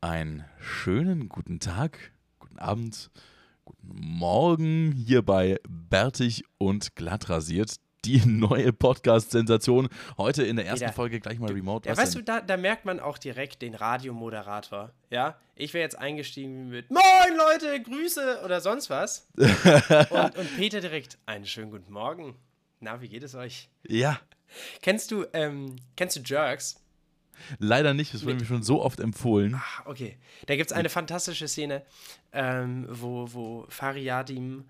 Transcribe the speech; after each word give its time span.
Einen 0.00 0.44
schönen 0.60 1.28
guten 1.28 1.58
Tag, 1.60 2.12
guten 2.38 2.58
Abend, 2.58 3.10
guten 3.64 3.88
Morgen 4.00 4.92
hier 4.92 5.22
bei 5.22 5.58
Bärtig 5.68 6.44
und 6.58 6.94
Glattrasiert. 6.94 7.76
Die 8.04 8.18
neue 8.26 8.72
Podcast-Sensation. 8.72 9.88
Heute 10.16 10.44
in 10.44 10.54
der 10.54 10.66
ersten 10.66 10.84
Jeder- 10.84 10.92
Folge 10.92 11.18
gleich 11.18 11.40
mal 11.40 11.50
remote. 11.52 11.88
Ja, 11.88 11.96
weißt 11.96 12.14
denn? 12.14 12.20
du, 12.20 12.24
da, 12.24 12.40
da 12.40 12.56
merkt 12.56 12.84
man 12.84 13.00
auch 13.00 13.18
direkt 13.18 13.60
den 13.60 13.74
Radiomoderator. 13.74 14.92
Ja, 15.10 15.36
ich 15.56 15.74
wäre 15.74 15.82
jetzt 15.82 15.98
eingestiegen 15.98 16.68
mit 16.68 16.90
Moin 16.90 17.36
Leute, 17.36 17.82
Grüße 17.82 18.42
oder 18.44 18.60
sonst 18.60 18.88
was. 18.90 19.26
und, 19.36 20.36
und 20.36 20.56
Peter 20.56 20.80
direkt, 20.80 21.18
einen 21.26 21.44
schönen 21.44 21.72
guten 21.72 21.92
Morgen. 21.92 22.36
Na, 22.78 23.00
wie 23.00 23.08
geht 23.08 23.24
es 23.24 23.34
euch? 23.34 23.68
Ja, 23.86 24.20
Kennst 24.80 25.10
du, 25.10 25.26
ähm, 25.32 25.76
kennst 25.96 26.16
du 26.16 26.20
Jerks? 26.20 26.82
Leider 27.58 27.94
nicht. 27.94 28.14
Das 28.14 28.24
wurde 28.24 28.36
mir 28.36 28.44
schon 28.44 28.62
so 28.62 28.82
oft 28.82 29.00
empfohlen. 29.00 29.54
Ah, 29.54 29.82
okay. 29.84 30.16
Da 30.46 30.56
gibt 30.56 30.70
es 30.70 30.76
eine 30.76 30.88
fantastische 30.88 31.48
Szene, 31.48 31.82
ähm, 32.32 32.86
wo, 32.88 33.32
wo 33.32 33.66
Fariadim 33.68 34.64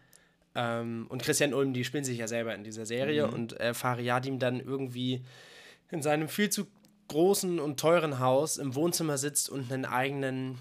ähm, 0.54 1.06
und 1.08 1.22
Christian 1.22 1.54
Ulm, 1.54 1.72
die 1.72 1.84
spielen 1.84 2.04
sich 2.04 2.18
ja 2.18 2.28
selber 2.28 2.54
in 2.54 2.64
dieser 2.64 2.86
Serie 2.86 3.28
und 3.28 3.58
äh, 3.60 3.74
Fariadim 3.74 4.38
dann 4.38 4.60
irgendwie 4.60 5.22
in 5.90 6.02
seinem 6.02 6.28
viel 6.28 6.50
zu 6.50 6.66
großen 7.08 7.58
und 7.58 7.80
teuren 7.80 8.18
Haus 8.18 8.58
im 8.58 8.74
Wohnzimmer 8.74 9.18
sitzt 9.18 9.48
und 9.48 9.72
einen 9.72 9.84
eigenen 9.84 10.58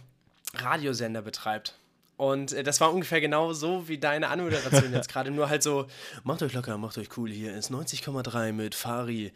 Radiosender 0.53 1.21
betreibt. 1.21 1.75
Und 2.15 2.53
äh, 2.53 2.63
das 2.63 2.81
war 2.81 2.93
ungefähr 2.93 3.21
genau 3.21 3.53
so 3.53 3.87
wie 3.87 3.97
deine 3.97 4.29
Anmoderation 4.29 4.93
jetzt 4.93 5.09
gerade, 5.09 5.31
nur 5.31 5.49
halt 5.49 5.63
so, 5.63 5.87
macht 6.23 6.41
euch 6.41 6.53
locker, 6.53 6.77
macht 6.77 6.97
euch 6.97 7.09
cool, 7.17 7.29
hier 7.31 7.55
ist 7.55 7.71
90,3 7.71 8.53
mit 8.53 8.75
Fari. 8.75 9.31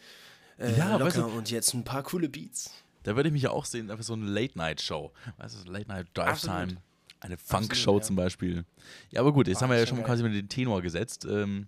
Äh, 0.61 0.77
Ja, 0.77 0.91
locker 0.93 1.05
weißt 1.05 1.17
du- 1.17 1.25
und 1.25 1.51
jetzt 1.51 1.73
ein 1.73 1.83
paar 1.83 2.03
coole 2.03 2.29
Beats. 2.29 2.71
Da 3.03 3.15
würde 3.15 3.29
ich 3.29 3.33
mich 3.33 3.41
ja 3.43 3.49
auch 3.49 3.65
sehen, 3.65 3.89
einfach 3.89 4.03
so 4.03 4.13
eine 4.13 4.25
Late-Night-Show. 4.25 5.11
Weißt 5.37 5.55
du, 5.55 5.59
so 5.65 5.71
Late-Night 5.71 6.07
Drive 6.13 6.41
Time. 6.41 6.53
Absolut. 6.55 6.77
Eine 7.19 7.37
Funk-Show 7.37 7.97
ja. 7.97 8.01
zum 8.03 8.15
Beispiel. 8.15 8.65
Ja, 9.11 9.21
aber 9.21 9.31
gut, 9.33 9.47
jetzt 9.47 9.57
Oh, 9.57 9.61
haben 9.61 9.69
wir 9.71 9.77
ja 9.79 9.85
schon 9.87 9.97
geil. 9.97 10.05
quasi 10.05 10.23
mit 10.23 10.33
den 10.33 10.49
Tenor 10.49 10.81
gesetzt. 10.81 11.25
Ähm, 11.25 11.67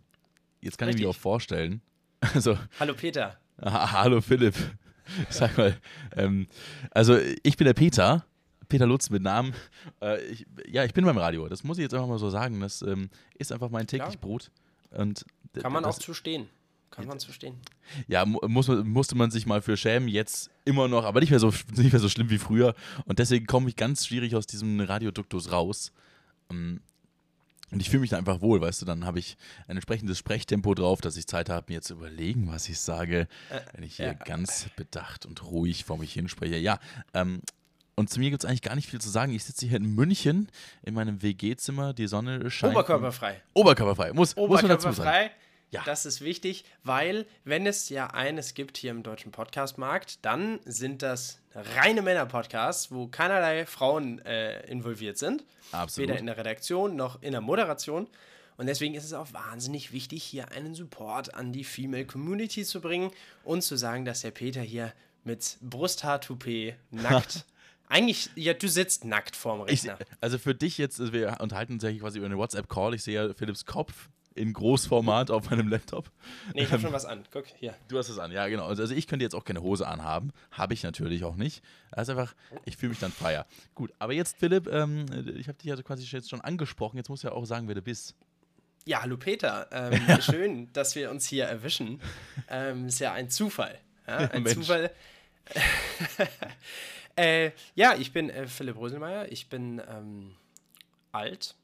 jetzt 0.61 0.77
kann 0.77 0.89
ich 0.89 0.93
Richtig. 0.95 1.05
mir 1.05 1.09
auch 1.11 1.15
vorstellen. 1.15 1.81
Also, 2.33 2.57
Hallo 2.79 2.93
Peter. 2.93 3.37
Ah, 3.57 3.91
Hallo 3.91 4.21
Philipp. 4.21 4.55
Sag 5.29 5.57
mal, 5.57 5.77
ähm, 6.15 6.47
also 6.91 7.17
ich 7.43 7.57
bin 7.57 7.65
der 7.65 7.73
Peter, 7.73 8.25
Peter 8.69 8.87
Lutz 8.87 9.09
mit 9.09 9.21
Namen. 9.21 9.53
Äh, 10.01 10.21
ich, 10.23 10.45
ja, 10.67 10.85
ich 10.85 10.93
bin 10.93 11.03
beim 11.05 11.17
Radio. 11.17 11.47
Das 11.49 11.63
muss 11.63 11.77
ich 11.77 11.81
jetzt 11.83 11.93
einfach 11.93 12.07
mal 12.07 12.17
so 12.17 12.29
sagen. 12.29 12.61
Das 12.61 12.81
ähm, 12.81 13.09
ist 13.37 13.51
einfach 13.51 13.69
mein 13.69 13.85
täglich 13.87 14.11
Klar. 14.11 14.21
Brot. 14.21 14.51
Und 14.91 15.25
Kann 15.61 15.73
man 15.73 15.83
das, 15.83 15.97
auch 15.97 15.99
zu 15.99 16.13
stehen. 16.13 16.47
Kann 16.95 17.07
man 17.07 17.19
zu 17.19 17.31
stehen. 17.33 17.55
Ja, 18.07 18.25
mu- 18.25 18.39
muss, 18.47 18.67
musste 18.67 19.15
man 19.15 19.31
sich 19.31 19.45
mal 19.45 19.61
für 19.61 19.77
schämen. 19.77 20.07
Jetzt 20.07 20.49
immer 20.65 20.87
noch, 20.87 21.05
aber 21.05 21.19
nicht 21.19 21.29
mehr 21.31 21.39
so, 21.39 21.53
nicht 21.75 21.91
mehr 21.91 21.99
so 21.99 22.09
schlimm 22.09 22.29
wie 22.29 22.37
früher. 22.37 22.75
Und 23.05 23.19
deswegen 23.19 23.45
komme 23.47 23.69
ich 23.69 23.75
ganz 23.75 24.05
schwierig 24.07 24.35
aus 24.35 24.45
diesem 24.47 24.79
Radioduktus 24.79 25.51
raus. 25.51 25.91
Ähm, 26.51 26.81
Und 27.71 27.79
ich 27.81 27.89
fühle 27.89 28.01
mich 28.01 28.11
da 28.11 28.17
einfach 28.17 28.41
wohl, 28.41 28.61
weißt 28.61 28.81
du, 28.83 28.85
dann 28.85 29.03
habe 29.05 29.17
ich 29.17 29.35
ein 29.67 29.77
entsprechendes 29.77 30.19
Sprechtempo 30.19 30.75
drauf, 30.75 31.01
dass 31.01 31.17
ich 31.17 31.25
Zeit 31.25 31.49
habe, 31.49 31.73
mir 31.73 31.81
zu 31.81 31.93
überlegen, 31.95 32.47
was 32.47 32.69
ich 32.69 32.79
sage, 32.79 33.27
wenn 33.73 33.83
ich 33.83 33.95
hier 33.95 34.05
ja. 34.07 34.13
ganz 34.13 34.67
bedacht 34.75 35.25
und 35.25 35.43
ruhig 35.43 35.83
vor 35.85 35.97
mich 35.97 36.13
hinspreche. 36.13 36.57
Ja, 36.57 36.77
ähm, 37.15 37.41
und 37.95 38.09
zu 38.11 38.19
mir 38.19 38.29
gibt 38.31 38.43
es 38.43 38.49
eigentlich 38.49 38.61
gar 38.63 38.75
nicht 38.75 38.89
viel 38.89 39.01
zu 39.01 39.09
sagen. 39.09 39.33
Ich 39.33 39.43
sitze 39.43 39.65
hier 39.67 39.77
in 39.77 39.93
München 39.95 40.49
in 40.83 40.93
meinem 40.93 41.21
WG-Zimmer, 41.21 41.93
die 41.93 42.07
Sonne 42.07 42.49
scheint. 42.51 42.73
Oberkörperfrei. 42.73 43.41
Oberkörperfrei, 43.53 44.13
muss, 44.13 44.35
muss 44.35 44.61
man 44.61 44.69
dazu 44.69 44.91
sagen. 44.91 45.29
Ja. 45.73 45.81
Das 45.85 46.05
ist 46.05 46.21
wichtig, 46.21 46.65
weil 46.83 47.25
wenn 47.43 47.65
es 47.65 47.89
ja 47.89 48.07
eines 48.07 48.53
gibt 48.53 48.77
hier 48.77 48.91
im 48.91 49.01
deutschen 49.01 49.31
Podcast-Markt, 49.31 50.23
dann 50.23 50.59
sind 50.65 51.01
das 51.01 51.39
reine 51.55 52.03
Männer-Podcasts, 52.03 52.91
wo 52.91 53.07
keinerlei 53.07 53.65
Frauen 53.65 54.19
äh, 54.19 54.65
involviert 54.67 55.17
sind. 55.17 55.43
Absolut. 55.71 56.09
Weder 56.09 56.19
in 56.19 56.27
der 56.27 56.37
Redaktion 56.37 56.95
noch 56.95 57.21
in 57.23 57.31
der 57.31 57.41
Moderation. 57.41 58.07
Und 58.55 58.67
deswegen 58.67 58.93
ist 58.93 59.03
es 59.03 59.13
auch 59.13 59.33
wahnsinnig 59.33 59.91
wichtig, 59.91 60.23
hier 60.23 60.51
einen 60.51 60.75
Support 60.75 61.33
an 61.33 61.51
die 61.53 61.63
Female 61.63 62.05
Community 62.05 62.63
zu 62.63 62.79
bringen 62.79 63.11
und 63.43 63.63
zu 63.63 63.75
sagen, 63.75 64.05
dass 64.05 64.21
der 64.21 64.31
Peter 64.31 64.61
hier 64.61 64.93
mit 65.23 65.57
Brusthaar-Toupet 65.61 66.75
nackt. 66.91 67.45
Eigentlich, 67.87 68.29
ja, 68.35 68.53
du 68.53 68.67
sitzt 68.67 69.05
nackt 69.05 69.35
vorm 69.35 69.61
Ich, 69.67 69.83
Rechner. 69.83 69.97
also 70.21 70.37
für 70.37 70.55
dich 70.55 70.77
jetzt, 70.77 71.13
wir 71.13 71.37
unterhalten 71.41 71.73
uns 71.73 71.83
ja 71.83 71.91
quasi 71.93 72.19
über 72.19 72.27
eine 72.27 72.37
WhatsApp-Call. 72.37 72.93
Ich 72.93 73.03
sehe 73.03 73.15
ja 73.27 73.33
Philipps 73.33 73.65
Kopf 73.65 74.09
in 74.35 74.53
Großformat 74.53 75.31
auf 75.31 75.49
meinem 75.49 75.67
Laptop. 75.67 76.09
nee, 76.53 76.63
ich 76.63 76.71
hab 76.71 76.81
schon 76.81 76.93
was 76.93 77.05
an. 77.05 77.23
Guck, 77.31 77.45
hier. 77.59 77.75
Du 77.87 77.97
hast 77.97 78.09
es 78.09 78.19
an, 78.19 78.31
ja, 78.31 78.47
genau. 78.47 78.65
Also 78.65 78.93
ich 78.93 79.07
könnte 79.07 79.23
jetzt 79.23 79.35
auch 79.35 79.45
keine 79.45 79.61
Hose 79.61 79.87
anhaben. 79.87 80.31
Habe 80.51 80.73
ich 80.73 80.83
natürlich 80.83 81.23
auch 81.23 81.35
nicht. 81.35 81.63
Das 81.91 82.07
ist 82.07 82.09
einfach, 82.09 82.33
ich 82.65 82.77
fühle 82.77 82.91
mich 82.91 82.99
dann 82.99 83.11
freier. 83.11 83.45
Gut, 83.75 83.93
aber 83.99 84.13
jetzt, 84.13 84.37
Philipp, 84.37 84.67
ähm, 84.67 85.05
ich 85.37 85.47
habe 85.47 85.57
dich 85.57 85.65
ja 85.65 85.75
quasi 85.81 86.03
jetzt 86.05 86.29
schon 86.29 86.41
angesprochen. 86.41 86.97
Jetzt 86.97 87.09
musst 87.09 87.23
du 87.23 87.27
ja 87.27 87.33
auch 87.33 87.45
sagen, 87.45 87.67
wer 87.67 87.75
du 87.75 87.81
bist. 87.81 88.15
Ja, 88.85 89.01
hallo 89.01 89.17
Peter. 89.17 89.67
Ähm, 89.71 90.21
schön, 90.21 90.73
dass 90.73 90.95
wir 90.95 91.09
uns 91.09 91.27
hier 91.27 91.45
erwischen. 91.45 92.01
Ähm, 92.49 92.87
ist 92.87 92.99
ja 92.99 93.13
ein 93.13 93.29
Zufall. 93.29 93.79
Ja, 94.07 94.17
ein 94.17 94.43
Mensch. 94.43 94.55
Zufall. 94.55 94.91
äh, 97.15 97.51
ja, 97.75 97.95
ich 97.95 98.11
bin 98.11 98.29
äh, 98.29 98.47
Philipp 98.47 98.75
Roselmeier. 98.75 99.31
Ich 99.31 99.47
bin 99.47 99.81
ähm, 99.89 100.35
alt. 101.11 101.55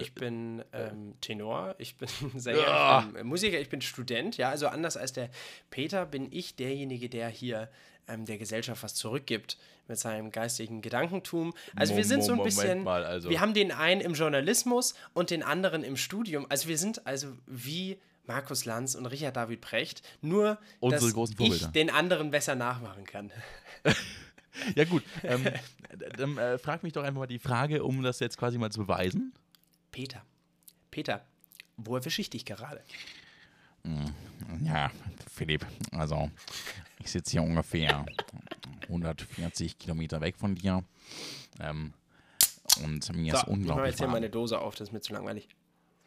Ich 0.00 0.14
bin 0.14 0.62
ähm, 0.72 1.14
Tenor, 1.20 1.74
ich 1.78 1.96
bin 1.96 2.08
Sänger, 2.36 3.04
ich 3.08 3.12
bin 3.14 3.26
Musiker, 3.26 3.60
ich 3.60 3.68
bin 3.68 3.80
Student. 3.80 4.36
Ja, 4.36 4.50
also 4.50 4.68
anders 4.68 4.96
als 4.96 5.12
der 5.12 5.30
Peter 5.70 6.06
bin 6.06 6.28
ich 6.32 6.56
derjenige, 6.56 7.08
der 7.08 7.28
hier 7.28 7.70
ähm, 8.08 8.24
der 8.24 8.38
Gesellschaft 8.38 8.82
was 8.82 8.94
zurückgibt 8.94 9.58
mit 9.88 9.98
seinem 9.98 10.30
geistigen 10.30 10.80
Gedankentum. 10.82 11.54
Also 11.76 11.94
wir 11.96 12.02
Mo- 12.04 12.08
sind 12.08 12.24
so 12.24 12.32
ein 12.32 12.38
Mo- 12.38 12.44
Moment 12.44 12.56
bisschen, 12.56 12.84
mal, 12.84 13.04
also. 13.04 13.30
wir 13.30 13.40
haben 13.40 13.54
den 13.54 13.72
einen 13.72 14.00
im 14.00 14.14
Journalismus 14.14 14.94
und 15.14 15.30
den 15.30 15.42
anderen 15.42 15.82
im 15.84 15.96
Studium. 15.96 16.46
Also 16.48 16.68
wir 16.68 16.78
sind 16.78 17.06
also 17.06 17.28
wie 17.46 17.98
Markus 18.26 18.64
Lanz 18.64 18.94
und 18.96 19.06
Richard 19.06 19.36
David 19.36 19.60
Precht, 19.60 20.02
nur 20.20 20.58
Unsere 20.80 21.12
dass 21.12 21.30
ich 21.38 21.66
den 21.68 21.90
anderen 21.90 22.30
besser 22.32 22.54
nachmachen 22.56 23.04
kann. 23.04 23.30
Ja, 24.74 24.84
gut. 24.84 25.02
Ähm, 25.22 25.44
dann 26.16 26.38
äh, 26.38 26.56
frag 26.56 26.82
mich 26.82 26.94
doch 26.94 27.02
einfach 27.02 27.20
mal 27.20 27.26
die 27.26 27.38
Frage, 27.38 27.84
um 27.84 28.02
das 28.02 28.20
jetzt 28.20 28.38
quasi 28.38 28.56
mal 28.56 28.70
zu 28.72 28.80
beweisen. 28.80 29.34
Peter, 29.96 30.22
Peter, 30.90 31.24
wo 31.78 31.96
erwische 31.96 32.20
ich 32.20 32.28
dich 32.28 32.44
gerade? 32.44 32.82
Ja, 34.62 34.90
Philipp, 35.32 35.64
also 35.92 36.30
ich 36.98 37.10
sitze 37.10 37.30
hier 37.30 37.42
ungefähr 37.42 38.04
140 38.88 39.78
Kilometer 39.78 40.20
weg 40.20 40.36
von 40.36 40.54
dir. 40.54 40.84
Ähm, 41.60 41.94
und 42.84 43.10
mir 43.14 43.32
ist 43.32 43.40
So, 43.40 43.46
ich 43.46 43.46
mache 43.46 43.50
unglaublich 43.50 43.86
jetzt 43.86 43.98
hier 44.00 44.08
meine 44.08 44.28
Dose 44.28 44.58
auf, 44.58 44.74
das 44.74 44.88
ist 44.88 44.92
mir 44.92 45.00
zu 45.00 45.14
langweilig. 45.14 45.48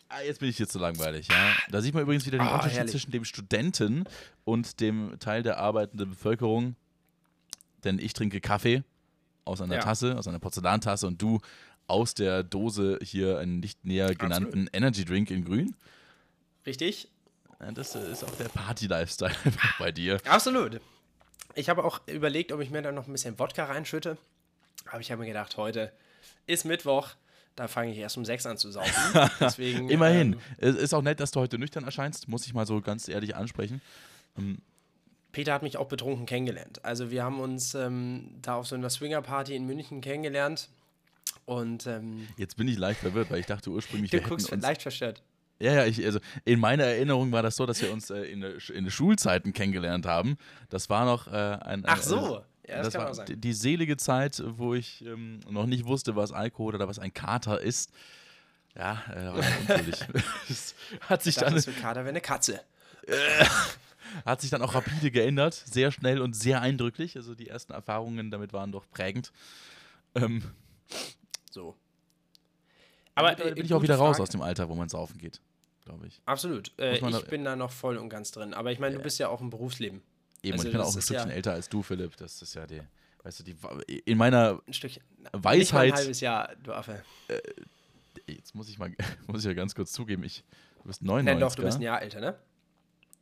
Ah, 0.09 0.21
jetzt 0.21 0.39
bin 0.39 0.49
ich 0.49 0.59
jetzt 0.59 0.73
zu 0.73 0.77
langweilig, 0.79 1.27
ja. 1.27 1.55
Da 1.71 1.81
sieht 1.81 1.95
man 1.95 2.03
übrigens 2.03 2.27
wieder 2.27 2.37
den 2.37 2.47
Ah, 2.47 2.55
Unterschied 2.57 2.77
herrlich. 2.77 2.91
zwischen 2.91 3.09
dem 3.09 3.25
Studenten 3.25 4.03
und 4.45 4.81
dem 4.81 5.17
Teil 5.19 5.41
der 5.41 5.57
arbeitenden 5.57 6.11
Bevölkerung. 6.11 6.75
Denn 7.83 7.97
ich 7.97 8.13
trinke 8.13 8.39
Kaffee 8.39 8.83
aus 9.45 9.61
einer 9.61 9.77
Ja. 9.77 9.81
Tasse, 9.81 10.15
aus 10.15 10.27
einer 10.27 10.37
Porzellantasse 10.37 11.07
und 11.07 11.19
du 11.19 11.39
aus 11.89 12.13
der 12.13 12.43
Dose 12.43 12.99
hier 13.01 13.39
einen 13.39 13.59
nicht 13.59 13.83
näher 13.85 14.13
genannten 14.15 14.69
Energy 14.73 15.05
Drink 15.05 15.31
in 15.31 15.45
grün. 15.45 15.75
Richtig? 16.65 17.07
Ja, 17.59 17.71
das 17.71 17.95
ist 17.95 18.23
auch 18.23 18.35
der 18.35 18.49
Party-Lifestyle 18.49 19.35
bei 19.79 19.91
dir. 19.91 20.19
Absolut. 20.25 20.79
Ich 21.55 21.69
habe 21.69 21.83
auch 21.83 22.01
überlegt, 22.07 22.51
ob 22.51 22.61
ich 22.61 22.69
mir 22.69 22.81
da 22.81 22.91
noch 22.91 23.07
ein 23.07 23.11
bisschen 23.11 23.37
Wodka 23.39 23.65
reinschütte. 23.65 24.17
Aber 24.89 25.01
ich 25.01 25.11
habe 25.11 25.21
mir 25.21 25.27
gedacht, 25.27 25.57
heute 25.57 25.91
ist 26.47 26.63
Mittwoch, 26.63 27.09
da 27.55 27.67
fange 27.67 27.91
ich 27.91 27.97
erst 27.97 28.17
um 28.17 28.23
sechs 28.25 28.45
an 28.45 28.57
zu 28.57 28.71
saufen. 28.71 29.29
Deswegen, 29.39 29.89
Immerhin. 29.89 30.33
Ähm, 30.33 30.39
Es 30.57 30.75
ist 30.75 30.93
auch 30.93 31.01
nett, 31.01 31.19
dass 31.19 31.31
du 31.31 31.39
heute 31.39 31.57
nüchtern 31.57 31.83
erscheinst, 31.83 32.27
muss 32.27 32.45
ich 32.45 32.53
mal 32.53 32.65
so 32.65 32.79
ganz 32.81 33.07
ehrlich 33.09 33.35
ansprechen. 33.35 33.81
Peter 35.31 35.53
hat 35.53 35.63
mich 35.63 35.77
auch 35.77 35.87
betrunken 35.87 36.25
kennengelernt. 36.25 36.83
Also 36.85 37.11
wir 37.11 37.23
haben 37.23 37.39
uns 37.39 37.75
ähm, 37.75 38.29
da 38.41 38.55
auf 38.55 38.67
so 38.67 38.75
einer 38.75 38.89
Swinger-Party 38.89 39.55
in 39.55 39.65
München 39.65 40.01
kennengelernt. 40.01 40.69
Und 41.49 41.87
ähm, 41.87 42.27
Jetzt 42.37 42.57
bin 42.57 42.67
ich 42.67 42.77
leicht 42.77 42.99
verwirrt, 42.99 43.31
weil 43.31 43.39
ich 43.39 43.47
dachte 43.47 43.71
ursprünglich, 43.71 44.11
du 44.11 44.21
guckst 44.21 44.51
uns 44.51 44.61
leicht 44.61 44.83
verstört. 44.83 45.23
Ja, 45.59 45.73
ja, 45.73 45.85
ich, 45.87 46.05
also 46.05 46.19
in 46.45 46.59
meiner 46.59 46.83
Erinnerung 46.83 47.31
war 47.31 47.41
das 47.41 47.55
so, 47.55 47.65
dass 47.65 47.81
wir 47.81 47.91
uns 47.91 48.11
äh, 48.11 48.21
in, 48.21 48.43
in 48.43 48.83
den 48.83 48.91
Schulzeiten 48.91 49.51
kennengelernt 49.51 50.05
haben. 50.05 50.37
Das 50.69 50.91
war 50.91 51.05
noch 51.05 51.25
äh, 51.27 51.31
ein. 51.31 51.83
Ach 51.87 51.97
ein- 51.97 52.03
so. 52.03 52.45
Ja, 52.67 52.77
das, 52.77 52.85
das 52.85 52.93
kann 52.93 53.01
war 53.01 53.09
auch 53.09 53.15
sagen. 53.15 53.41
die, 53.41 53.53
selige 53.53 53.97
Zeit, 53.97 54.43
wo 54.45 54.75
ich 54.75 55.03
ähm, 55.03 55.39
noch 55.49 55.65
nicht 55.65 55.85
wusste, 55.85 56.15
was 56.15 56.31
Alkohol 56.31 56.75
oder 56.75 56.87
was 56.87 56.99
ein 56.99 57.11
Kater 57.15 57.59
ist. 57.59 57.91
Ja, 58.77 59.01
äh, 59.11 59.25
war 59.25 59.43
natürlich. 59.67 59.99
das 60.47 60.75
hat 61.09 61.23
sich 61.23 61.35
dann 61.35 61.55
das 61.55 61.65
wird 61.65 61.81
Kater 61.81 62.05
wie 62.05 62.09
eine 62.09 62.21
Katze. 62.21 62.61
hat 64.23 64.39
sich 64.41 64.51
dann 64.51 64.61
auch 64.61 64.75
rapide 64.75 65.09
geändert, 65.09 65.55
sehr 65.55 65.91
schnell 65.91 66.21
und 66.21 66.35
sehr 66.35 66.61
eindrücklich. 66.61 67.15
Also 67.15 67.33
die 67.33 67.47
ersten 67.47 67.73
Erfahrungen 67.73 68.29
damit 68.29 68.53
waren 68.53 68.71
doch 68.71 68.87
prägend. 68.91 69.31
Ähm, 70.13 70.43
So. 71.49 71.75
Aber 73.15 73.35
da 73.35 73.43
äh, 73.45 73.53
bin 73.53 73.65
ich 73.65 73.73
auch 73.73 73.81
wieder 73.81 73.95
raus 73.95 74.17
Frage. 74.17 74.23
aus 74.23 74.29
dem 74.29 74.41
Alter, 74.41 74.69
wo 74.69 74.75
man 74.75 74.87
saufen 74.89 75.17
geht, 75.17 75.41
glaube 75.83 76.07
ich. 76.07 76.21
Absolut. 76.25 76.71
Äh, 76.79 76.95
ich 76.95 77.01
da- 77.01 77.19
bin 77.21 77.43
da 77.43 77.55
noch 77.55 77.71
voll 77.71 77.97
und 77.97 78.09
ganz 78.09 78.31
drin. 78.31 78.53
Aber 78.53 78.71
ich 78.71 78.79
meine, 78.79 78.95
du 78.95 79.01
bist 79.01 79.19
ja 79.19 79.27
auch 79.29 79.41
im 79.41 79.49
Berufsleben. 79.49 80.01
Eben, 80.41 80.53
Also 80.53 80.61
und 80.63 80.67
ich 80.67 80.71
bin 80.73 80.81
auch 80.81 80.95
ein 80.95 81.01
Stückchen 81.01 81.29
ja- 81.29 81.35
älter 81.35 81.51
als 81.53 81.67
du, 81.69 81.81
Philipp. 81.83 82.15
Das 82.17 82.41
ist 82.41 82.53
ja 82.53 82.65
die, 82.65 82.81
weißt 83.23 83.39
du, 83.39 83.43
die, 83.43 83.99
in 84.05 84.17
meiner 84.17 84.61
Ein 84.65 84.73
Stückchen. 84.73 85.03
Nicht 85.17 85.23
mal 85.33 85.39
ein 85.39 85.43
Weisheit. 85.43 85.93
halbes 85.93 86.21
Jahr, 86.21 86.55
du 86.63 86.71
Affe. 86.73 87.03
Jetzt 88.27 88.55
muss 88.55 88.69
ich 88.69 88.77
mal, 88.77 88.93
muss 89.27 89.41
ich 89.41 89.45
ja 89.47 89.53
ganz 89.53 89.75
kurz 89.75 89.91
zugeben, 89.91 90.23
ich, 90.23 90.43
du 90.77 90.83
bist 90.87 91.01
Nein, 91.01 91.25
99. 91.25 91.39
doch, 91.47 91.55
du 91.55 91.63
bist 91.63 91.77
ein 91.79 91.81
Jahr 91.81 92.01
älter, 92.01 92.21
ne? 92.21 92.35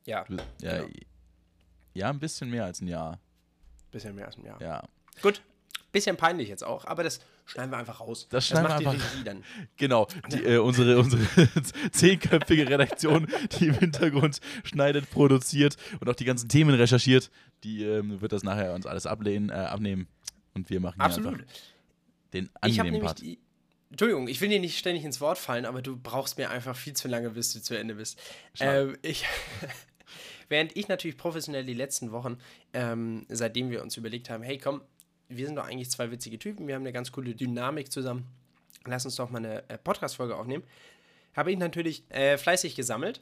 Ja, 0.06 0.24
Du 0.26 0.36
bist- 0.36 0.48
ja, 0.62 0.78
genau. 0.84 0.90
ja, 1.94 2.10
ein 2.10 2.20
bisschen 2.20 2.50
mehr 2.50 2.66
als 2.66 2.82
ein 2.82 2.88
Jahr. 2.88 3.20
bisschen 3.92 4.14
mehr 4.16 4.26
als 4.28 4.38
ein 4.38 4.46
Jahr. 4.46 4.62
Ja. 4.62 4.84
Gut, 5.22 5.42
bisschen 5.92 6.18
peinlich 6.18 6.50
jetzt 6.50 6.64
auch, 6.64 6.86
aber 6.86 7.04
das 7.04 7.20
schneiden 7.48 7.72
wir 7.72 7.78
einfach 7.78 8.00
raus. 8.00 8.28
Das 8.30 8.46
schneiden 8.48 8.68
macht 8.68 8.80
wir 8.82 8.92
die 8.92 8.96
einfach- 8.96 9.14
Regie 9.14 9.24
dann. 9.24 9.44
Genau, 9.78 10.08
die, 10.32 10.44
äh, 10.44 10.58
unsere, 10.58 11.00
unsere 11.00 11.22
zehnköpfige 11.92 12.70
Redaktion, 12.70 13.28
die 13.60 13.68
im 13.68 13.74
Hintergrund 13.76 14.40
schneidet, 14.64 15.10
produziert 15.10 15.76
und 16.00 16.08
auch 16.10 16.16
die 16.16 16.26
ganzen 16.26 16.48
Themen 16.50 16.76
recherchiert, 16.76 17.32
die 17.64 17.84
ähm, 17.84 18.22
wird 18.22 18.32
das 18.34 18.44
nachher 18.44 18.74
uns 18.76 18.86
alles 18.86 19.06
ablehnen, 19.08 19.50
äh, 19.50 19.54
abnehmen. 19.54 20.08
Und 20.54 20.70
wir 20.70 20.80
machen 20.80 21.00
Absolut. 21.02 21.34
einfach 21.34 21.46
den 22.34 22.50
angenehmen 22.62 23.02
Part. 23.02 23.22
die. 23.22 23.40
Entschuldigung, 23.90 24.28
ich 24.28 24.42
will 24.42 24.50
dir 24.50 24.60
nicht 24.60 24.78
ständig 24.78 25.06
ins 25.06 25.22
Wort 25.22 25.38
fallen, 25.38 25.66
aber 25.66 25.82
du 25.82 25.96
brauchst 25.96 26.38
mir 26.38 26.50
einfach 26.50 26.76
viel 26.76 26.94
zu 26.94 27.08
lange, 27.08 27.30
bis 27.30 27.54
du 27.54 27.62
zu 27.62 27.78
Ende 27.78 27.96
bist. 27.96 28.20
Ähm, 28.60 28.98
ich, 29.02 29.24
während 30.50 30.76
ich 30.76 30.88
natürlich 30.88 31.18
professionell 31.18 31.64
die 31.64 31.74
letzten 31.74 32.12
Wochen, 32.12 32.38
ähm, 32.74 33.26
seitdem 33.30 33.70
wir 33.70 33.82
uns 33.82 33.96
überlegt 33.96 34.30
haben, 34.30 34.44
hey 34.44 34.58
komm, 34.58 34.82
wir 35.30 35.46
sind 35.46 35.56
doch 35.56 35.68
eigentlich 35.68 35.90
zwei 35.90 36.12
witzige 36.12 36.40
Typen, 36.40 36.68
wir 36.68 36.76
haben 36.76 36.84
eine 36.84 36.94
ganz 36.94 37.12
coole 37.12 37.36
Dynamik 37.36 37.92
zusammen, 37.92 38.26
lass 38.86 39.06
uns 39.06 39.16
doch 39.16 39.30
mal 39.30 39.40
eine 39.40 39.70
äh, 39.70 39.78
Podcast-Folge 39.78 40.36
aufnehmen, 40.36 40.64
habe 41.36 41.52
ich 41.52 41.58
natürlich 41.58 42.04
äh, 42.10 42.38
fleißig 42.38 42.76
gesammelt 42.76 43.22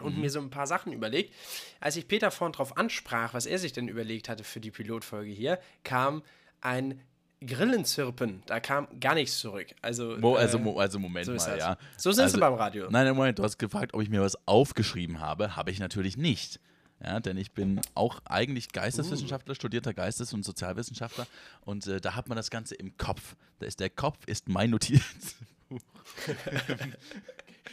und 0.00 0.18
mir 0.18 0.30
so 0.30 0.40
ein 0.40 0.50
paar 0.50 0.66
Sachen 0.66 0.92
überlegt. 0.92 1.34
Als 1.80 1.96
ich 1.96 2.06
Peter 2.06 2.30
vorhin 2.30 2.52
drauf 2.52 2.76
ansprach, 2.76 3.34
was 3.34 3.46
er 3.46 3.58
sich 3.58 3.72
denn 3.72 3.88
überlegt 3.88 4.28
hatte 4.28 4.44
für 4.44 4.60
die 4.60 4.70
Pilotfolge 4.70 5.30
hier, 5.30 5.58
kam 5.84 6.22
ein 6.60 7.00
Grillenzirpen. 7.44 8.42
Da 8.46 8.60
kam 8.60 8.88
gar 8.98 9.14
nichts 9.14 9.38
zurück. 9.38 9.68
Also, 9.82 10.16
Mo, 10.18 10.36
also, 10.36 10.58
äh, 10.58 10.78
also 10.78 10.98
Moment 10.98 11.26
so 11.26 11.32
mal, 11.32 11.38
das. 11.38 11.58
ja. 11.58 11.78
So 11.96 12.12
sind 12.12 12.24
also, 12.24 12.34
sie 12.34 12.40
beim 12.40 12.54
Radio. 12.54 12.84
Nein, 12.90 13.06
nein, 13.06 13.16
Moment, 13.16 13.38
du 13.38 13.42
hast 13.42 13.58
gefragt, 13.58 13.94
ob 13.94 14.02
ich 14.02 14.10
mir 14.10 14.20
was 14.20 14.36
aufgeschrieben 14.46 15.20
habe. 15.20 15.56
Habe 15.56 15.70
ich 15.70 15.78
natürlich 15.78 16.16
nicht. 16.16 16.60
Ja, 17.04 17.20
denn 17.20 17.36
ich 17.36 17.52
bin 17.52 17.80
auch 17.94 18.20
eigentlich 18.24 18.72
Geisteswissenschaftler, 18.72 19.54
studierter 19.54 19.92
Geistes- 19.92 20.32
und 20.32 20.44
Sozialwissenschaftler 20.44 21.26
und 21.60 21.86
äh, 21.86 22.00
da 22.00 22.14
hat 22.14 22.28
man 22.28 22.36
das 22.36 22.50
Ganze 22.50 22.74
im 22.74 22.96
Kopf. 22.96 23.36
Da 23.58 23.66
ist 23.66 23.80
der 23.80 23.90
Kopf 23.90 24.18
ist 24.26 24.48
mein 24.48 24.70
Notizbuch. 24.70 25.36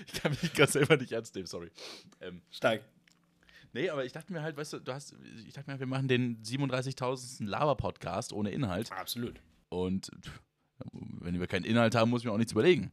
ich 0.08 0.22
kann 0.22 0.32
mich 0.32 0.54
gerade 0.54 0.72
selber 0.72 0.98
nicht 0.98 1.14
ernst 1.14 1.36
nehmen, 1.36 1.48
sorry. 1.48 1.72
Ähm, 2.20 2.42
Stark. 2.52 2.82
nee, 3.72 3.90
aber 3.90 4.04
ich 4.04 4.12
dachte 4.12 4.34
mir 4.34 4.42
halt, 4.42 4.58
weißt 4.58 4.74
du, 4.74 4.80
du 4.80 4.94
hast, 4.94 5.16
ich 5.48 5.54
dachte 5.54 5.72
mir, 5.72 5.80
wir 5.80 5.88
machen 5.88 6.10
den 6.10 6.44
37.000. 6.44 7.46
Lava-Podcast 7.46 8.34
ohne 8.34 8.52
Inhalt 8.52 8.92
Absolut. 8.92 9.40
und 9.70 10.12
wenn 10.92 11.40
wir 11.40 11.48
keinen 11.48 11.66
Inhalt 11.66 11.96
haben, 11.96 12.10
muss 12.10 12.22
ich 12.22 12.26
mir 12.26 12.34
auch 12.34 12.38
nichts 12.38 12.52
überlegen. 12.52 12.92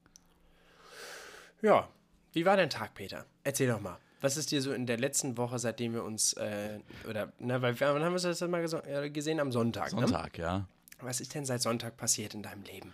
Ja. 1.62 1.88
Wie 2.32 2.44
war 2.44 2.56
dein 2.56 2.70
Tag, 2.70 2.94
Peter? 2.94 3.26
Erzähl 3.42 3.68
doch 3.68 3.80
mal. 3.80 3.98
Was 4.20 4.36
ist 4.36 4.50
dir 4.50 4.60
so 4.60 4.72
in 4.72 4.86
der 4.86 4.98
letzten 4.98 5.36
Woche, 5.36 5.58
seitdem 5.58 5.94
wir 5.94 6.04
uns, 6.04 6.34
äh, 6.34 6.80
oder, 7.08 7.32
na, 7.38 7.62
weil 7.62 7.78
wir 7.78 7.94
wann 7.94 8.02
haben 8.02 8.12
wir 8.12 8.20
das 8.20 8.40
mal 8.42 8.64
äh, 8.86 9.10
gesehen? 9.10 9.40
Am 9.40 9.50
Sonntag. 9.50 9.92
Ne? 9.92 10.00
Sonntag, 10.00 10.38
ja. 10.38 10.66
Was 11.00 11.20
ist 11.20 11.34
denn 11.34 11.46
seit 11.46 11.62
Sonntag 11.62 11.96
passiert 11.96 12.34
in 12.34 12.42
deinem 12.42 12.62
Leben? 12.62 12.92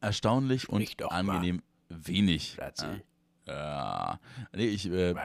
erstaunlich 0.00 0.68
und 0.68 1.00
doch 1.00 1.10
mal. 1.10 1.18
angenehm 1.18 1.62
wenig. 1.88 2.54
Schatzi. 2.56 2.86
Ja. 2.86 3.00
Ja. 3.48 4.20
Nee, 4.56 4.66
ich, 4.66 4.90
äh, 4.90 5.10
ich 5.10 5.16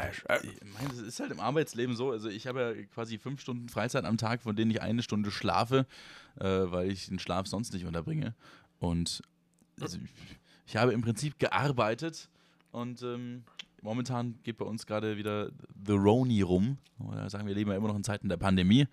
meine, 0.73 0.89
das 0.89 0.99
ist 0.99 1.19
halt 1.19 1.31
im 1.31 1.39
Arbeitsleben 1.39 1.95
so. 1.95 2.11
Also 2.11 2.29
ich 2.29 2.45
habe 2.45 2.61
ja 2.61 2.83
quasi 2.93 3.17
fünf 3.17 3.41
Stunden 3.41 3.67
Freizeit 3.67 4.05
am 4.05 4.17
Tag, 4.17 4.43
von 4.43 4.55
denen 4.55 4.69
ich 4.69 4.81
eine 4.81 5.01
Stunde 5.01 5.31
schlafe, 5.31 5.87
äh, 6.39 6.45
weil 6.45 6.91
ich 6.91 7.07
den 7.07 7.17
Schlaf 7.17 7.47
sonst 7.47 7.73
nicht 7.73 7.85
unterbringe. 7.85 8.35
Und 8.77 9.23
also, 9.79 9.97
ich, 9.97 10.11
ich 10.67 10.75
habe 10.75 10.93
im 10.93 11.01
Prinzip 11.01 11.39
gearbeitet 11.39 12.29
und 12.71 13.01
ähm, 13.01 13.43
momentan 13.81 14.39
geht 14.43 14.57
bei 14.57 14.65
uns 14.65 14.85
gerade 14.85 15.17
wieder 15.17 15.51
The 15.85 15.93
Roni 15.93 16.41
rum. 16.41 16.77
Oder 16.99 17.29
sagen 17.29 17.47
wir, 17.47 17.53
leben 17.55 17.71
ja 17.71 17.77
immer 17.77 17.87
noch 17.87 17.95
in 17.95 18.03
Zeiten 18.03 18.29
der 18.29 18.37
Pandemie. 18.37 18.87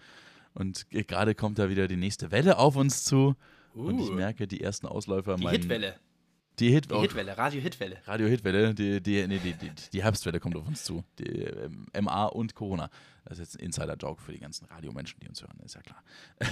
Und 0.54 0.88
gerade 0.90 1.34
kommt 1.34 1.58
da 1.58 1.68
wieder 1.68 1.88
die 1.88 1.96
nächste 1.96 2.30
Welle 2.30 2.58
auf 2.58 2.76
uns 2.76 3.04
zu. 3.04 3.36
Und 3.74 4.00
ich 4.00 4.08
Uh. 4.10 4.14
merke 4.14 4.46
die 4.48 4.60
ersten 4.60 4.86
Ausläufer. 4.86 5.36
Die 5.36 5.46
Hitwelle. 5.48 5.94
Die, 6.58 6.70
Hit 6.70 6.90
Die 6.90 6.94
oh, 6.94 7.02
Hitwelle, 7.02 7.38
Radio-Hitwelle. 7.38 7.98
Radio-Hitwelle, 8.04 8.74
die, 8.74 9.00
die, 9.00 9.24
nee, 9.28 9.38
die, 9.38 9.52
die, 9.52 9.70
die 9.92 10.02
Herbstwelle 10.02 10.40
kommt 10.40 10.56
auf 10.56 10.66
uns 10.66 10.82
zu. 10.82 11.04
Die 11.20 11.42
ähm, 11.44 11.86
MA 12.00 12.24
und 12.26 12.56
Corona. 12.56 12.90
Das 13.24 13.38
ist 13.38 13.52
jetzt 13.52 13.60
ein 13.60 13.66
Insider-Joke 13.66 14.20
für 14.20 14.32
die 14.32 14.40
ganzen 14.40 14.64
Radiomenschen, 14.64 15.20
die 15.20 15.28
uns 15.28 15.40
hören, 15.40 15.56
ist 15.64 15.76
ja 15.76 15.82
klar. 15.82 16.02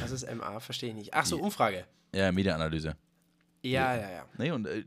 Was 0.00 0.12
ist 0.12 0.32
MA? 0.32 0.60
Verstehe 0.60 0.90
ich 0.90 0.94
nicht. 0.94 1.14
Ach 1.14 1.26
so, 1.26 1.38
Umfrage. 1.40 1.86
Ja, 2.14 2.30
Mediaanalyse. 2.30 2.94
Ja, 3.70 3.96
ja, 3.96 4.10
ja. 4.10 4.26
Nee, 4.38 4.50
und 4.50 4.66
äh, 4.66 4.84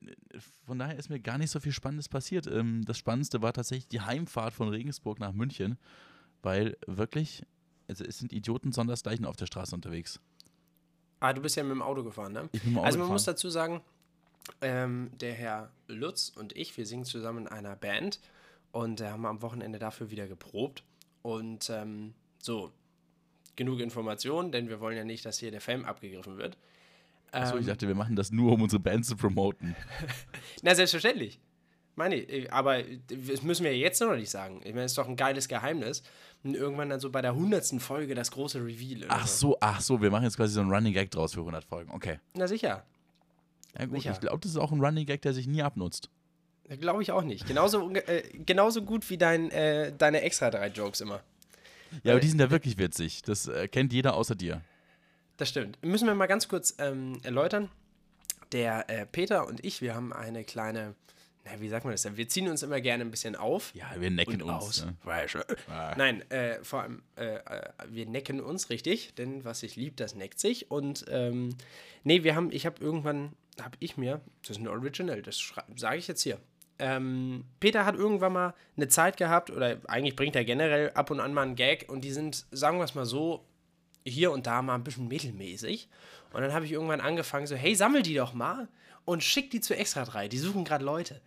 von 0.66 0.80
daher 0.80 0.98
ist 0.98 1.10
mir 1.10 1.20
gar 1.20 1.38
nicht 1.38 1.52
so 1.52 1.60
viel 1.60 1.72
Spannendes 1.72 2.10
passiert. 2.10 2.48
Ähm, 2.48 2.84
das 2.86 2.98
Spannendste 2.98 3.42
war 3.42 3.54
tatsächlich 3.54 3.88
die 3.88 4.02
Heimfahrt 4.02 4.54
von 4.54 4.70
Regensburg 4.70 5.20
nach 5.20 5.32
München, 5.32 5.78
weil 6.42 6.78
wirklich, 6.88 7.44
also 7.88 8.04
es 8.04 8.20
sind 8.20 8.32
Idioten 8.34 8.72
sondersgleichen 8.72 9.26
auf 9.26 9.36
der 9.36 9.46
Straße 9.46 9.76
unterwegs. 9.76 10.20
Ah, 11.20 11.34
du 11.34 11.42
bist 11.42 11.56
ja 11.56 11.64
mit 11.64 11.72
dem 11.72 11.82
Auto 11.82 12.04
gefahren, 12.04 12.34
ne? 12.34 12.50
Ich 12.52 12.64
bin 12.64 12.74
mal 12.74 12.86
Also 12.86 12.98
man 12.98 13.10
muss 13.10 13.26
dazu 13.26 13.50
sagen, 13.50 13.82
ähm, 14.62 15.12
der 15.20 15.34
Herr 15.34 15.72
Lutz 15.88 16.30
und 16.30 16.56
ich, 16.56 16.76
wir 16.78 16.86
singen 16.86 17.06
zusammen 17.06 17.46
in 17.46 17.48
einer 17.48 17.76
Band 17.76 18.20
und 18.72 19.02
äh, 19.02 19.10
haben 19.10 19.26
am 19.26 19.42
Wochenende 19.42 19.80
dafür 19.80 20.12
wieder 20.12 20.28
geprobt. 20.28 20.84
Und 21.22 21.70
ähm, 21.70 22.14
so, 22.42 22.72
genug 23.56 23.82
Informationen, 23.82 24.52
denn 24.52 24.70
wir 24.70 24.80
wollen 24.80 24.98
ja 24.98 25.04
nicht, 25.04 25.26
dass 25.26 25.40
hier 25.40 25.52
der 25.52 25.62
Fame 25.62 25.86
abgegriffen 25.86 26.38
wird. 26.38 26.58
Achso, 27.32 27.56
ich 27.56 27.62
Ähm, 27.62 27.68
dachte, 27.68 27.88
wir 27.88 27.96
machen 27.96 28.16
das 28.16 28.32
nur, 28.32 28.54
um 28.54 28.62
unsere 28.62 28.82
Band 28.82 29.06
zu 29.06 29.16
promoten. 29.16 29.76
Na, 30.62 30.74
selbstverständlich. 30.76 31.40
Meine, 31.96 32.16
ich, 32.16 32.52
aber 32.54 32.82
das 32.84 33.44
müssen 33.44 33.66
wir 33.66 33.78
jetzt 33.78 34.00
noch 34.00 34.16
nicht 34.16 34.30
sagen. 34.30 34.62
Ich 34.64 34.72
meine, 34.74 34.86
es 34.86 34.94
ist 34.94 34.98
doch 34.98 35.08
ein 35.08 35.18
geiles 35.18 35.48
Geheimnis. 35.48 36.02
Und 36.44 36.56
irgendwann 36.56 36.90
dann 36.90 37.02
so 37.02 37.10
bei 37.10 37.22
der 37.22 37.36
hundertsten 37.36 37.82
Folge 37.82 38.16
das 38.16 38.32
große 38.32 38.60
Reveal. 38.64 39.06
Ach 39.10 39.28
so, 39.28 39.58
ach 39.60 39.82
so, 39.82 40.02
wir 40.02 40.10
machen 40.10 40.24
jetzt 40.24 40.38
quasi 40.38 40.54
so 40.54 40.62
einen 40.62 40.72
Running 40.72 40.94
Gag 40.94 41.12
draus 41.12 41.34
für 41.34 41.42
100 41.42 41.66
Folgen. 41.66 41.92
Okay. 41.92 42.20
Na 42.34 42.48
sicher. 42.48 42.86
Ja 43.78 43.86
gut, 43.86 43.98
Sicher. 43.98 44.12
ich 44.14 44.20
glaube, 44.22 44.40
das 44.40 44.52
ist 44.52 44.58
auch 44.58 44.72
ein 44.72 44.80
Running 44.80 45.06
Gag, 45.06 45.22
der 45.22 45.34
sich 45.34 45.48
nie 45.48 45.62
abnutzt. 45.62 46.10
Glaube 46.80 47.02
ich 47.04 47.12
auch 47.12 47.24
nicht. 47.24 47.46
Genauso, 47.48 47.92
äh, 47.94 48.24
genauso 48.46 48.84
gut 48.84 49.10
wie 49.10 49.18
dein, 49.18 49.52
äh, 49.52 49.92
deine 49.98 50.22
extra 50.22 50.50
drei 50.50 50.68
Jokes 50.68 51.02
immer. 51.02 51.22
Ja, 52.04 52.14
aber 52.14 52.22
die 52.22 52.28
sind 52.28 52.40
ja 52.40 52.50
wirklich 52.52 52.78
witzig. 52.78 53.24
Das 53.24 53.48
äh, 53.48 53.68
kennt 53.68 53.92
jeder 53.92 54.14
außer 54.14 54.36
dir. 54.36 54.62
Das 55.40 55.48
stimmt. 55.48 55.82
Müssen 55.82 56.06
wir 56.06 56.16
mal 56.16 56.26
ganz 56.26 56.50
kurz 56.50 56.76
ähm, 56.80 57.18
erläutern. 57.24 57.70
Der 58.52 58.90
äh, 58.90 59.06
Peter 59.06 59.48
und 59.48 59.64
ich, 59.64 59.82
wir 59.82 59.96
haben 59.96 60.12
eine 60.12 60.44
kleine, 60.44 60.96
na, 61.46 61.62
wie 61.62 61.70
sagt 61.70 61.86
man 61.86 61.94
das 61.94 62.02
denn? 62.02 62.18
Wir 62.18 62.28
ziehen 62.28 62.50
uns 62.50 62.62
immer 62.62 62.82
gerne 62.82 63.06
ein 63.06 63.12
bisschen 63.12 63.38
auf. 63.38 63.74
Ja, 63.74 63.90
wir 63.98 64.12
necken 64.12 64.42
uns. 64.42 64.52
aus. 64.52 64.86
Ne? 64.86 64.98
Nein, 65.98 66.30
äh, 66.30 66.62
vor 66.62 66.82
allem, 66.82 67.04
äh, 67.16 67.36
äh, 67.36 67.70
wir 67.88 68.06
necken 68.06 68.42
uns 68.42 68.70
richtig, 68.70 69.16
denn 69.16 69.46
was 69.46 69.62
sich 69.62 69.78
liebt, 69.78 70.02
das 70.02 70.14
neckt 70.14 70.42
sich. 70.42 70.70
Und 70.72 71.06
ähm, 71.08 71.56
nee, 72.04 72.24
wir 72.24 72.36
haben, 72.36 72.52
ich 72.52 72.66
habe 72.66 72.84
irgendwann, 72.84 73.32
habe 73.62 73.78
ich 73.80 73.96
mir, 73.96 74.20
das 74.42 74.58
ist 74.58 74.62
ein 74.62 74.68
Original, 74.68 75.22
das 75.22 75.54
sage 75.78 75.98
ich 76.00 76.10
jetzt 76.10 76.24
hier. 76.24 76.38
Ähm, 76.80 77.46
Peter 77.62 77.86
hat 77.86 77.96
irgendwann 77.96 78.34
mal 78.34 78.54
eine 78.76 78.90
Zeit 78.90 79.16
gehabt, 79.16 79.52
oder 79.52 79.78
eigentlich 79.88 80.18
bringt 80.18 80.36
er 80.36 80.44
generell 80.44 80.92
ab 80.92 81.12
und 81.12 81.22
an 81.22 81.34
mal 81.34 81.44
einen 81.44 81.56
Gag 81.56 81.86
und 81.88 82.02
die 82.02 82.12
sind, 82.12 82.46
sagen 82.52 82.78
wir 82.78 82.84
es 82.84 82.94
mal 82.94 83.06
so, 83.06 83.46
hier 84.06 84.32
und 84.32 84.48
da 84.48 84.62
mal 84.62 84.76
ein 84.76 84.84
bisschen 84.84 85.08
mittelmäßig. 85.08 85.88
Und 86.34 86.42
dann 86.42 86.54
habe 86.54 86.66
ich 86.66 86.72
irgendwann 86.72 87.02
angefangen, 87.02 87.48
so, 87.48 87.56
hey, 87.56 87.76
sammel 87.76 88.02
die 88.04 88.16
doch 88.16 88.34
mal 88.34 88.68
und 89.06 89.24
schick 89.24 89.50
die 89.52 89.62
zu 89.62 89.76
Extra 89.76 90.06
3. 90.06 90.28
Die 90.28 90.38
suchen 90.38 90.64
gerade 90.64 90.86
Leute. 90.86 91.22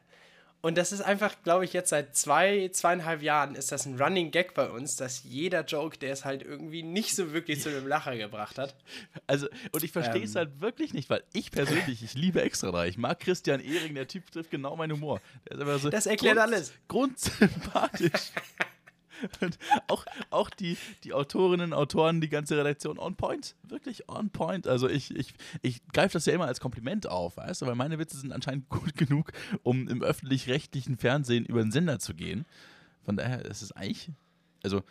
Und 0.65 0.79
das 0.79 0.93
ist 0.93 1.01
einfach, 1.01 1.35
glaube 1.43 1.65
ich, 1.65 1.73
jetzt 1.73 1.91
seit 1.91 2.15
zwei, 2.17 2.69
zweieinhalb 2.73 3.21
Jahren 3.21 3.57
ist 3.57 3.73
das 3.73 3.85
ein 3.85 4.01
Running 4.01 4.31
Gag 4.31 4.55
bei 4.55 4.71
uns, 4.71 4.95
dass 4.95 5.25
jeder 5.25 5.65
Joke, 5.65 5.99
der 5.99 6.13
es 6.13 6.25
halt 6.25 6.43
irgendwie 6.43 6.85
nicht 6.85 7.17
so 7.17 7.33
wirklich 7.33 7.61
zu 7.61 7.69
einem 7.69 7.89
Lacher 7.89 8.17
gebracht 8.17 8.59
hat. 8.59 8.77
Also, 9.27 9.49
und 9.73 9.83
ich 9.83 9.91
verstehe 9.91 10.23
es 10.23 10.37
Ähm. 10.37 10.39
halt 10.39 10.61
wirklich 10.61 10.95
nicht, 10.95 11.11
weil 11.11 11.25
ich 11.33 11.51
persönlich, 11.51 12.05
ich 12.05 12.15
liebe 12.15 12.43
Extra 12.43 12.71
3. 12.71 12.87
Ich 12.87 12.97
mag 12.97 13.19
Christian 13.19 13.59
Ehring, 13.59 13.97
der 13.97 14.07
Typ 14.07 14.31
trifft 14.31 14.53
genau 14.53 14.77
meinen 14.77 14.93
Humor. 14.93 15.21
Der 15.49 15.57
ist 15.57 15.61
einfach 15.63 15.81
so 15.81 15.91
Das 15.91 16.07
erklärt 16.07 16.39
alles. 16.39 16.73
Grundsympathisch. 16.87 18.13
Auch, 19.89 20.05
auch 20.31 20.51
die, 20.51 20.77
die 21.05 21.13
Autorinnen, 21.13 21.73
Autoren, 21.73 22.21
die 22.21 22.29
ganze 22.29 22.57
Redaktion 22.57 22.99
on 22.99 23.17
point. 23.17 23.57
Wirklich 23.63 24.09
on 24.09 24.31
point. 24.31 24.67
Also 24.67 24.89
ich, 24.89 25.15
ich, 25.15 25.35
ich 25.63 25.87
greife 25.89 26.15
das 26.15 26.27
ja 26.27 26.33
immer 26.33 26.47
als 26.47 26.61
Kompliment 26.61 27.07
auf, 27.07 27.37
weißt 27.37 27.63
du, 27.63 27.67
weil 27.67 27.75
meine 27.75 27.99
Witze 27.99 28.17
sind 28.17 28.33
anscheinend 28.33 28.69
gut 28.69 28.97
genug, 28.97 29.33
um 29.63 29.89
im 29.89 30.03
öffentlich-rechtlichen 30.03 30.97
Fernsehen 30.97 31.45
über 31.45 31.63
den 31.63 31.73
Sender 31.73 31.99
zu 31.99 32.15
gehen. 32.15 32.47
Von 33.05 33.17
daher 33.17 33.45
ist 33.45 33.63
es 33.63 33.73
eigentlich, 33.73 34.11
also 34.63 34.83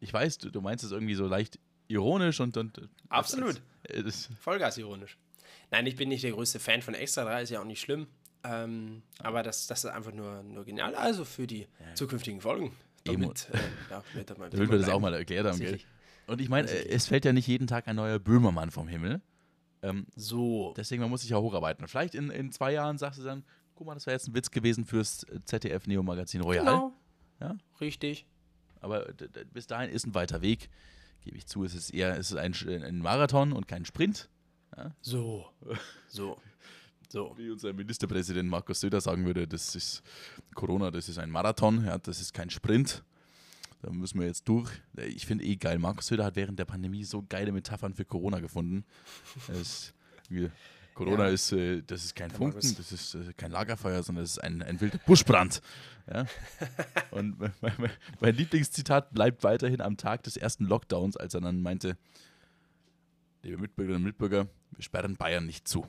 ich 0.00 0.12
weiß, 0.12 0.38
du, 0.38 0.50
du 0.50 0.60
meinst 0.60 0.84
es 0.84 0.92
irgendwie 0.92 1.14
so 1.14 1.26
leicht 1.26 1.58
ironisch 1.88 2.40
und. 2.40 2.56
und 2.56 2.80
Absolut. 3.08 3.62
Das, 3.84 4.04
das, 4.04 4.30
Vollgas 4.40 4.78
ironisch. 4.78 5.18
Nein, 5.70 5.86
ich 5.86 5.96
bin 5.96 6.08
nicht 6.08 6.24
der 6.24 6.32
größte 6.32 6.60
Fan 6.60 6.82
von 6.82 6.94
Extra 6.94 7.24
3, 7.24 7.42
ist 7.42 7.50
ja 7.50 7.60
auch 7.60 7.64
nicht 7.64 7.80
schlimm. 7.80 8.06
Ähm, 8.44 9.02
aber 9.18 9.42
das, 9.42 9.66
das 9.66 9.84
ist 9.84 9.90
einfach 9.90 10.12
nur, 10.12 10.42
nur 10.42 10.64
genial. 10.64 10.94
Also 10.94 11.24
für 11.24 11.46
die 11.46 11.66
zukünftigen 11.94 12.40
Folgen. 12.40 12.76
Eben. 13.06 13.22
Damit, 13.22 13.48
äh, 13.52 13.58
ja, 13.90 14.02
Damit 14.50 14.70
wir 14.70 14.78
das 14.78 14.88
auch 14.88 15.00
mal 15.00 15.14
erklärt 15.14 15.46
haben, 15.46 15.58
gell? 15.58 15.78
Und 16.26 16.40
ich 16.40 16.48
meine, 16.48 16.68
äh, 16.70 16.88
es 16.88 17.06
fällt 17.06 17.24
ja 17.24 17.32
nicht 17.32 17.46
jeden 17.46 17.66
Tag 17.66 17.86
ein 17.86 17.96
neuer 17.96 18.18
Böhmermann 18.18 18.70
vom 18.70 18.88
Himmel. 18.88 19.20
Ähm, 19.82 20.06
So. 20.16 20.72
deswegen, 20.76 21.02
man 21.02 21.10
muss 21.10 21.20
sich 21.20 21.30
ja 21.30 21.36
hocharbeiten. 21.38 21.86
Vielleicht 21.86 22.14
in, 22.14 22.30
in 22.30 22.50
zwei 22.50 22.72
Jahren 22.72 22.96
sagst 22.96 23.18
du 23.20 23.24
dann, 23.24 23.44
guck 23.74 23.86
mal, 23.86 23.94
das 23.94 24.06
wäre 24.06 24.14
jetzt 24.14 24.28
ein 24.28 24.34
Witz 24.34 24.50
gewesen 24.50 24.86
fürs 24.86 25.26
ZDF 25.44 25.86
Neo 25.86 26.02
Magazin 26.02 26.40
Royal. 26.40 26.64
Genau. 26.64 26.92
Ja? 27.40 27.56
Richtig. 27.80 28.26
Aber 28.80 29.06
bis 29.52 29.66
dahin 29.66 29.90
ist 29.90 30.06
ein 30.06 30.14
weiter 30.14 30.40
Weg. 30.40 30.70
Gebe 31.22 31.36
ich 31.36 31.46
zu, 31.46 31.64
es 31.64 31.74
ist 31.74 31.90
eher 31.90 32.18
es 32.18 32.30
ist 32.30 32.36
ein, 32.36 32.54
ein 32.82 32.98
Marathon 32.98 33.52
und 33.52 33.68
kein 33.68 33.84
Sprint. 33.84 34.28
So. 35.00 35.46
So. 36.08 36.38
So. 37.14 37.32
Wie 37.36 37.48
unser 37.48 37.72
Ministerpräsident 37.72 38.48
Markus 38.50 38.80
Söder 38.80 39.00
sagen 39.00 39.24
würde, 39.24 39.46
das 39.46 39.76
ist 39.76 40.02
Corona, 40.56 40.90
das 40.90 41.08
ist 41.08 41.16
ein 41.18 41.30
Marathon, 41.30 41.84
ja, 41.84 41.96
das 41.96 42.20
ist 42.20 42.34
kein 42.34 42.50
Sprint. 42.50 43.04
Da 43.82 43.90
müssen 43.90 44.18
wir 44.18 44.26
jetzt 44.26 44.48
durch. 44.48 44.68
Ich 44.96 45.24
finde 45.24 45.44
eh 45.44 45.54
geil. 45.54 45.78
Markus 45.78 46.08
Söder 46.08 46.24
hat 46.24 46.34
während 46.34 46.58
der 46.58 46.64
Pandemie 46.64 47.04
so 47.04 47.24
geile 47.28 47.52
Metaphern 47.52 47.94
für 47.94 48.04
Corona 48.04 48.40
gefunden. 48.40 48.84
Es, 49.46 49.94
Corona 50.94 51.26
Ja. 51.26 51.30
ist, 51.30 51.52
äh, 51.52 51.82
das 51.82 52.04
ist 52.04 52.16
kein 52.16 52.30
Der 52.30 52.38
Funken, 52.38 52.56
Markus. 52.56 52.74
das 52.74 52.90
ist 52.90 53.14
äh, 53.14 53.32
kein 53.36 53.52
Lagerfeuer, 53.52 54.02
sondern 54.02 54.24
das 54.24 54.32
ist 54.32 54.38
ein, 54.42 54.60
ein 54.62 54.80
wilder 54.80 54.98
Buschbrand. 55.06 55.62
Ja? 56.12 56.26
Und 57.12 57.38
mein, 57.38 57.52
mein, 57.60 57.90
mein 58.20 58.34
Lieblingszitat 58.34 59.14
bleibt 59.14 59.44
weiterhin 59.44 59.80
am 59.80 59.96
Tag 59.96 60.24
des 60.24 60.36
ersten 60.36 60.64
Lockdowns, 60.64 61.16
als 61.16 61.34
er 61.34 61.42
dann 61.42 61.62
meinte, 61.62 61.96
liebe 63.44 63.58
Mitbürgerinnen 63.58 64.02
und 64.02 64.08
Mitbürger, 64.08 64.48
wir 64.72 64.82
sperren 64.82 65.14
Bayern 65.14 65.46
nicht 65.46 65.68
zu. 65.68 65.86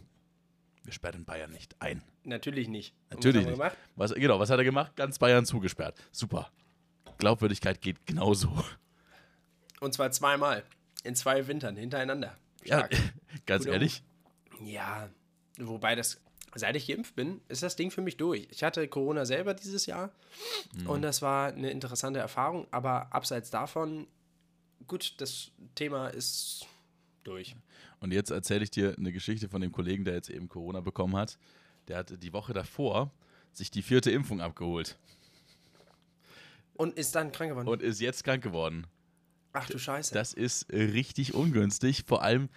Wir 0.86 0.94
sperren 0.94 1.26
Bayern 1.26 1.52
nicht 1.52 1.76
ein. 1.82 2.02
Natürlich 2.24 2.68
nicht. 2.68 2.94
Und 3.10 3.16
Natürlich 3.16 3.46
was 3.48 3.58
nicht. 3.58 3.78
Was, 3.96 4.14
genau, 4.14 4.40
was 4.40 4.50
hat 4.50 4.60
er 4.60 4.64
gemacht? 4.64 4.96
Ganz 4.96 5.18
Bayern 5.20 5.46
zugesperrt. 5.46 5.98
Super. 6.12 6.52
Glaubwürdigkeit 7.18 7.82
geht 7.82 8.06
genauso. 8.06 8.52
Und 9.80 9.94
zwar 9.94 10.12
zweimal. 10.12 10.64
In 11.04 11.16
zwei 11.16 11.48
Wintern 11.48 11.76
hintereinander. 11.76 12.36
Ja, 12.64 12.80
Stark. 12.80 12.96
ganz 13.46 13.64
Guter 13.64 13.74
ehrlich. 13.74 14.04
Ja, 14.64 15.10
wobei 15.60 15.96
das, 15.96 16.20
seit 16.56 16.76
ich 16.76 16.88
geimpft 16.88 17.16
bin, 17.16 17.42
ist 17.48 17.62
das 17.64 17.76
Ding 17.76 17.92
für 17.92 18.02
mich 18.02 18.18
durch. 18.18 18.48
Ich 18.52 18.64
hatte 18.64 18.88
Corona 18.88 19.26
selber 19.26 19.54
dieses 19.54 19.86
Jahr 19.86 20.12
Mhm. 20.74 20.90
und 20.90 21.02
das 21.04 21.22
war 21.22 21.48
eine 21.54 21.70
interessante 21.72 22.20
Erfahrung, 22.20 22.68
aber 22.72 23.14
abseits 23.14 23.50
davon, 23.52 24.08
gut, 24.88 25.14
das 25.22 25.52
Thema 25.76 26.08
ist 26.08 26.66
durch. 27.24 27.56
Und 28.06 28.12
jetzt 28.12 28.30
erzähle 28.30 28.64
ich 28.64 28.70
dir 28.70 28.96
eine 29.00 29.12
Geschichte 29.12 29.50
von 29.50 29.62
dem 29.62 29.72
Kollegen, 29.72 30.06
der 30.06 30.14
jetzt 30.14 30.30
eben 30.30 30.48
Corona 30.48 30.80
bekommen 30.80 31.16
hat. 31.16 31.40
Der 31.88 31.98
hat 31.98 32.22
die 32.22 32.34
Woche 32.34 32.54
davor 32.54 33.12
sich 33.52 33.72
die 33.72 33.82
vierte 33.82 34.12
Impfung 34.12 34.42
abgeholt 34.42 34.96
Und 36.76 37.00
ist 37.00 37.16
dann 37.16 37.32
krank 37.32 37.50
geworden. 37.50 37.68
und 37.68 37.82
ist 37.82 38.00
jetzt 38.00 38.24
krank 38.24 38.44
geworden. 38.44 38.86
Ach 39.54 39.68
du 39.68 39.80
Scheiße. 39.80 40.14
Das 40.14 40.34
ist 40.34 40.72
richtig 40.72 41.34
ungünstig. 41.34 42.04
Vor 42.06 42.22
allem, 42.22 42.50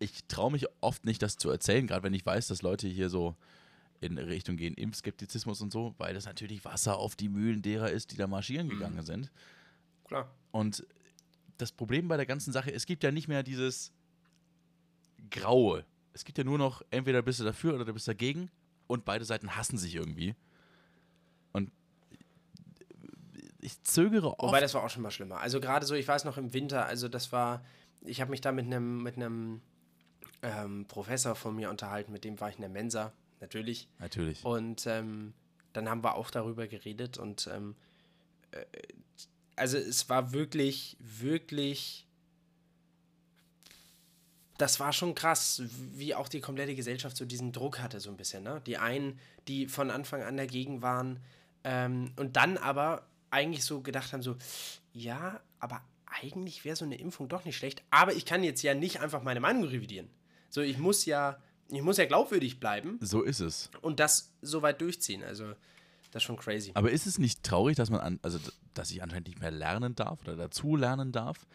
ich 0.00 0.26
traue 0.28 0.52
mich 0.52 0.66
oft 0.82 1.06
nicht, 1.06 1.22
das 1.22 1.38
zu 1.38 1.48
erzählen, 1.48 1.86
gerade 1.86 2.02
wenn 2.02 2.12
ich 2.12 2.26
weiß, 2.26 2.48
dass 2.48 2.60
Leute 2.60 2.88
hier 2.88 3.08
so 3.08 3.36
in 4.02 4.18
Richtung 4.18 4.58
gehen, 4.58 4.74
Impfskeptizismus 4.74 5.62
und 5.62 5.72
so, 5.72 5.94
weil 5.96 6.12
das 6.12 6.26
natürlich 6.26 6.62
Wasser 6.66 6.98
auf 6.98 7.16
die 7.16 7.30
Mühlen 7.30 7.62
derer 7.62 7.90
ist, 7.90 8.12
die 8.12 8.18
da 8.18 8.26
marschieren 8.26 8.68
gegangen 8.68 9.02
sind. 9.02 9.32
Klar. 10.04 10.30
Und 10.50 10.86
das 11.56 11.72
Problem 11.72 12.06
bei 12.06 12.18
der 12.18 12.26
ganzen 12.26 12.52
Sache, 12.52 12.70
es 12.70 12.84
gibt 12.84 13.02
ja 13.02 13.10
nicht 13.10 13.28
mehr 13.28 13.42
dieses 13.42 13.92
Graue. 15.30 15.84
Es 16.12 16.24
gibt 16.24 16.38
ja 16.38 16.44
nur 16.44 16.58
noch, 16.58 16.82
entweder 16.90 17.22
bist 17.22 17.40
du 17.40 17.44
dafür 17.44 17.74
oder 17.74 17.84
du 17.84 17.92
bist 17.92 18.08
dagegen 18.08 18.50
und 18.86 19.04
beide 19.04 19.24
Seiten 19.24 19.56
hassen 19.56 19.78
sich 19.78 19.94
irgendwie. 19.94 20.34
Und 21.52 21.70
ich 23.60 23.82
zögere 23.82 24.38
oft. 24.38 24.42
Wobei 24.42 24.60
das 24.60 24.74
war 24.74 24.84
auch 24.84 24.90
schon 24.90 25.02
mal 25.02 25.10
schlimmer. 25.10 25.40
Also 25.40 25.60
gerade 25.60 25.84
so, 25.86 25.94
ich 25.94 26.06
weiß 26.06 26.24
noch 26.24 26.38
im 26.38 26.54
Winter, 26.54 26.86
also 26.86 27.08
das 27.08 27.32
war, 27.32 27.64
ich 28.02 28.20
habe 28.20 28.30
mich 28.30 28.40
da 28.40 28.52
mit 28.52 28.66
einem 28.66 29.02
mit 29.02 29.16
einem 29.16 29.60
ähm, 30.42 30.86
Professor 30.86 31.34
von 31.34 31.54
mir 31.54 31.70
unterhalten, 31.70 32.12
mit 32.12 32.24
dem 32.24 32.40
war 32.40 32.48
ich 32.48 32.56
in 32.56 32.62
der 32.62 32.70
Mensa, 32.70 33.12
natürlich. 33.40 33.88
Natürlich. 33.98 34.44
Und 34.44 34.86
ähm, 34.86 35.34
dann 35.72 35.88
haben 35.88 36.02
wir 36.04 36.14
auch 36.14 36.30
darüber 36.30 36.66
geredet 36.66 37.18
und 37.18 37.48
ähm, 37.52 37.74
äh, 38.52 38.64
also 39.56 39.78
es 39.78 40.08
war 40.08 40.32
wirklich, 40.32 40.96
wirklich, 41.00 42.06
das 44.58 44.80
war 44.80 44.92
schon 44.92 45.14
krass, 45.14 45.62
wie 45.94 46.14
auch 46.14 46.28
die 46.28 46.40
komplette 46.40 46.74
Gesellschaft 46.74 47.16
so 47.16 47.24
diesen 47.24 47.52
Druck 47.52 47.78
hatte, 47.80 48.00
so 48.00 48.10
ein 48.10 48.16
bisschen. 48.16 48.42
Ne? 48.42 48.62
Die 48.66 48.78
einen, 48.78 49.18
die 49.48 49.68
von 49.68 49.90
Anfang 49.90 50.22
an 50.22 50.36
dagegen 50.36 50.82
waren 50.82 51.20
ähm, 51.64 52.12
und 52.16 52.36
dann 52.36 52.56
aber 52.56 53.06
eigentlich 53.30 53.64
so 53.64 53.80
gedacht 53.80 54.12
haben, 54.12 54.22
so, 54.22 54.36
ja, 54.92 55.40
aber 55.58 55.82
eigentlich 56.06 56.64
wäre 56.64 56.76
so 56.76 56.84
eine 56.84 56.96
Impfung 56.96 57.28
doch 57.28 57.44
nicht 57.44 57.56
schlecht, 57.56 57.82
aber 57.90 58.14
ich 58.14 58.24
kann 58.24 58.42
jetzt 58.44 58.62
ja 58.62 58.74
nicht 58.74 59.00
einfach 59.00 59.22
meine 59.22 59.40
Meinung 59.40 59.64
revidieren. 59.64 60.08
So, 60.48 60.62
ich 60.62 60.78
muss 60.78 61.04
ja, 61.04 61.38
ich 61.68 61.82
muss 61.82 61.98
ja 61.98 62.06
glaubwürdig 62.06 62.60
bleiben 62.60 62.98
So 63.02 63.22
ist 63.22 63.40
es. 63.40 63.70
und 63.82 64.00
das 64.00 64.32
so 64.40 64.62
weit 64.62 64.80
durchziehen. 64.80 65.22
Also, 65.24 65.52
das 66.12 66.22
ist 66.22 66.26
schon 66.26 66.36
crazy. 66.36 66.70
Aber 66.74 66.90
ist 66.90 67.06
es 67.06 67.18
nicht 67.18 67.42
traurig, 67.42 67.76
dass 67.76 67.90
man 67.90 68.00
an, 68.00 68.18
also 68.22 68.38
dass 68.72 68.90
ich 68.90 69.02
anscheinend 69.02 69.26
nicht 69.28 69.40
mehr 69.40 69.50
lernen 69.50 69.94
darf 69.94 70.20
oder 70.22 70.36
dazu 70.36 70.76
lernen 70.76 71.12
darf? 71.12 71.46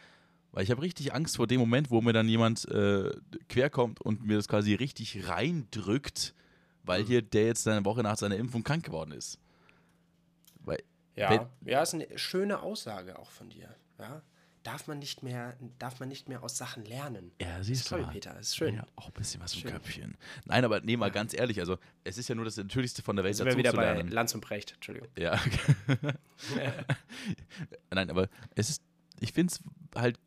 Weil 0.51 0.63
ich 0.63 0.72
habe 0.72 0.81
richtig 0.81 1.13
Angst 1.13 1.38
vor 1.38 1.48
dem 1.48 1.60
Moment, 1.60 1.91
wo 1.91 2.01
mir 2.01 2.13
dann 2.13 2.27
jemand 2.27 2.67
äh, 2.70 3.12
querkommt 3.48 4.01
und 4.01 4.25
mir 4.25 4.36
das 4.36 4.48
quasi 4.48 4.74
richtig 4.74 5.27
reindrückt, 5.27 6.34
weil 6.84 7.03
hier 7.03 7.22
der 7.22 7.46
jetzt 7.46 7.67
eine 7.67 7.86
Woche 7.86 8.03
nach 8.03 8.17
seiner 8.17 8.36
Impfung 8.36 8.63
krank 8.63 8.84
geworden 8.84 9.12
ist. 9.12 9.39
Weil, 10.60 10.84
Ja, 11.15 11.50
ja, 11.63 11.81
ist 11.81 11.93
eine 11.93 12.08
schöne 12.17 12.62
Aussage 12.62 13.17
auch 13.17 13.31
von 13.31 13.50
dir. 13.50 13.74
Ja? 13.98 14.22
Darf 14.63 14.88
man 14.88 15.00
nicht 15.00 15.24
mehr, 15.24 15.55
darf 15.79 16.00
man 16.00 16.10
nicht 16.10 16.29
mehr 16.29 16.43
aus 16.43 16.55
Sachen 16.58 16.86
lernen. 16.86 17.31
ja, 17.41 17.63
siehst 17.63 17.86
du 17.86 17.96
toll, 17.96 18.01
mal. 18.03 18.12
Peter, 18.12 18.34
das 18.34 18.50
ist 18.50 18.58
schön. 18.58 18.75
Ja, 18.75 18.86
auch 18.96 19.08
ein 19.08 19.13
bisschen 19.13 19.41
was 19.41 19.55
im 19.55 19.62
Schön. 19.62 19.72
Köpfchen. 19.72 20.17
Nein, 20.46 20.63
aber 20.65 20.81
nee, 20.81 20.98
mal 20.98 21.10
ganz 21.10 21.34
ehrlich, 21.34 21.60
also 21.60 21.79
es 22.03 22.20
ist 22.20 22.27
ja 22.27 22.36
nur 22.36 22.46
das 22.46 22.58
Natürlichste 22.58 23.01
von 23.01 23.15
der 23.15 23.25
Welt 23.25 23.36
Sind 23.38 23.48
wir 23.48 23.58
wieder 23.58 23.74
bei. 23.74 24.01
Lanz 24.03 24.36
und 24.36 24.41
Brecht, 24.41 24.74
Entschuldigung. 24.74 25.10
Ja. 25.17 25.39
Nein, 27.89 28.10
aber 28.12 28.29
es 28.53 28.70
ist, 28.70 28.84
ich 29.22 29.32
finde 29.32 29.54
es 29.54 29.63
halt 30.00 30.20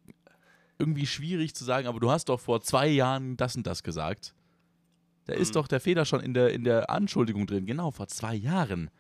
irgendwie 0.79 1.07
schwierig 1.07 1.55
zu 1.55 1.65
sagen, 1.65 1.87
aber 1.87 2.01
du 2.01 2.11
hast 2.11 2.29
doch 2.31 2.41
vor 2.41 2.61
zwei 2.63 2.89
Jahren 2.89 3.37
das 3.37 3.55
und 3.57 3.67
das 3.67 3.83
gesagt. 3.83 4.35
Da 5.27 5.35
ist 5.35 5.51
Mhm. 5.51 5.55
doch 5.55 5.69
der 5.69 5.81
Fehler 5.81 6.05
schon 6.05 6.21
in 6.21 6.35
der, 6.35 6.53
in 6.53 6.65
der 6.65 6.91
Anschuldigung 6.91 7.47
drin. 7.47 7.67
Genau, 7.67 7.91
vor 7.91 8.09
zwei 8.09 8.35
Jahren. 8.35 8.91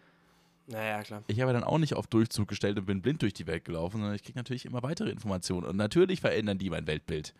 Naja, 0.66 1.02
klar. 1.02 1.22
Ich 1.26 1.40
habe 1.40 1.52
dann 1.52 1.64
auch 1.64 1.78
nicht 1.78 1.94
auf 1.94 2.06
Durchzug 2.06 2.48
gestellt 2.48 2.78
und 2.78 2.86
bin 2.86 3.02
blind 3.02 3.20
durch 3.22 3.34
die 3.34 3.46
Welt 3.46 3.64
gelaufen, 3.64 3.98
sondern 3.98 4.14
ich 4.14 4.22
kriege 4.22 4.38
natürlich 4.38 4.64
immer 4.64 4.82
weitere 4.82 5.10
Informationen. 5.10 5.66
Und 5.66 5.76
natürlich 5.76 6.20
verändern 6.20 6.56
die 6.58 6.70
mein 6.70 6.86
Weltbild. 6.86 7.34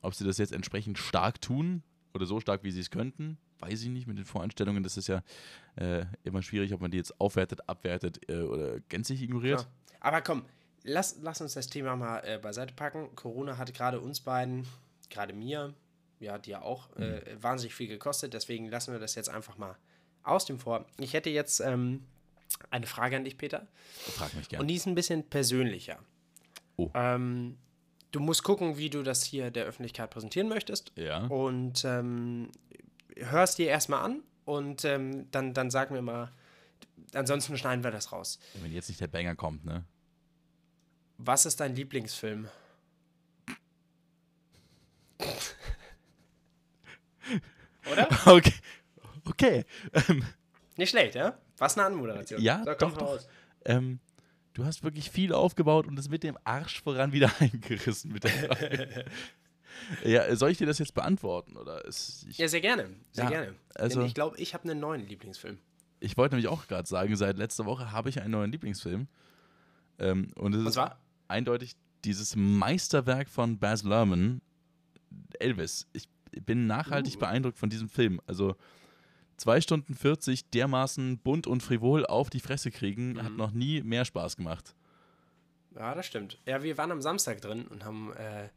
Ob 0.00 0.14
sie 0.14 0.24
das 0.24 0.38
jetzt 0.38 0.52
entsprechend 0.52 0.96
stark 0.98 1.40
tun 1.40 1.82
oder 2.14 2.24
so 2.24 2.40
stark, 2.40 2.62
wie 2.64 2.70
sie 2.70 2.80
es 2.80 2.90
könnten, 2.90 3.36
weiß 3.58 3.82
ich 3.82 3.88
nicht 3.90 4.06
mit 4.06 4.16
den 4.16 4.24
Voreinstellungen. 4.24 4.82
Das 4.82 4.96
ist 4.96 5.08
ja 5.08 5.22
äh, 5.74 6.06
immer 6.24 6.42
schwierig, 6.42 6.72
ob 6.72 6.80
man 6.80 6.90
die 6.90 6.96
jetzt 6.96 7.20
aufwertet, 7.20 7.68
abwertet 7.68 8.20
äh, 8.30 8.40
oder 8.40 8.80
gänzlich 8.88 9.20
ignoriert. 9.20 9.60
Klar. 9.60 9.72
Aber 10.00 10.22
komm, 10.22 10.44
lass, 10.86 11.16
lass 11.22 11.40
uns 11.40 11.54
das 11.54 11.66
Thema 11.68 11.96
mal 11.96 12.20
äh, 12.20 12.38
beiseite 12.38 12.74
packen. 12.74 13.14
Corona 13.14 13.58
hat 13.58 13.72
gerade 13.74 14.00
uns 14.00 14.20
beiden, 14.20 14.66
gerade 15.10 15.32
mir, 15.34 15.74
ja, 16.20 16.38
dir 16.38 16.62
auch, 16.62 16.94
äh, 16.96 17.34
Mhm. 17.34 17.42
wahnsinnig 17.42 17.74
viel 17.74 17.88
gekostet. 17.88 18.32
Deswegen 18.34 18.68
lassen 18.68 18.92
wir 18.92 18.98
das 19.00 19.14
jetzt 19.14 19.28
einfach 19.28 19.58
mal 19.58 19.76
aus 20.22 20.44
dem 20.46 20.58
Vor. 20.58 20.86
Ich 20.98 21.12
hätte 21.12 21.30
jetzt 21.30 21.60
ähm, 21.60 22.04
eine 22.70 22.86
Frage 22.86 23.16
an 23.16 23.24
dich, 23.24 23.36
Peter. 23.36 23.66
Frag 24.16 24.32
mich 24.34 24.44
Und 24.44 24.48
gerne. 24.50 24.66
die 24.66 24.74
ist 24.76 24.86
ein 24.86 24.94
bisschen 24.94 25.24
persönlicher. 25.28 25.98
Oh. 26.76 26.90
Ähm, 26.94 27.56
du 28.12 28.20
musst 28.20 28.42
gucken, 28.42 28.76
wie 28.78 28.90
du 28.90 29.02
das 29.02 29.22
hier 29.24 29.50
der 29.50 29.64
Öffentlichkeit 29.66 30.10
präsentieren 30.10 30.48
möchtest. 30.48 30.92
Ja. 30.96 31.26
Und 31.26 31.84
ähm, 31.84 32.50
hörst 33.16 33.58
dir 33.58 33.68
erstmal 33.68 34.02
an 34.04 34.22
und 34.44 34.84
ähm, 34.84 35.30
dann, 35.30 35.54
dann 35.54 35.70
sag 35.70 35.90
mir 35.90 36.02
mal, 36.02 36.32
ansonsten 37.14 37.56
schneiden 37.56 37.84
wir 37.84 37.90
das 37.90 38.12
raus. 38.12 38.38
Wenn 38.60 38.72
jetzt 38.72 38.88
nicht 38.88 39.00
der 39.00 39.06
Banger 39.08 39.34
kommt, 39.34 39.64
ne? 39.64 39.84
Was 41.18 41.46
ist 41.46 41.60
dein 41.60 41.74
Lieblingsfilm? 41.74 42.48
Oder? 47.92 48.08
Okay. 48.26 48.52
Okay. 49.24 49.64
Ähm, 50.08 50.24
Nicht 50.76 50.90
schlecht, 50.90 51.14
ja? 51.14 51.38
Was 51.58 51.76
eine 51.76 51.86
Anmoderation. 51.86 52.40
Ja, 52.40 52.62
komm 52.64 52.90
doch, 52.92 52.98
doch. 52.98 53.06
raus. 53.08 53.28
ähm, 53.64 53.98
du 54.54 54.64
hast 54.64 54.84
wirklich 54.84 55.10
viel 55.10 55.32
aufgebaut 55.32 55.86
und 55.86 55.98
es 55.98 56.08
mit 56.08 56.22
dem 56.22 56.36
Arsch 56.44 56.82
voran 56.82 57.12
wieder 57.12 57.30
eingerissen 57.40 58.12
mit 58.12 58.24
der 58.24 58.30
Frage. 58.30 59.04
ja, 60.04 60.34
soll 60.36 60.50
ich 60.50 60.58
dir 60.58 60.66
das 60.66 60.78
jetzt 60.78 60.94
beantworten? 60.94 61.56
Oder 61.56 61.84
ist, 61.84 62.26
ich, 62.28 62.38
Ja, 62.38 62.48
sehr 62.48 62.60
gerne. 62.60 62.90
Sehr 63.12 63.24
Ja, 63.24 63.30
gerne. 63.30 63.54
also- 63.74 64.00
Denn 64.00 64.06
ich 64.08 64.14
glaube, 64.14 64.36
ich 64.38 64.54
habe 64.54 64.68
einen 64.68 64.80
neuen 64.80 65.06
Lieblingsfilm. 65.06 65.58
ich 66.00 66.16
wollte 66.16 66.34
nämlich 66.34 66.48
auch 66.50 66.66
gerade 66.68 66.86
sagen, 66.88 67.16
seit 67.16 67.36
letzter 67.38 67.64
Woche 67.66 67.90
habe 67.92 68.08
ich 68.10 68.20
einen 68.20 68.32
neuen 68.32 68.52
Lieblingsfilm. 68.52 69.08
Ähm, 69.98 70.32
und 70.36 70.52
es 70.54 70.60
Und 70.60 70.66
ist 70.66 70.74
zwar? 70.74 70.98
Eindeutig 71.28 71.76
dieses 72.04 72.36
Meisterwerk 72.36 73.28
von 73.28 73.58
Baz 73.58 73.82
Luhrmann, 73.82 74.40
Elvis. 75.38 75.86
Ich 75.92 76.08
bin 76.44 76.66
nachhaltig 76.66 77.16
Uh. 77.16 77.20
beeindruckt 77.20 77.58
von 77.58 77.70
diesem 77.70 77.88
Film. 77.88 78.20
Also 78.26 78.54
2 79.38 79.60
Stunden 79.60 79.94
40 79.94 80.50
dermaßen 80.50 81.18
bunt 81.18 81.46
und 81.46 81.62
frivol 81.62 82.06
auf 82.06 82.30
die 82.30 82.40
Fresse 82.40 82.70
kriegen, 82.70 83.22
hat 83.22 83.32
Mhm. 83.32 83.36
noch 83.36 83.50
nie 83.52 83.82
mehr 83.82 84.04
Spaß 84.04 84.36
gemacht. 84.36 84.74
Ja, 85.74 85.94
das 85.94 86.06
stimmt. 86.06 86.38
Ja, 86.46 86.62
wir 86.62 86.78
waren 86.78 86.90
am 86.90 87.02
Samstag 87.02 87.40
drin 87.42 87.66
und 87.66 87.84
haben, 87.84 88.12
äh, 88.14 88.48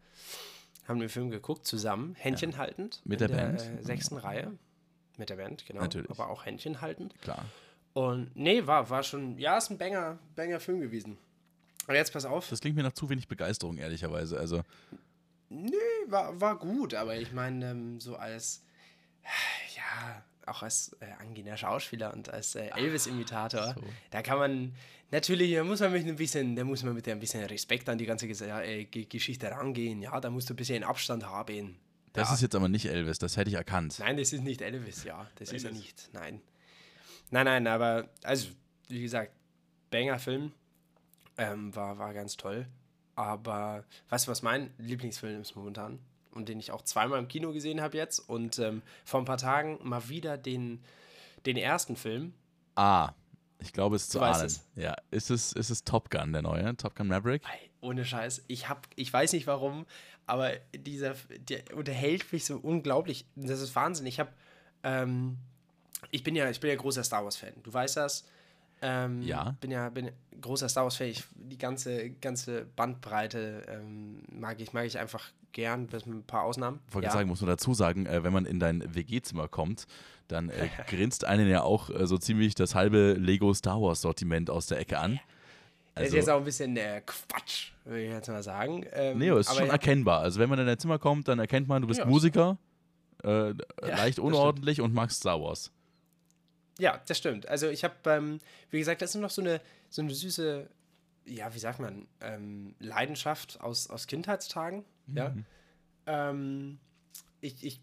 haben 0.88 0.99
den 0.99 1.09
Film 1.09 1.29
geguckt, 1.29 1.65
zusammen, 1.65 2.15
Händchen 2.15 2.57
haltend. 2.57 3.01
Mit 3.03 3.21
in 3.21 3.27
der 3.27 3.35
Band? 3.35 3.61
Äh, 3.61 3.83
sechsten 3.83 4.15
Reihe. 4.17 4.57
Mit 5.17 5.29
der 5.29 5.35
Band, 5.35 5.65
genau. 5.65 5.81
Natürlich. 5.81 6.09
Aber 6.11 6.29
auch 6.29 6.45
Händchen 6.45 6.79
haltend. 6.79 7.13
Klar. 7.21 7.43
Und 7.93 8.33
nee, 8.35 8.65
war, 8.67 8.89
war 8.89 9.03
schon, 9.03 9.38
ja, 9.38 9.57
ist 9.57 9.69
ein 9.69 9.77
Banger, 9.77 10.17
Banger 10.35 10.61
Film 10.61 10.79
gewesen. 10.79 11.17
Aber 11.89 11.98
jetzt 11.98 12.13
pass 12.13 12.24
auf, 12.24 12.48
Das 12.48 12.62
klingt 12.62 12.75
mir 12.75 12.84
nach 12.84 12.93
zu 12.93 13.10
wenig 13.10 13.27
Begeisterung, 13.27 13.77
ehrlicherweise. 13.77 14.39
Also, 14.39 14.62
war, 16.05 16.39
war 16.39 16.60
gut, 16.60 16.93
aber 16.93 17.17
ich 17.17 17.31
meine, 17.31 17.72
ähm, 17.72 18.00
so 18.00 18.15
als, 18.15 18.63
ja, 19.75 20.24
auch 20.46 20.62
als 20.62 20.96
äh, 21.00 21.08
angehender 21.19 21.58
Schauspieler 21.58 22.13
und 22.13 22.29
als 22.29 22.53
äh, 22.53 22.69
Elvis-Imitator, 22.75 23.74
so. 23.74 23.81
da 24.12 24.22
kann 24.22 24.38
man, 24.38 24.75
natürlich, 25.10 25.51
da 25.55 25.63
muss 25.63 25.79
man 25.79 25.91
mit 25.91 26.05
ein 26.05 26.15
bisschen, 26.15 26.55
da 26.55 26.63
muss 26.63 26.84
man 26.84 26.93
mit 26.93 27.08
ein 27.08 27.19
bisschen 27.19 27.43
Respekt 27.46 27.89
an 27.89 27.98
die 27.98 28.05
ganze 28.05 28.27
äh, 28.27 28.86
Geschichte 28.86 29.50
rangehen, 29.50 30.03
ja, 30.03 30.22
da 30.22 30.29
musst 30.29 30.48
du 30.48 30.53
ein 30.53 30.58
bisschen 30.58 30.84
Abstand 30.84 31.25
haben. 31.25 31.79
das 32.13 32.27
ja. 32.27 32.36
ist 32.36 32.41
jetzt 32.41 32.53
aber 32.53 32.69
nicht 32.69 32.86
Elvis, 32.86 33.17
das 33.17 33.36
hätte 33.36 33.50
ich 33.50 33.55
erkannt. 33.55 33.98
Nein, 33.98 34.15
das 34.15 34.31
ist 34.31 34.43
nicht 34.43 34.62
Elvis, 34.62 35.05
ja, 35.05 35.27
das 35.38 35.51
ist 35.51 35.63
er 35.63 35.72
Elvis. 35.72 35.84
nicht, 35.84 36.10
nein. 36.13 36.39
Nein, 37.31 37.46
nein, 37.46 37.65
aber, 37.65 38.10
also, 38.22 38.50
wie 38.89 39.01
gesagt, 39.01 39.31
Banger-Film, 39.89 40.51
ähm, 41.39 41.75
war, 41.75 41.98
war 41.98 42.13
ganz 42.13 42.38
toll. 42.38 42.67
Aber 43.15 43.84
weißt 44.10 44.27
du, 44.27 44.31
was 44.31 44.41
mein 44.41 44.72
Lieblingsfilm 44.77 45.41
ist 45.41 45.55
momentan? 45.55 46.00
Und 46.31 46.48
den 46.48 46.60
ich 46.60 46.72
auch 46.72 46.84
zweimal 46.84 47.17
im 47.19 47.27
Kino 47.27 47.51
gesehen 47.51 47.81
habe 47.81 47.98
jetzt. 47.98 48.19
Und 48.19 48.60
ähm, 48.60 48.81
vor 49.03 49.19
ein 49.19 49.25
paar 49.25 49.38
Tagen 49.38 49.79
mal 49.81 50.10
wieder 50.10 50.38
den, 50.38 50.84
den 51.46 51.58
ersten 51.58 51.96
Film. 51.96 52.34
Ah, 52.75 53.13
ich 53.60 53.74
glaube, 53.74 53.96
es 53.96 54.03
ist 54.03 54.12
zu 54.12 54.22
ahnen. 54.22 54.46
es. 54.46 54.63
Ja, 54.75 54.96
ist 55.12 55.31
es, 55.31 55.53
ist 55.53 55.69
es 55.69 55.84
Top 55.84 56.10
Gun, 56.10 56.31
der 56.34 56.41
neue? 56.41 56.75
Top 56.77 56.96
Gun 56.96 57.08
Maverick? 57.08 57.41
Ohne 57.81 58.05
Scheiß. 58.05 58.43
Ich, 58.48 58.69
hab, 58.69 58.88
ich 58.96 59.12
weiß 59.12 59.34
nicht 59.34 59.48
warum, 59.48 59.86
aber 60.27 60.51
dieser 60.74 61.15
der 61.29 61.75
unterhält 61.75 62.31
mich 62.31 62.46
so 62.46 62.58
unglaublich. 62.58 63.25
Das 63.36 63.60
ist 63.60 63.75
Wahnsinn. 63.75 64.05
Ich 64.05 64.19
habe. 64.19 64.31
Ähm, 64.84 65.38
ich 66.12 66.24
bin 66.24 66.36
ja, 66.36 66.50
ich 66.50 66.60
bin 66.60 66.69
ja 66.69 66.77
großer 66.77 67.03
Star 67.03 67.24
Wars-Fan. 67.24 67.53
Du 67.63 67.74
weißt 67.74 67.98
das. 67.98 68.25
Ähm, 68.81 69.21
Ja. 69.21 69.55
Bin 69.62 69.71
ja 69.71 69.89
bin 69.89 70.12
großer 70.41 70.69
Star 70.69 70.83
Wars-Fan. 70.86 71.07
Ich- 71.07 71.24
Die 71.36 71.57
ganze, 71.57 72.12
ganze 72.12 72.65
Bandbreite 72.75 73.63
ähm, 73.67 74.21
mag, 74.31 74.59
ich, 74.62 74.71
mag 74.74 74.86
ich 74.86 74.98
einfach 75.00 75.29
gern, 75.51 75.88
bis 75.88 76.05
mit 76.05 76.17
ein 76.19 76.24
paar 76.24 76.43
Ausnahmen. 76.43 76.79
Ich 76.88 76.93
wollte 76.93 77.05
Ja. 77.05 77.09
gerade 77.12 77.19
sagen, 77.21 77.29
muss 77.29 77.41
man 77.41 77.50
dazu 77.50 77.74
sagen, 77.74 78.05
äh, 78.05 78.24
wenn 78.24 78.31
man 78.33 78.45
in 78.45 78.59
dein 78.59 78.93
WG-Zimmer 78.95 79.48
kommt, 79.48 79.88
dann 80.27 80.50
äh, 80.50 80.69
grinst 80.88 81.25
einen 81.25 81.50
ja 81.50 81.63
auch 81.63 81.89
äh, 81.89 82.05
so 82.07 82.17
ziemlich 82.17 82.53
das 82.55 82.75
halbe 82.75 83.13
Lego 83.13 83.53
Star 83.53 83.81
Wars 83.81 84.01
Sortiment 84.01 84.50
aus 84.50 84.67
der 84.67 84.79
Ecke 84.79 85.00
an. 85.00 85.19
Das 85.95 86.03
Also, 86.03 86.07
ist 86.09 86.13
jetzt 86.21 86.29
auch 86.29 86.38
ein 86.38 86.43
bisschen 86.45 86.77
äh, 86.77 87.01
Quatsch, 87.05 87.71
würde 87.83 88.03
ich 88.05 88.12
jetzt 88.12 88.29
mal 88.29 88.43
sagen. 88.43 88.86
Ähm, 88.93 89.17
nee, 89.17 89.29
ist 89.38 89.53
schon 89.53 89.65
ja, 89.65 89.71
erkennbar. 89.74 90.21
Also 90.21 90.39
wenn 90.39 90.48
man 90.50 90.59
in 90.59 90.67
dein 90.67 90.77
Zimmer 90.79 91.00
kommt, 91.00 91.27
dann 91.27 91.39
erkennt 91.39 91.67
man, 91.67 91.81
du 91.81 91.88
bist 91.89 92.00
Ja. 92.00 92.05
Musiker, 92.05 92.57
äh, 93.24 93.50
leicht 93.81 94.19
das 94.19 94.19
unordentlich 94.19 94.79
und 94.79 94.93
magst 94.93 95.17
Star 95.17 95.41
Wars. 95.41 95.71
Ja, 96.79 97.01
das 97.07 97.17
stimmt. 97.17 97.48
Also 97.48 97.67
ich 97.67 97.83
habe, 97.83 97.95
ähm, 98.05 98.39
wie 98.71 98.79
gesagt, 98.79 99.01
das 99.01 99.13
ist 99.13 99.21
noch 99.21 99.29
so 99.29 99.41
eine, 99.41 99.62
so 99.89 100.01
eine 100.01 100.13
süße, 100.13 100.67
ja, 101.25 101.53
wie 101.53 101.59
sagt 101.59 101.79
man, 101.79 102.07
ähm, 102.21 102.75
Leidenschaft 102.79 103.62
aus, 103.62 103.89
aus 103.89 104.07
Kindheitstagen. 104.07 104.83
Ja. 105.13 105.36
Ähm, 106.07 106.79
ich, 107.41 107.63
ich 107.63 107.81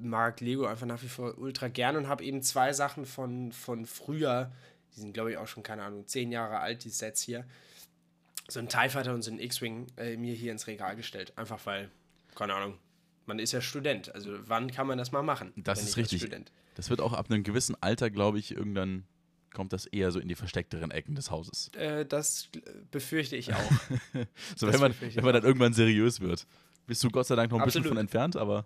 mag 0.00 0.40
Lego 0.40 0.66
einfach 0.66 0.86
nach 0.86 1.02
wie 1.02 1.08
vor 1.08 1.36
ultra 1.38 1.68
gern 1.68 1.96
und 1.96 2.08
habe 2.08 2.24
eben 2.24 2.42
zwei 2.42 2.72
Sachen 2.72 3.06
von, 3.06 3.52
von 3.52 3.86
früher, 3.86 4.52
die 4.94 5.00
sind 5.00 5.12
glaube 5.12 5.32
ich 5.32 5.36
auch 5.38 5.48
schon, 5.48 5.62
keine 5.62 5.82
Ahnung, 5.82 6.06
zehn 6.06 6.30
Jahre 6.30 6.60
alt, 6.60 6.84
die 6.84 6.90
Sets 6.90 7.22
hier. 7.22 7.44
So 8.48 8.60
ein 8.60 8.68
TIE 8.68 8.88
Fighter 8.88 9.12
und 9.12 9.22
so 9.22 9.30
ein 9.30 9.38
X-Wing 9.38 9.88
äh, 9.96 10.16
mir 10.16 10.34
hier 10.34 10.52
ins 10.52 10.66
Regal 10.66 10.96
gestellt. 10.96 11.32
Einfach 11.36 11.66
weil, 11.66 11.90
keine 12.34 12.54
Ahnung, 12.54 12.78
man 13.26 13.38
ist 13.38 13.52
ja 13.52 13.60
Student. 13.60 14.14
Also 14.14 14.38
wann 14.48 14.70
kann 14.70 14.86
man 14.86 14.96
das 14.96 15.12
mal 15.12 15.22
machen? 15.22 15.52
Das 15.56 15.82
ist 15.82 15.96
richtig. 15.96 16.20
Student? 16.22 16.50
Das 16.78 16.90
wird 16.90 17.00
auch 17.00 17.12
ab 17.12 17.26
einem 17.28 17.42
gewissen 17.42 17.74
Alter, 17.82 18.08
glaube 18.08 18.38
ich, 18.38 18.52
irgendwann 18.54 19.04
kommt 19.52 19.72
das 19.72 19.86
eher 19.86 20.12
so 20.12 20.20
in 20.20 20.28
die 20.28 20.36
versteckteren 20.36 20.92
Ecken 20.92 21.16
des 21.16 21.30
Hauses. 21.32 21.70
Äh, 21.74 22.06
das 22.06 22.48
äh, 22.54 22.60
befürchte 22.92 23.34
ich 23.34 23.52
auch. 23.52 23.72
So, 24.56 24.66
Das 24.66 24.74
wenn 24.74 24.80
man, 24.80 24.94
wenn 25.00 25.24
man 25.24 25.34
dann 25.34 25.42
irgendwann 25.42 25.72
seriös 25.72 26.20
wird. 26.20 26.46
Bist 26.86 27.02
du 27.02 27.10
Gott 27.10 27.26
sei 27.26 27.34
Dank 27.34 27.50
noch 27.50 27.58
ein 27.58 27.64
bisschen 27.64 27.80
Absolut. 27.80 27.96
von 27.96 27.98
entfernt, 27.98 28.36
aber 28.36 28.64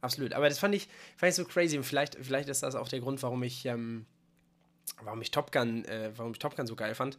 Absolut. 0.00 0.32
Aber 0.32 0.48
das 0.48 0.60
fand 0.60 0.74
ich, 0.76 0.88
fand 1.16 1.30
ich 1.30 1.34
so 1.34 1.44
crazy. 1.44 1.76
Und 1.76 1.82
vielleicht, 1.84 2.14
vielleicht 2.14 2.48
ist 2.48 2.62
das 2.62 2.76
auch 2.76 2.88
der 2.88 3.00
Grund, 3.00 3.20
warum 3.24 3.42
ich, 3.42 3.66
ähm, 3.66 4.06
warum 5.02 5.20
ich 5.20 5.32
Top 5.32 5.50
Gun, 5.50 5.84
äh, 5.86 6.12
warum 6.16 6.32
ich 6.32 6.38
Top 6.38 6.54
Gun 6.56 6.68
so 6.68 6.76
geil 6.76 6.94
fand. 6.94 7.18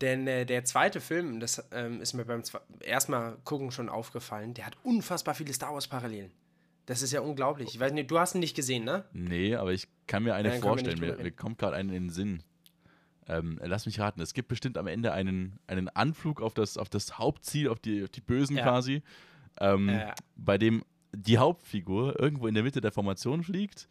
Denn 0.00 0.26
äh, 0.26 0.46
der 0.46 0.64
zweite 0.64 1.00
Film, 1.02 1.38
das 1.38 1.62
ähm, 1.70 2.00
ist 2.00 2.14
mir 2.14 2.24
beim 2.24 2.40
zwe- 2.40 2.62
erstmal 2.80 3.36
gucken 3.44 3.70
schon 3.70 3.88
aufgefallen, 3.90 4.54
der 4.54 4.64
hat 4.66 4.76
unfassbar 4.82 5.34
viele 5.34 5.52
Star 5.52 5.74
Wars 5.74 5.86
Parallelen. 5.86 6.32
Das 6.86 7.00
ist 7.02 7.12
ja 7.12 7.20
unglaublich. 7.20 7.68
Ich 7.74 7.80
weiß 7.80 7.92
nicht, 7.92 8.10
du 8.10 8.18
hast 8.18 8.34
ihn 8.34 8.40
nicht 8.40 8.54
gesehen, 8.54 8.84
ne? 8.84 9.04
nee, 9.12 9.54
aber 9.56 9.72
ich 9.72 9.88
kann 10.06 10.22
mir 10.22 10.34
eine 10.34 10.52
wir 10.52 10.60
vorstellen. 10.60 11.00
Mir, 11.00 11.16
mir 11.16 11.30
kommt 11.30 11.58
gerade 11.58 11.76
eine 11.76 11.94
in 11.96 12.04
den 12.04 12.10
Sinn. 12.10 12.42
Ähm, 13.26 13.58
lass 13.64 13.86
mich 13.86 13.98
raten, 14.00 14.20
es 14.20 14.34
gibt 14.34 14.48
bestimmt 14.48 14.76
am 14.76 14.86
Ende 14.86 15.12
einen, 15.12 15.58
einen 15.66 15.88
Anflug 15.88 16.42
auf 16.42 16.52
das, 16.52 16.76
auf 16.76 16.90
das 16.90 17.18
Hauptziel, 17.18 17.68
auf 17.70 17.78
die, 17.78 18.02
auf 18.02 18.10
die 18.10 18.20
Bösen 18.20 18.56
Ja. 18.56 18.64
quasi, 18.64 19.02
ähm, 19.60 19.88
Äh. 19.88 20.12
bei 20.36 20.58
dem 20.58 20.84
die 21.16 21.38
Hauptfigur 21.38 22.20
irgendwo 22.20 22.48
in 22.48 22.54
der 22.54 22.64
Mitte 22.64 22.82
der 22.82 22.92
Formation 22.92 23.42
fliegt. 23.42 23.88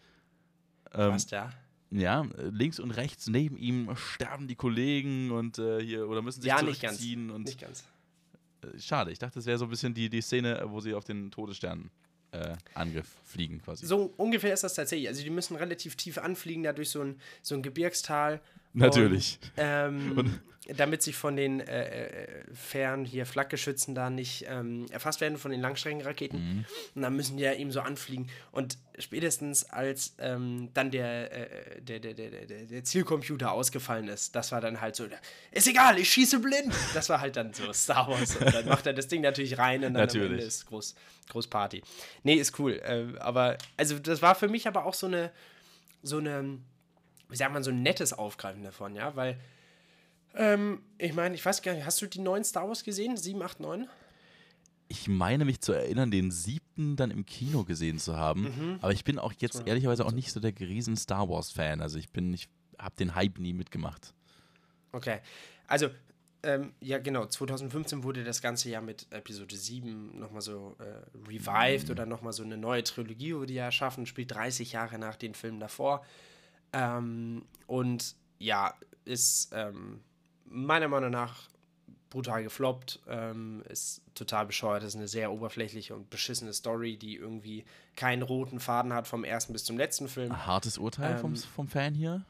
Ähm, 0.94 1.12
Passt, 1.12 1.32
ja. 1.32 1.50
ja, 1.90 2.28
links 2.38 2.80
und 2.80 2.92
rechts 2.92 3.28
neben 3.28 3.58
ihm 3.58 3.90
sterben 3.96 4.48
die 4.48 4.56
Kollegen 4.56 5.32
und 5.32 5.58
äh, 5.58 5.82
hier 5.82 6.08
oder 6.08 6.22
müssen 6.22 6.42
sich 6.42 6.50
Ja, 6.50 6.62
nicht 6.62 6.82
ganz. 6.82 6.98
zurückziehen 6.98 7.32
und 7.32 7.46
Nicht 7.46 7.60
ganz. 7.60 7.86
Äh, 8.62 8.78
Schade, 8.80 9.12
ich 9.12 9.18
dachte, 9.18 9.36
das 9.36 9.48
wäre 9.48 9.58
so 9.58 9.66
ein 9.66 9.70
bisschen 9.72 9.96
die, 9.96 10.10
die 10.10 10.22
Szene, 10.22 10.62
wo 10.68 10.80
sie 10.80 10.94
auf 10.94 11.06
den 11.06 11.32
Todesstern 11.32 11.90
äh, 12.34 12.56
Angriff 12.74 13.08
fliegen 13.24 13.62
quasi. 13.62 13.86
So 13.86 14.14
ungefähr 14.18 14.54
ist 14.54 14.64
das 14.64 14.74
tatsächlich. 14.74 15.08
Also 15.08 15.24
die 15.24 15.30
müssen 15.30 15.56
relativ 15.56 15.96
tief 15.96 16.18
anfliegen, 16.18 16.64
da 16.64 16.74
durch 16.74 16.90
so 16.90 17.02
ein, 17.02 17.20
so 17.42 17.56
ein 17.56 17.64
Gebirgstal. 17.64 18.42
Natürlich. 18.74 19.40
Und, 19.42 19.52
ähm, 19.58 20.42
damit 20.68 21.02
sie 21.02 21.12
von 21.12 21.36
den 21.36 21.60
äh, 21.60 21.84
äh, 21.84 22.28
fern 22.54 23.04
hier 23.04 23.26
Flakgeschützen 23.26 23.96
da 23.96 24.10
nicht 24.10 24.46
ähm, 24.48 24.86
erfasst 24.92 25.20
werden, 25.20 25.38
von 25.38 25.52
den 25.52 25.60
Langstreckenraketen. 25.60 26.40
Mhm. 26.40 26.66
Und 26.96 27.02
dann 27.02 27.16
müssen 27.16 27.38
die 27.38 27.44
ja 27.44 27.54
eben 27.54 27.72
so 27.72 27.82
anfliegen. 27.82 28.30
Und 28.52 28.78
spätestens 28.98 29.66
als 29.66 30.16
ähm, 30.20 30.70
dann 30.74 30.90
der, 30.92 31.32
äh, 31.78 31.82
der, 31.82 32.00
der, 32.00 32.14
der, 32.14 32.30
der, 32.46 32.84
Zielcomputer 32.84 33.52
ausgefallen 33.52 34.08
ist, 34.08 34.36
das 34.36 34.52
war 34.52 34.62
dann 34.62 34.80
halt 34.80 34.96
so, 34.96 35.06
ist 35.52 35.68
egal, 35.68 35.98
ich 36.00 36.10
schieße 36.12 36.40
blind. 36.40 36.74
Das 36.94 37.10
war 37.10 37.20
halt 37.20 37.36
dann 37.36 37.54
so 37.54 37.72
Star 37.74 38.08
Wars. 38.08 38.38
Und 38.38 38.54
dann 38.54 38.66
macht 38.66 38.86
er 38.86 38.94
das 38.94 39.08
Ding 39.08 39.22
natürlich 39.22 39.58
rein 39.58 39.84
und 39.84 39.94
dann 39.94 39.98
am 39.98 40.02
Natürlich. 40.08 40.32
Ende 40.32 40.44
ist 40.44 40.66
groß, 40.68 40.96
groß 41.30 41.48
Party. 41.48 41.82
Nee, 42.24 42.36
ist 42.36 42.58
cool. 42.60 42.80
Äh, 42.84 43.20
aber, 43.20 43.58
also 43.76 44.00
das 44.00 44.22
war 44.22 44.36
für 44.36 44.48
mich 44.48 44.66
aber 44.66 44.86
auch 44.86 44.94
so 44.94 45.08
eine, 45.08 45.32
so 46.04 46.20
eine, 46.20 46.60
wie 47.34 47.38
sagt 47.38 47.52
man, 47.52 47.64
so 47.64 47.72
ein 47.72 47.82
nettes 47.82 48.14
Aufgreifen 48.14 48.62
davon, 48.64 48.96
ja, 48.96 49.16
weil, 49.16 49.40
ähm, 50.36 50.84
ich 51.00 51.14
meine, 51.14 51.34
ich 51.34 51.44
weiß 51.44 51.64
gar 51.64 51.74
nicht, 51.74 51.84
hast 51.84 52.00
du 52.00 52.06
die 52.06 52.20
neuen 52.20 52.44
Star 52.44 52.68
Wars 52.68 52.84
gesehen? 52.84 53.18
7, 53.18 53.42
8, 53.42 53.60
9? 53.60 53.90
Ich 54.88 55.08
meine 55.08 55.44
mich 55.44 55.60
zu 55.60 55.74
erinnern, 55.74 56.12
den 56.12 56.30
siebten 56.30 56.96
dann 56.96 57.10
im 57.10 57.26
Kino 57.26 57.64
gesehen 57.64 57.98
zu 57.98 58.18
haben. 58.18 58.44
Mhm. 58.44 58.78
Aber 58.82 58.92
ich 58.92 59.04
bin 59.04 59.18
auch 59.18 59.34
jetzt 59.40 59.66
ehrlicherweise 59.66 60.06
auch 60.06 60.12
nicht 60.12 60.32
so 60.32 60.40
der 60.40 60.54
riesen 60.60 60.96
Star 60.96 61.28
Wars-Fan. 61.28 61.82
Also 61.82 61.98
ich 61.98 62.12
bin, 62.12 62.32
ich 62.32 62.50
habe 62.78 62.96
den 62.98 63.16
Hype 63.16 63.40
nie 63.40 63.54
mitgemacht. 63.54 64.14
Okay. 64.92 65.22
Also, 65.66 65.90
ähm, 66.44 66.74
ja, 66.82 67.00
genau, 67.00 67.26
2015 67.26 68.04
wurde 68.04 68.24
das 68.24 68.44
ganze 68.44 68.70
Jahr 68.70 68.84
mit 68.84 69.08
Episode 69.10 69.56
7 69.56 70.20
nochmal 70.20 70.42
so 70.42 70.76
äh, 70.78 71.28
revived 71.28 71.90
oder 71.90 72.06
nochmal 72.06 72.34
so 72.34 72.44
eine 72.44 72.58
neue 72.58 72.84
Trilogie 72.84 73.34
wurde 73.34 73.54
ja 73.54 73.66
erschaffen, 73.66 74.06
spielt 74.06 74.30
30 74.30 74.74
Jahre 74.74 75.00
nach 75.00 75.16
den 75.16 75.34
Filmen 75.34 75.60
davor. 75.60 76.06
Ähm, 76.74 77.46
und 77.68 78.16
ja, 78.40 78.74
ist 79.06 79.52
ähm, 79.54 80.02
meiner 80.46 80.88
Meinung 80.88 81.12
nach 81.12 81.50
brutal 82.10 82.44
gefloppt, 82.44 83.00
ähm, 83.08 83.64
ist 83.70 84.02
total 84.14 84.46
bescheuert, 84.46 84.84
ist 84.84 84.96
eine 84.96 85.08
sehr 85.08 85.32
oberflächliche 85.32 85.96
und 85.96 86.10
beschissene 86.12 86.54
Story, 86.54 86.96
die 86.96 87.16
irgendwie 87.16 87.66
keinen 87.96 88.22
roten 88.22 88.60
Faden 88.60 88.94
hat 88.94 89.08
vom 89.08 89.24
ersten 89.24 89.52
bis 89.52 89.64
zum 89.64 89.78
letzten 89.78 90.08
Film. 90.08 90.46
Hartes 90.46 90.78
Urteil 90.78 91.18
vom, 91.18 91.34
Ähm, 91.34 91.38
vom 91.40 91.68
Fan 91.68 91.96
hier? 91.96 92.24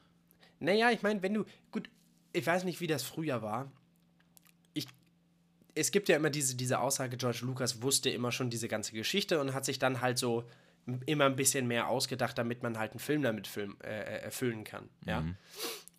Naja, 0.60 0.92
ich 0.92 1.02
meine, 1.02 1.22
wenn 1.22 1.34
du, 1.34 1.44
gut, 1.72 1.90
ich 2.32 2.48
weiß 2.48 2.64
nicht, 2.64 2.80
wie 2.80 2.88
das 2.88 3.04
früher 3.04 3.42
war. 3.42 3.70
Ich, 4.74 4.88
es 5.76 5.92
gibt 5.92 6.08
ja 6.08 6.16
immer 6.16 6.30
diese, 6.30 6.56
diese 6.56 6.80
Aussage, 6.80 7.18
George 7.18 7.42
Lucas 7.42 7.82
wusste 7.82 8.10
immer 8.10 8.32
schon 8.32 8.50
diese 8.50 8.70
ganze 8.70 8.94
Geschichte 8.94 9.42
und 9.42 9.54
hat 9.54 9.66
sich 9.66 9.80
dann 9.80 10.00
halt 10.00 10.18
so 10.18 10.46
immer 11.06 11.26
ein 11.26 11.36
bisschen 11.36 11.68
mehr 11.68 11.88
ausgedacht, 11.88 12.38
damit 12.38 12.64
man 12.64 12.78
halt 12.78 12.92
einen 12.92 13.00
Film 13.00 13.22
damit 13.22 13.48
film, 13.48 13.78
äh, 13.84 13.88
äh, 13.88 14.22
erfüllen 14.24 14.64
kann. 14.64 14.90
Ja. 15.06 15.24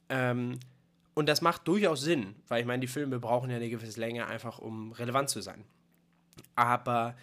Ähm, 0.09 0.59
und 1.15 1.29
das 1.29 1.41
macht 1.41 1.67
durchaus 1.69 2.03
Sinn, 2.03 2.35
weil 2.49 2.61
ich 2.61 2.67
meine, 2.67 2.81
die 2.81 2.89
Filme 2.89 3.19
brauchen 3.21 3.51
ja 3.51 3.57
eine 3.57 3.71
gewisse 3.71 3.99
Länge, 4.01 4.27
einfach 4.27 4.59
um 4.59 4.93
relevant 4.93 5.31
zu 5.31 5.41
sein. 5.41 5.65
Aber 6.57 7.17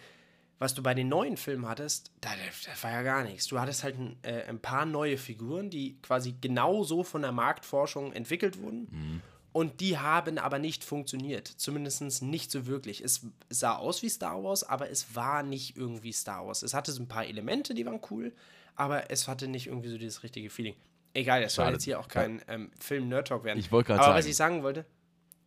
was 0.58 0.74
du 0.74 0.82
bei 0.82 0.94
den 0.94 1.08
neuen 1.08 1.36
Filmen 1.36 1.68
hattest, 1.68 2.12
da, 2.20 2.30
das 2.66 2.82
war 2.84 2.92
ja 2.92 3.02
gar 3.02 3.24
nichts. 3.24 3.48
Du 3.48 3.60
hattest 3.60 3.82
halt 3.84 3.98
ein, 3.98 4.16
äh, 4.22 4.44
ein 4.44 4.60
paar 4.60 4.86
neue 4.86 5.18
Figuren, 5.18 5.70
die 5.70 6.00
quasi 6.02 6.36
genauso 6.40 7.02
von 7.02 7.22
der 7.22 7.32
Marktforschung 7.32 8.12
entwickelt 8.12 8.58
wurden. 8.58 9.22
Und 9.52 9.80
die 9.80 9.98
haben 9.98 10.38
aber 10.38 10.58
nicht 10.58 10.82
funktioniert. 10.82 11.46
Zumindest 11.46 12.22
nicht 12.22 12.50
so 12.50 12.66
wirklich. 12.66 13.02
Es 13.02 13.26
sah 13.50 13.76
aus 13.76 14.02
wie 14.02 14.08
Star 14.08 14.42
Wars, 14.42 14.64
aber 14.64 14.88
es 14.90 15.14
war 15.14 15.42
nicht 15.42 15.76
irgendwie 15.76 16.12
Star 16.12 16.46
Wars. 16.46 16.62
Es 16.62 16.72
hatte 16.72 16.90
so 16.92 17.02
ein 17.02 17.08
paar 17.08 17.26
Elemente, 17.26 17.74
die 17.74 17.84
waren 17.84 18.00
cool, 18.10 18.32
aber 18.76 19.10
es 19.10 19.28
hatte 19.28 19.48
nicht 19.48 19.66
irgendwie 19.66 19.90
so 19.90 19.98
dieses 19.98 20.22
richtige 20.22 20.48
Feeling. 20.48 20.74
Egal, 21.14 21.42
es 21.42 21.54
soll 21.54 21.70
jetzt 21.70 21.84
hier 21.84 22.00
auch 22.00 22.08
kein 22.08 22.40
ähm, 22.48 22.70
Film-Nerd-Talk 22.80 23.44
werden. 23.44 23.58
Ich 23.58 23.70
wollte 23.70 23.88
gerade 23.88 24.00
aber 24.00 24.08
sagen. 24.12 24.18
was 24.18 24.26
ich 24.26 24.36
sagen 24.36 24.62
wollte, 24.62 24.86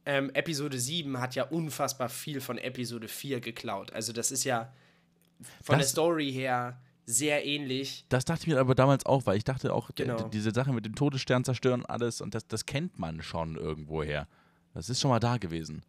ähm, 0.05 0.29
Episode 0.35 0.77
7 0.77 1.19
hat 1.19 1.33
ja 1.33 1.45
unfassbar 1.45 2.09
viel 2.09 2.39
von 2.41 2.59
Episode 2.59 3.07
4 3.07 3.39
geklaut. 3.39 3.91
Also 3.91 4.13
das 4.13 4.31
ist 4.31 4.43
ja 4.43 4.71
von 5.63 5.73
der 5.73 5.79
Das- 5.79 5.89
Story 5.89 6.31
her 6.31 6.79
sehr 7.05 7.45
ähnlich. 7.45 8.05
Das 8.09 8.25
dachte 8.25 8.41
ich 8.41 8.47
mir 8.47 8.59
aber 8.59 8.75
damals 8.75 9.05
auch, 9.05 9.25
weil 9.25 9.37
ich 9.37 9.43
dachte 9.43 9.73
auch, 9.73 9.91
Genau. 9.95 10.27
diese 10.29 10.51
Sache 10.51 10.73
mit 10.73 10.85
dem 10.85 10.95
Todesstern 10.95 11.43
zerstören 11.43 11.81
und 11.81 11.89
alles, 11.89 12.21
und 12.21 12.33
das, 12.33 12.47
das 12.47 12.65
kennt 12.65 12.97
man 12.97 13.21
schon 13.21 13.55
irgendwoher. 13.55 14.27
Das 14.73 14.89
ist 14.89 14.99
schon 15.01 15.09
mal 15.11 15.19
da 15.19 15.37
gewesen. 15.37 15.83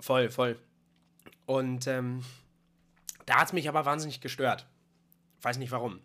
Voll, 0.00 0.30
voll. 0.30 0.58
Und 1.46 1.86
ähm, 1.86 2.24
da 3.26 3.36
hat 3.40 3.48
es 3.48 3.52
mich 3.52 3.68
aber 3.68 3.84
wahnsinnig 3.84 4.20
gestört. 4.20 4.66
Weiß 5.42 5.58
nicht 5.58 5.70
warum. 5.70 6.00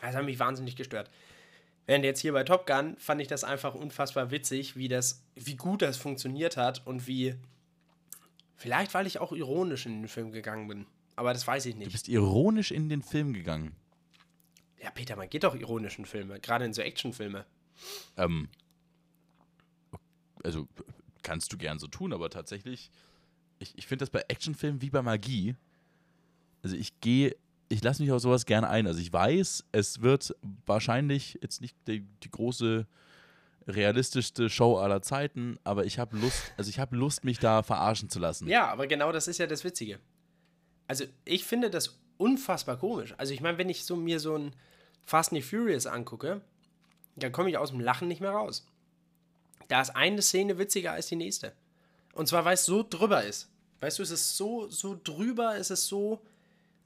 Das 0.00 0.14
hat 0.14 0.24
mich 0.24 0.38
wahnsinnig 0.38 0.76
gestört. 0.76 1.10
Während 1.86 2.04
jetzt 2.04 2.20
hier 2.20 2.32
bei 2.32 2.44
Top 2.44 2.66
Gun 2.66 2.96
fand 2.98 3.20
ich 3.20 3.28
das 3.28 3.44
einfach 3.44 3.74
unfassbar 3.74 4.30
witzig, 4.30 4.76
wie 4.76 4.88
das, 4.88 5.24
wie 5.34 5.56
gut 5.56 5.82
das 5.82 5.96
funktioniert 5.96 6.56
hat 6.56 6.86
und 6.86 7.06
wie. 7.06 7.34
Vielleicht, 8.56 8.92
weil 8.94 9.06
ich 9.06 9.20
auch 9.20 9.32
ironisch 9.32 9.86
in 9.86 10.02
den 10.02 10.08
Film 10.08 10.30
gegangen 10.32 10.68
bin. 10.68 10.86
Aber 11.18 11.32
das 11.32 11.44
weiß 11.44 11.66
ich 11.66 11.72
Du 11.74 11.80
nicht. 11.80 11.90
bist 11.90 12.08
ironisch 12.08 12.70
in 12.70 12.88
den 12.88 13.02
Film 13.02 13.32
gegangen. 13.32 13.74
Ja, 14.80 14.90
Peter, 14.92 15.16
man 15.16 15.28
geht 15.28 15.42
doch 15.42 15.56
ironisch 15.56 15.98
in 15.98 16.06
Filme, 16.06 16.38
gerade 16.38 16.64
in 16.64 16.72
so 16.72 16.80
Actionfilme. 16.80 17.44
Ähm, 18.16 18.48
also 20.44 20.68
kannst 21.24 21.52
du 21.52 21.58
gern 21.58 21.80
so 21.80 21.88
tun, 21.88 22.12
aber 22.12 22.30
tatsächlich, 22.30 22.92
ich, 23.58 23.76
ich 23.76 23.88
finde 23.88 24.04
das 24.04 24.10
bei 24.10 24.24
Actionfilmen 24.28 24.80
wie 24.80 24.90
bei 24.90 25.02
Magie. 25.02 25.56
Also 26.62 26.76
ich 26.76 27.00
gehe, 27.00 27.34
ich 27.68 27.82
lasse 27.82 28.00
mich 28.00 28.12
auf 28.12 28.20
sowas 28.22 28.46
gerne 28.46 28.68
ein. 28.68 28.86
Also 28.86 29.00
ich 29.00 29.12
weiß, 29.12 29.64
es 29.72 30.00
wird 30.00 30.36
wahrscheinlich 30.66 31.36
jetzt 31.42 31.60
nicht 31.60 31.76
die, 31.88 32.06
die 32.22 32.30
große 32.30 32.86
realistischste 33.66 34.48
Show 34.48 34.76
aller 34.78 35.02
Zeiten, 35.02 35.58
aber 35.64 35.84
ich 35.84 35.98
habe 35.98 36.16
Lust, 36.16 36.52
also 36.56 36.70
ich 36.70 36.78
habe 36.78 36.94
Lust, 36.94 37.24
mich 37.24 37.40
da 37.40 37.64
verarschen 37.64 38.08
zu 38.08 38.20
lassen. 38.20 38.46
Ja, 38.46 38.68
aber 38.68 38.86
genau 38.86 39.10
das 39.10 39.26
ist 39.26 39.38
ja 39.38 39.48
das 39.48 39.64
Witzige. 39.64 39.98
Also, 40.88 41.04
ich 41.24 41.44
finde 41.44 41.70
das 41.70 41.96
unfassbar 42.16 42.76
komisch. 42.78 43.14
Also, 43.18 43.32
ich 43.32 43.40
meine, 43.40 43.58
wenn 43.58 43.68
ich 43.68 43.84
so 43.84 43.94
mir 43.94 44.18
so 44.18 44.36
ein 44.36 44.52
Fast 45.04 45.32
and 45.32 45.40
the 45.42 45.48
Furious 45.48 45.86
angucke, 45.86 46.40
dann 47.16 47.30
komme 47.32 47.50
ich 47.50 47.56
aus 47.56 47.70
dem 47.70 47.80
Lachen 47.80 48.08
nicht 48.08 48.20
mehr 48.20 48.30
raus. 48.32 48.66
Da 49.68 49.80
ist 49.80 49.90
eine 49.94 50.22
Szene 50.22 50.58
witziger 50.58 50.92
als 50.92 51.06
die 51.06 51.16
nächste. 51.16 51.52
Und 52.14 52.26
zwar, 52.26 52.44
weil 52.44 52.54
es 52.54 52.64
so 52.64 52.84
drüber 52.88 53.22
ist. 53.24 53.48
Weißt 53.80 53.98
du, 53.98 54.02
es 54.02 54.10
ist 54.10 54.36
so, 54.36 54.68
so 54.68 54.98
drüber, 55.04 55.56
es 55.56 55.70
ist 55.70 55.86
so, 55.86 56.20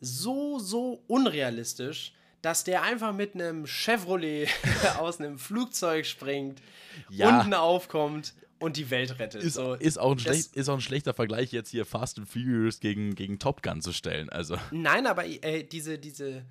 so, 0.00 0.58
so 0.58 1.02
unrealistisch, 1.06 2.12
dass 2.42 2.64
der 2.64 2.82
einfach 2.82 3.12
mit 3.14 3.34
einem 3.34 3.66
Chevrolet 3.66 4.48
aus 4.98 5.20
einem 5.20 5.38
Flugzeug 5.38 6.04
springt, 6.06 6.60
Ja. 7.08 7.38
unten 7.40 7.54
aufkommt 7.54 8.34
und 8.62 8.76
die 8.76 8.90
Welt 8.90 9.18
rettet. 9.18 9.42
Ist, 9.42 9.54
so, 9.54 9.74
ist, 9.74 9.98
auch 9.98 10.12
ein 10.12 10.18
schlecht, 10.18 10.56
ist 10.56 10.68
auch 10.68 10.74
ein 10.74 10.80
schlechter 10.80 11.14
Vergleich, 11.14 11.52
jetzt 11.52 11.70
hier 11.70 11.84
Fast 11.84 12.18
and 12.18 12.28
Furious 12.28 12.80
gegen, 12.80 13.14
gegen 13.14 13.38
Top 13.38 13.62
Gun 13.62 13.82
zu 13.82 13.92
stellen. 13.92 14.30
Also, 14.30 14.56
Nein, 14.70 15.06
aber 15.06 15.26
äh, 15.26 15.64
diese, 15.64 15.98
diese, 15.98 16.44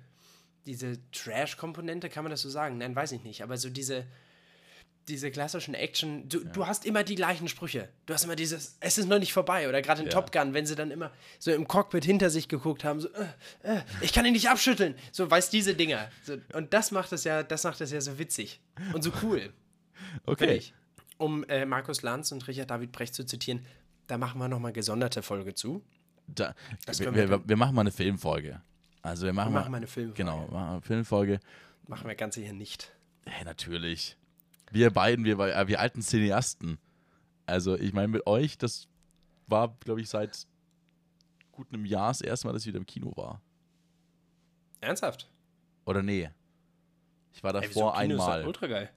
diese 0.66 0.98
Trash-Komponente, 1.10 2.08
kann 2.08 2.24
man 2.24 2.30
das 2.30 2.42
so 2.42 2.50
sagen? 2.50 2.78
Nein, 2.78 2.94
weiß 2.94 3.12
ich 3.12 3.24
nicht. 3.24 3.42
Aber 3.42 3.56
so 3.56 3.70
diese, 3.70 4.04
diese 5.08 5.30
klassischen 5.30 5.74
Action, 5.74 6.28
du, 6.28 6.44
du 6.44 6.66
hast 6.66 6.86
immer 6.86 7.02
die 7.02 7.14
gleichen 7.14 7.48
Sprüche. 7.48 7.88
Du 8.06 8.14
hast 8.14 8.24
immer 8.24 8.36
dieses, 8.36 8.76
es 8.80 8.98
ist 8.98 9.08
noch 9.08 9.18
nicht 9.18 9.32
vorbei. 9.32 9.68
Oder 9.68 9.82
gerade 9.82 10.02
in 10.02 10.06
Ja. 10.06 10.12
Top 10.12 10.30
Gun, 10.30 10.54
wenn 10.54 10.66
sie 10.66 10.76
dann 10.76 10.90
immer 10.90 11.10
so 11.38 11.50
im 11.50 11.66
Cockpit 11.66 12.04
hinter 12.04 12.30
sich 12.30 12.48
geguckt 12.48 12.84
haben, 12.84 13.00
so, 13.00 13.08
äh, 13.08 13.76
äh, 13.76 13.80
ich 14.00 14.12
kann 14.12 14.24
ihn 14.24 14.32
nicht 14.32 14.48
abschütteln. 14.48 14.94
So, 15.10 15.30
weißt 15.30 15.52
diese 15.52 15.74
Dinger. 15.74 16.10
So, 16.24 16.36
und 16.52 16.72
das 16.72 16.90
macht 16.90 17.12
es 17.12 17.24
ja, 17.24 17.42
das 17.42 17.64
macht 17.64 17.80
es 17.80 17.90
ja 17.90 18.00
so 18.00 18.18
witzig 18.18 18.60
und 18.92 19.02
so 19.02 19.10
cool. 19.22 19.52
Okay. 20.26 20.60
Um 21.18 21.44
äh, 21.44 21.66
Markus 21.66 22.02
Lanz 22.02 22.32
und 22.32 22.46
Richard 22.48 22.70
David 22.70 22.92
Brecht 22.92 23.14
zu 23.14 23.24
zitieren, 23.24 23.64
da 24.06 24.18
machen 24.18 24.38
wir 24.38 24.48
nochmal 24.48 24.72
gesonderte 24.72 25.22
Folge 25.22 25.54
zu. 25.54 25.84
Da, 26.26 26.54
wir, 26.86 27.14
wir 27.14 27.48
wir, 27.48 27.56
machen 27.56 27.74
mal 27.74 27.82
eine 27.82 27.92
Filmfolge. 27.92 28.60
Also 29.02 29.26
wir 29.26 29.32
machen, 29.32 29.52
Wir 29.52 29.60
machen 29.60 29.70
mal 29.70 29.76
eine 29.78 29.86
Filmfolge. 29.86 30.16
Genau, 30.16 30.38
machen 30.48 30.52
wir 30.52 30.72
eine 30.72 30.82
Filmfolge. 30.82 31.40
Machen 31.88 32.08
wir 32.08 32.14
ganz 32.14 32.36
sicher 32.36 32.52
nicht. 32.52 32.92
Hey, 33.26 33.44
natürlich. 33.44 34.16
Wir 34.70 34.90
beiden, 34.90 35.24
wir, 35.24 35.38
äh, 35.38 35.68
wir 35.68 35.80
alten 35.80 36.02
Cineasten. 36.02 36.78
Also 37.46 37.76
ich 37.76 37.92
meine, 37.92 38.08
mit 38.08 38.26
euch, 38.26 38.56
das 38.56 38.88
war, 39.46 39.76
glaube 39.80 40.00
ich, 40.00 40.08
seit 40.08 40.46
gut 41.50 41.68
einem 41.72 41.84
Jahr 41.84 42.08
das 42.08 42.20
erste 42.20 42.46
Mal, 42.46 42.52
dass 42.52 42.62
ich 42.62 42.68
wieder 42.68 42.78
im 42.78 42.86
Kino 42.86 43.12
war. 43.16 43.42
Ernsthaft? 44.80 45.30
Oder 45.84 46.02
nee. 46.02 46.30
Ich 47.32 47.42
war 47.42 47.54
Ey, 47.54 47.68
wieso? 47.68 47.80
davor 47.80 48.00
Kino 48.00 48.14
ist 48.14 48.20
einmal. 48.20 48.46
Ultra 48.46 48.66
geil. 48.66 48.90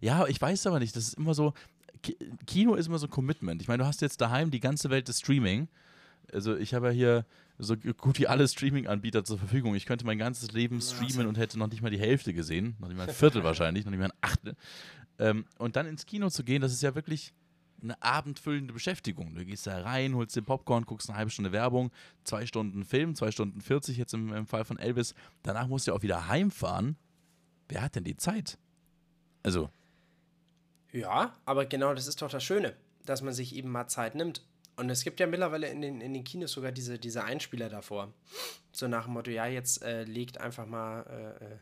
Ja, 0.00 0.26
ich 0.26 0.40
weiß 0.40 0.66
aber 0.66 0.78
nicht. 0.78 0.94
Das 0.96 1.04
ist 1.08 1.14
immer 1.14 1.34
so. 1.34 1.52
Ki- 2.02 2.16
Kino 2.46 2.74
ist 2.74 2.86
immer 2.86 2.98
so 2.98 3.06
ein 3.06 3.10
Commitment. 3.10 3.60
Ich 3.62 3.68
meine, 3.68 3.82
du 3.82 3.86
hast 3.86 4.00
jetzt 4.00 4.20
daheim 4.20 4.50
die 4.50 4.60
ganze 4.60 4.90
Welt 4.90 5.08
des 5.08 5.18
Streaming. 5.20 5.68
Also 6.32 6.56
ich 6.56 6.74
habe 6.74 6.86
ja 6.86 6.92
hier 6.92 7.26
so 7.58 7.76
gut 7.76 8.18
wie 8.18 8.26
alle 8.28 8.46
Streaming-Anbieter 8.48 9.24
zur 9.24 9.38
Verfügung. 9.38 9.74
Ich 9.74 9.84
könnte 9.84 10.06
mein 10.06 10.16
ganzes 10.18 10.52
Leben 10.52 10.80
streamen 10.80 11.26
und 11.26 11.36
hätte 11.36 11.58
noch 11.58 11.68
nicht 11.68 11.82
mal 11.82 11.90
die 11.90 11.98
Hälfte 11.98 12.32
gesehen. 12.32 12.76
Noch 12.78 12.88
nicht 12.88 12.96
mal 12.96 13.08
ein 13.08 13.14
Viertel 13.14 13.42
wahrscheinlich, 13.44 13.84
noch 13.84 13.90
nicht 13.90 14.00
mal 14.00 14.06
ein 14.06 14.18
Achtel. 14.20 14.54
Ähm, 15.18 15.44
und 15.58 15.76
dann 15.76 15.86
ins 15.86 16.06
Kino 16.06 16.30
zu 16.30 16.44
gehen, 16.44 16.62
das 16.62 16.72
ist 16.72 16.82
ja 16.82 16.94
wirklich 16.94 17.34
eine 17.82 18.00
abendfüllende 18.02 18.72
Beschäftigung. 18.72 19.34
Du 19.34 19.44
gehst 19.44 19.66
da 19.66 19.80
rein, 19.82 20.14
holst 20.14 20.36
den 20.36 20.44
Popcorn, 20.44 20.84
guckst 20.84 21.08
eine 21.10 21.18
halbe 21.18 21.30
Stunde 21.30 21.50
Werbung, 21.52 21.90
zwei 22.24 22.46
Stunden 22.46 22.84
Film, 22.84 23.14
zwei 23.14 23.30
Stunden 23.30 23.60
40 23.60 23.96
jetzt 23.96 24.14
im, 24.14 24.32
im 24.32 24.46
Fall 24.46 24.64
von 24.64 24.78
Elvis. 24.78 25.14
Danach 25.42 25.66
musst 25.66 25.86
du 25.86 25.90
ja 25.90 25.96
auch 25.96 26.02
wieder 26.02 26.28
heimfahren. 26.28 26.96
Wer 27.68 27.82
hat 27.82 27.96
denn 27.96 28.04
die 28.04 28.16
Zeit? 28.16 28.58
Also, 29.42 29.70
Ja, 30.92 31.36
aber 31.44 31.66
genau 31.66 31.94
das 31.94 32.06
ist 32.06 32.20
doch 32.22 32.30
das 32.30 32.42
Schöne, 32.44 32.74
dass 33.04 33.22
man 33.22 33.32
sich 33.32 33.54
eben 33.54 33.70
mal 33.70 33.88
Zeit 33.88 34.14
nimmt. 34.14 34.42
Und 34.76 34.88
es 34.88 35.04
gibt 35.04 35.20
ja 35.20 35.26
mittlerweile 35.26 35.68
in 35.68 35.82
den, 35.82 36.00
in 36.00 36.14
den 36.14 36.24
Kinos 36.24 36.52
sogar 36.52 36.72
diese, 36.72 36.98
diese 36.98 37.22
Einspieler 37.22 37.68
davor. 37.68 38.12
So 38.72 38.88
nach 38.88 39.04
dem 39.04 39.12
Motto, 39.12 39.30
ja, 39.30 39.46
jetzt 39.46 39.82
äh, 39.82 40.04
legt 40.04 40.38
einfach 40.38 40.66
mal, 40.66 41.02
äh, 41.02 41.44
äh, 41.44 41.58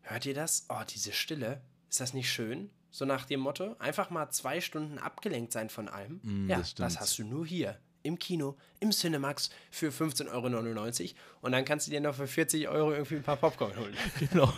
hört 0.00 0.26
ihr 0.26 0.34
das? 0.34 0.66
Oh, 0.68 0.80
diese 0.88 1.12
Stille, 1.12 1.60
ist 1.90 2.00
das 2.00 2.14
nicht 2.14 2.30
schön? 2.30 2.70
So 2.90 3.04
nach 3.04 3.26
dem 3.26 3.40
Motto, 3.40 3.76
einfach 3.78 4.10
mal 4.10 4.30
zwei 4.30 4.60
Stunden 4.60 4.98
abgelenkt 4.98 5.52
sein 5.52 5.68
von 5.68 5.88
allem. 5.88 6.20
Mm, 6.22 6.48
ja, 6.48 6.58
das 6.58 6.74
das, 6.74 7.00
hast 7.00 7.18
du 7.18 7.24
nur 7.24 7.46
hier 7.46 7.78
im 8.02 8.18
Kino, 8.18 8.56
im 8.80 8.90
Cinemax 8.90 9.50
für 9.70 9.90
15,99 9.90 10.30
Euro. 10.32 11.10
Und 11.42 11.52
dann 11.52 11.64
kannst 11.64 11.86
du 11.86 11.90
dir 11.90 12.00
noch 12.00 12.14
für 12.14 12.26
40 12.26 12.68
Euro 12.68 12.92
irgendwie 12.92 13.16
ein 13.16 13.22
paar 13.22 13.36
Popcorn 13.36 13.76
holen. 13.76 13.94
Genau. 14.18 14.52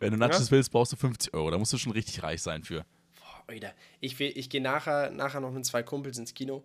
Wenn 0.00 0.12
du 0.12 0.18
Nachos 0.18 0.46
Ja? 0.46 0.50
willst, 0.52 0.70
brauchst 0.72 0.92
du 0.92 0.96
50 0.96 1.34
Euro. 1.34 1.50
Da 1.50 1.58
musst 1.58 1.72
du 1.72 1.78
schon 1.78 1.92
richtig 1.92 2.22
reich 2.22 2.40
sein 2.42 2.62
für. 2.64 2.84
Boah, 3.18 3.44
Alter, 3.48 3.72
ich, 4.00 4.18
will- 4.18 4.32
ich 4.34 4.48
gehe 4.50 4.60
nachher, 4.62 5.10
nachher 5.10 5.40
noch 5.40 5.50
mit 5.52 5.64
zwei 5.66 5.82
Kumpels 5.82 6.18
ins 6.18 6.34
Kino 6.34 6.64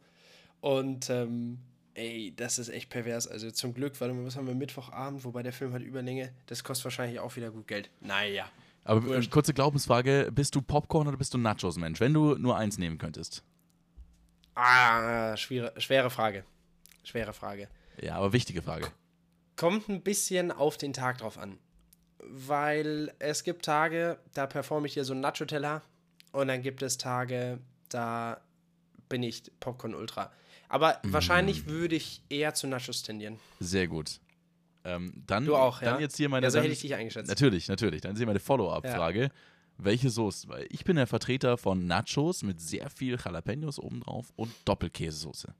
und 0.61 1.09
ähm, 1.09 1.59
ey, 1.93 2.33
das 2.35 2.57
ist 2.59 2.69
echt 2.69 2.89
pervers. 2.89 3.27
Also 3.27 3.51
zum 3.51 3.73
Glück, 3.73 3.99
weil 4.01 4.11
was 4.25 4.35
haben 4.35 4.47
wir 4.47 4.55
Mittwochabend, 4.55 5.23
wobei 5.23 5.43
der 5.43 5.53
Film 5.53 5.73
hat 5.73 5.81
Überlänge, 5.81 6.31
das 6.47 6.63
kostet 6.63 6.85
wahrscheinlich 6.85 7.19
auch 7.19 7.35
wieder 7.35 7.51
gut 7.51 7.67
Geld. 7.67 7.89
Naja. 8.01 8.49
Aber 8.83 9.17
äh, 9.17 9.25
kurze 9.27 9.53
Glaubensfrage: 9.53 10.29
Bist 10.33 10.55
du 10.55 10.61
Popcorn 10.61 11.07
oder 11.07 11.17
bist 11.17 11.33
du 11.33 11.37
Nachos-Mensch? 11.37 11.99
Wenn 11.99 12.13
du 12.13 12.35
nur 12.35 12.55
eins 12.57 12.77
nehmen 12.77 12.97
könntest. 12.97 13.43
Ah, 14.59 15.37
schwere, 15.37 15.71
schwere 15.79 16.09
Frage. 16.09 16.43
Schwere 17.03 17.31
Frage. 17.33 17.67
Ja, 18.01 18.15
aber 18.15 18.33
wichtige 18.33 18.61
Frage. 18.61 18.87
Kommt 19.55 19.87
ein 19.89 20.01
bisschen 20.01 20.51
auf 20.51 20.77
den 20.77 20.93
Tag 20.93 21.19
drauf 21.19 21.37
an. 21.37 21.57
Weil 22.19 23.13
es 23.19 23.43
gibt 23.43 23.63
Tage, 23.65 24.17
da 24.33 24.47
performe 24.47 24.87
ich 24.87 24.93
hier 24.93 25.03
so 25.05 25.13
einen 25.13 25.21
Nacho-Teller 25.21 25.81
und 26.31 26.47
dann 26.47 26.61
gibt 26.61 26.81
es 26.81 26.97
Tage, 26.97 27.59
da 27.89 28.41
bin 29.09 29.23
ich 29.23 29.43
Popcorn 29.59 29.93
Ultra. 29.95 30.31
Aber 30.69 30.99
Mm. 31.03 31.13
wahrscheinlich 31.13 31.67
würde 31.67 31.95
ich 31.95 32.21
eher 32.29 32.53
zu 32.53 32.67
Nachos 32.67 33.03
tendieren. 33.03 33.39
Sehr 33.59 33.87
gut. 33.87 34.19
Ähm, 34.83 35.23
dann, 35.27 35.45
Du 35.45 35.55
auch, 35.55 35.79
dann 35.79 35.95
ja? 35.95 35.99
jetzt 36.01 36.17
hier 36.17 36.27
meine. 36.29 36.45
Ja, 36.45 36.49
so 36.51 36.55
dann, 36.57 36.63
hätte 36.63 36.73
ich 36.73 36.81
dich 36.81 36.95
eingeschätzt. 36.95 37.29
Natürlich, 37.29 37.67
natürlich. 37.67 38.01
Dann 38.01 38.13
ist 38.13 38.17
hier 38.17 38.27
meine 38.27 38.39
Follow-up-Frage. 38.39 39.29
Welche 39.77 40.09
Soße? 40.09 40.47
Weil 40.49 40.67
ich 40.69 40.83
bin 40.83 40.95
der 40.95 41.07
Vertreter 41.07 41.57
von 41.57 41.85
Nachos 41.87 42.43
mit 42.43 42.59
sehr 42.61 42.89
viel 42.89 43.17
Jalapenos 43.23 43.79
obendrauf 43.79 44.31
und 44.35 44.51
Doppelkäsesoße. 44.65 45.53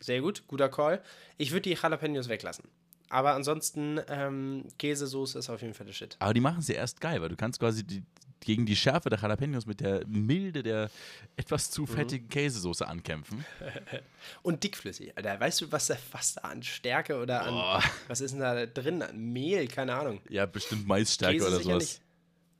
Sehr 0.00 0.20
gut, 0.20 0.44
guter 0.48 0.68
Call. 0.68 1.02
Ich 1.38 1.52
würde 1.52 1.62
die 1.62 1.76
Jalapenos 1.80 2.28
weglassen. 2.28 2.64
Aber 3.08 3.34
ansonsten, 3.34 4.00
ähm, 4.08 4.64
Käsesoße 4.78 5.38
ist 5.38 5.50
auf 5.50 5.60
jeden 5.60 5.74
Fall 5.74 5.86
der 5.86 5.92
Shit. 5.92 6.16
Aber 6.18 6.32
die 6.32 6.40
machen 6.40 6.62
sie 6.62 6.72
erst 6.72 7.00
geil, 7.00 7.20
weil 7.20 7.28
du 7.28 7.36
kannst 7.36 7.60
quasi 7.60 7.84
die, 7.84 8.02
gegen 8.40 8.64
die 8.64 8.74
Schärfe 8.74 9.10
der 9.10 9.18
Jalapenos 9.20 9.66
mit 9.66 9.80
der 9.80 10.04
Milde 10.06 10.62
der 10.62 10.90
etwas 11.36 11.68
Mhm. 11.68 11.72
zu 11.74 11.86
fettigen 11.86 12.28
Käsesoße 12.30 12.88
ankämpfen. 12.88 13.44
Und 14.42 14.64
dickflüssig. 14.64 15.14
Alter, 15.16 15.38
weißt 15.38 15.60
du, 15.60 15.70
was 15.72 15.88
da, 15.88 15.96
was 16.10 16.34
da 16.34 16.40
an 16.40 16.62
Stärke 16.62 17.20
oder 17.20 17.42
an. 17.42 17.50
Boah. 17.52 17.82
Was 18.08 18.22
ist 18.22 18.32
denn 18.32 18.40
da 18.40 18.64
drin? 18.66 19.02
An 19.02 19.16
Mehl? 19.18 19.68
Keine 19.68 19.94
Ahnung. 19.94 20.20
Ja, 20.30 20.46
bestimmt 20.46 20.86
Maisstärke 20.88 21.36
Käse 21.36 21.48
oder 21.48 21.60
sowas. 21.60 21.82
nicht. 21.82 22.00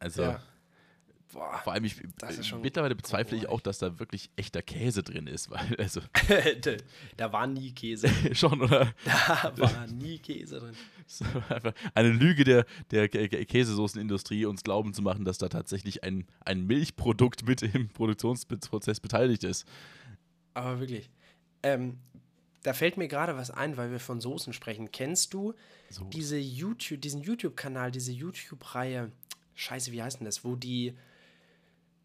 Also, 0.02 0.22
Ja. 0.22 0.42
Boah, 1.32 1.58
Vor 1.64 1.72
allem, 1.72 1.84
ich, 1.84 1.96
schon 2.42 2.60
mittlerweile 2.60 2.94
bezweifle 2.94 3.38
ich 3.38 3.48
auch, 3.48 3.62
dass 3.62 3.78
da 3.78 3.98
wirklich 3.98 4.28
echter 4.36 4.60
Käse 4.60 5.02
drin 5.02 5.26
ist, 5.26 5.48
weil, 5.50 5.76
also, 5.78 6.02
da 7.16 7.32
war 7.32 7.46
nie 7.46 7.72
Käse. 7.72 8.06
schon, 8.34 8.60
oder? 8.60 8.92
Da 9.06 9.52
war 9.56 9.86
nie 9.86 10.18
Käse 10.18 10.60
drin. 10.60 10.74
So, 11.06 11.24
einfach 11.48 11.72
eine 11.94 12.10
Lüge 12.10 12.44
der, 12.44 12.66
der 12.90 13.10
Kä- 13.10 13.30
Kä- 13.30 13.46
Käsesoßenindustrie, 13.46 14.44
uns 14.44 14.62
glauben 14.62 14.92
zu 14.92 15.00
machen, 15.00 15.24
dass 15.24 15.38
da 15.38 15.48
tatsächlich 15.48 16.04
ein, 16.04 16.26
ein 16.44 16.66
Milchprodukt 16.66 17.46
mit 17.46 17.62
im 17.62 17.88
Produktionsprozess 17.88 19.00
beteiligt 19.00 19.42
ist. 19.44 19.66
Aber 20.52 20.80
wirklich. 20.80 21.08
Ähm, 21.62 21.96
da 22.62 22.74
fällt 22.74 22.98
mir 22.98 23.08
gerade 23.08 23.36
was 23.36 23.50
ein, 23.50 23.78
weil 23.78 23.90
wir 23.90 24.00
von 24.00 24.20
Soßen 24.20 24.52
sprechen. 24.52 24.92
Kennst 24.92 25.32
du 25.32 25.54
So. 25.88 26.04
diese 26.04 26.36
YouTube, 26.36 27.00
diesen 27.00 27.22
YouTube-Kanal, 27.22 27.90
diese 27.90 28.12
YouTube-Reihe? 28.12 29.10
Scheiße, 29.54 29.92
wie 29.92 30.02
heißt 30.02 30.20
denn 30.20 30.24
das? 30.24 30.44
Wo 30.44 30.56
die 30.56 30.94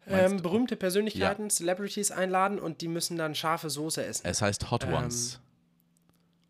ähm, 0.06 0.42
berühmte 0.42 0.76
Persönlichkeiten, 0.76 1.50
Celebrities 1.50 2.10
einladen 2.10 2.58
und 2.58 2.80
die 2.80 2.88
müssen 2.88 3.16
dann 3.16 3.34
scharfe 3.34 3.70
Soße 3.70 4.04
essen. 4.04 4.26
Es 4.26 4.42
heißt 4.42 4.70
Hot 4.70 4.84
Ähm, 4.84 4.94
Ones. 4.94 5.40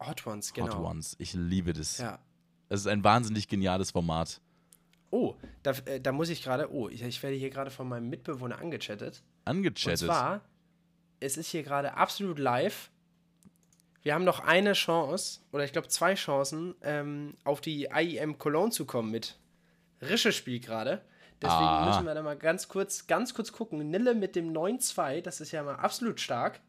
Hot 0.00 0.26
Ones, 0.26 0.52
genau. 0.52 0.78
Hot 0.78 0.84
Ones. 0.84 1.16
Ich 1.18 1.34
liebe 1.34 1.72
das. 1.72 1.98
Ja. 1.98 2.18
Es 2.68 2.80
ist 2.80 2.86
ein 2.86 3.02
wahnsinnig 3.02 3.48
geniales 3.48 3.90
Format. 3.90 4.40
Oh, 5.10 5.34
da, 5.62 5.72
äh, 5.86 6.00
da 6.00 6.12
muss 6.12 6.28
ich 6.28 6.42
gerade. 6.42 6.72
Oh, 6.72 6.88
ich, 6.88 7.02
ich 7.02 7.22
werde 7.22 7.36
hier 7.36 7.50
gerade 7.50 7.70
von 7.70 7.88
meinem 7.88 8.08
Mitbewohner 8.10 8.58
angechattet. 8.58 9.22
Und 9.44 9.50
Angechattet. 9.56 9.98
zwar, 10.00 10.42
es 11.20 11.36
ist 11.36 11.50
hier 11.50 11.62
gerade 11.62 11.94
absolut 11.94 12.38
live. 12.38 12.90
Wir 14.02 14.14
haben 14.14 14.24
noch 14.24 14.40
eine 14.40 14.74
Chance, 14.74 15.40
oder 15.50 15.64
ich 15.64 15.72
glaube 15.72 15.88
zwei 15.88 16.14
Chancen, 16.14 16.74
ähm, 16.82 17.34
auf 17.44 17.60
die 17.60 17.88
IEM 17.92 18.38
Cologne 18.38 18.70
zu 18.70 18.84
kommen 18.84 19.10
mit. 19.10 19.38
Rische 20.02 20.32
spielt 20.32 20.64
gerade. 20.64 21.02
Deswegen 21.40 21.60
Ah. 21.62 21.86
müssen 21.88 22.04
wir 22.06 22.14
da 22.14 22.22
mal 22.22 22.36
ganz 22.36 22.66
kurz, 22.68 23.06
ganz 23.06 23.32
kurz 23.34 23.52
gucken. 23.52 23.90
Nille 23.90 24.14
mit 24.14 24.34
dem 24.36 24.52
9-2, 24.52 25.20
das 25.20 25.40
ist 25.40 25.52
ja 25.52 25.62
mal 25.62 25.76
absolut 25.76 26.20
stark. 26.20 26.60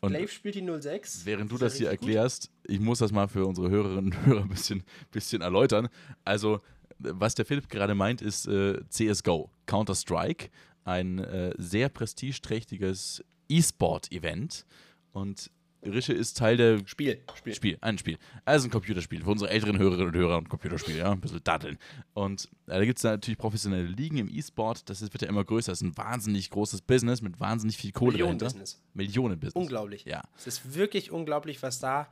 Und 0.00 0.10
Glaive 0.10 0.30
spielt 0.32 0.54
die 0.54 0.62
0-6. 0.62 1.24
Während 1.24 1.50
du 1.52 1.56
das 1.58 1.76
hier 1.76 1.88
richtig 1.90 2.00
gut. 2.00 2.08
erklärst, 2.10 2.50
ich 2.64 2.80
muss 2.80 2.98
das 2.98 3.12
mal 3.12 3.28
für 3.28 3.46
unsere 3.46 3.70
Hörerinnen 3.70 4.12
und 4.12 4.26
Hörer 4.26 4.42
ein 4.42 4.48
bisschen, 4.48 4.82
bisschen 5.10 5.40
erläutern. 5.42 5.88
Also, 6.24 6.60
was 6.98 7.34
der 7.34 7.44
Philipp 7.46 7.68
gerade 7.68 7.94
meint, 7.94 8.20
ist 8.22 8.46
äh, 8.46 8.80
CSGO, 8.88 9.50
Counter-Strike, 9.66 10.50
ein 10.84 11.18
äh, 11.18 11.54
sehr 11.58 11.88
prestigeträchtiges 11.88 13.24
E-Sport-Event. 13.48 14.64
Und 15.12 15.50
Rische 15.92 16.12
ist 16.12 16.36
Teil 16.36 16.56
der 16.56 16.78
Spiel, 16.86 17.20
Spiel. 17.34 17.54
Spiel, 17.54 17.78
ein 17.80 17.98
Spiel. 17.98 18.18
Also 18.44 18.68
ein 18.68 18.70
Computerspiel. 18.70 19.22
Für 19.22 19.30
unsere 19.30 19.50
älteren 19.50 19.78
Hörerinnen 19.78 20.08
und 20.08 20.16
Hörer 20.16 20.38
ein 20.38 20.48
Computerspiel, 20.48 20.96
ja. 20.96 21.12
Ein 21.12 21.20
bisschen 21.20 21.40
daddeln. 21.44 21.78
Und 22.14 22.48
äh, 22.66 22.78
da 22.78 22.84
gibt 22.84 22.98
es 22.98 23.04
natürlich 23.04 23.38
professionelle 23.38 23.86
Ligen 23.86 24.18
im 24.18 24.28
E-Sport. 24.28 24.88
Das 24.88 25.02
ist, 25.02 25.12
wird 25.12 25.22
ja 25.22 25.28
immer 25.28 25.44
größer. 25.44 25.72
Das 25.72 25.82
ist 25.82 25.86
ein 25.86 25.96
wahnsinnig 25.96 26.50
großes 26.50 26.82
Business 26.82 27.22
mit 27.22 27.40
wahnsinnig 27.40 27.76
viel 27.76 27.92
Kohle 27.92 28.18
dahinter. 28.18 28.46
Millionen-Business. 28.46 28.82
Millionen-Business. 28.94 29.54
Unglaublich. 29.54 30.04
Ja. 30.04 30.22
Es 30.36 30.46
ist 30.46 30.74
wirklich 30.74 31.10
unglaublich, 31.10 31.62
was 31.62 31.80
da. 31.80 32.08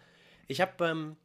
Ich 0.49 0.61
habe, 0.61 0.85
ähm, 0.85 1.13
äh, 1.13 1.17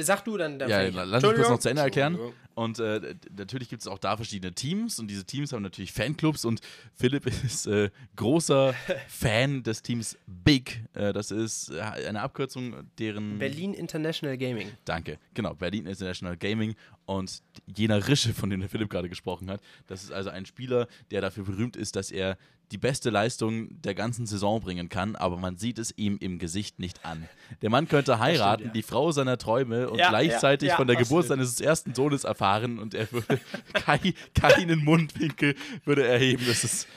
sag 0.00 0.24
du 0.24 0.36
dann. 0.36 0.58
dann 0.58 0.68
Ja, 0.68 0.78
an. 0.80 0.92
lass 0.92 1.22
mich 1.22 1.34
kurz 1.34 1.48
noch 1.48 1.58
zu 1.58 1.68
Ende 1.68 1.82
erklären. 1.82 2.18
Und 2.54 2.78
äh, 2.78 3.16
natürlich 3.36 3.68
gibt 3.68 3.82
es 3.82 3.88
auch 3.88 3.98
da 3.98 4.16
verschiedene 4.16 4.52
Teams 4.54 5.00
und 5.00 5.08
diese 5.08 5.24
Teams 5.24 5.52
haben 5.52 5.62
natürlich 5.62 5.92
Fanclubs 5.92 6.44
und 6.44 6.60
Philipp 6.94 7.26
ist 7.44 7.66
äh, 7.66 7.90
großer 8.14 8.74
Fan 9.08 9.62
des 9.64 9.82
Teams 9.82 10.16
Big. 10.26 10.84
Äh, 10.94 11.12
das 11.12 11.32
ist 11.32 11.70
äh, 11.70 11.80
eine 11.80 12.20
Abkürzung, 12.20 12.88
deren. 12.98 13.38
Berlin 13.38 13.74
International 13.74 14.38
Gaming. 14.38 14.70
Danke, 14.84 15.18
genau, 15.34 15.54
Berlin 15.54 15.86
International 15.86 16.36
Gaming 16.36 16.76
und 17.06 17.42
jener 17.66 18.08
Rische, 18.08 18.32
von 18.32 18.50
dem 18.50 18.60
der 18.60 18.68
Philipp 18.68 18.90
gerade 18.90 19.08
gesprochen 19.08 19.50
hat. 19.50 19.60
Das 19.86 20.02
ist 20.02 20.12
also 20.12 20.30
ein 20.30 20.46
Spieler, 20.46 20.88
der 21.10 21.20
dafür 21.20 21.44
berühmt 21.44 21.76
ist, 21.76 21.96
dass 21.96 22.10
er 22.10 22.36
die 22.72 22.78
beste 22.78 23.10
Leistung 23.10 23.80
der 23.82 23.94
ganzen 23.94 24.26
Saison 24.26 24.60
bringen 24.60 24.88
kann, 24.88 25.16
aber 25.16 25.36
man 25.36 25.56
sieht 25.58 25.78
es 25.78 25.92
ihm 25.96 26.18
im 26.20 26.38
Gesicht 26.38 26.78
nicht 26.78 27.04
an. 27.04 27.28
Der 27.62 27.70
Mann 27.70 27.88
könnte 27.88 28.18
heiraten, 28.18 28.66
ja. 28.66 28.70
die 28.70 28.82
Frau 28.82 29.12
seiner 29.12 29.38
Träume 29.38 29.90
und 29.90 29.98
Ja, 29.98 30.08
gleichzeitig 30.08 30.70
ja, 30.70 30.76
von 30.76 30.86
der 30.86 30.96
Geburt 30.96 31.24
absolut. 31.24 31.46
seines 31.46 31.60
ersten 31.60 31.94
Sohnes 31.94 32.24
erfahren 32.24 32.78
und 32.78 32.94
er 32.94 33.10
würde 33.12 33.38
kei, 33.74 34.14
keinen 34.34 34.82
Mundwinkel 34.82 35.54
würde 35.84 36.06
erheben. 36.06 36.44
Das 36.46 36.64
ist, 36.64 36.88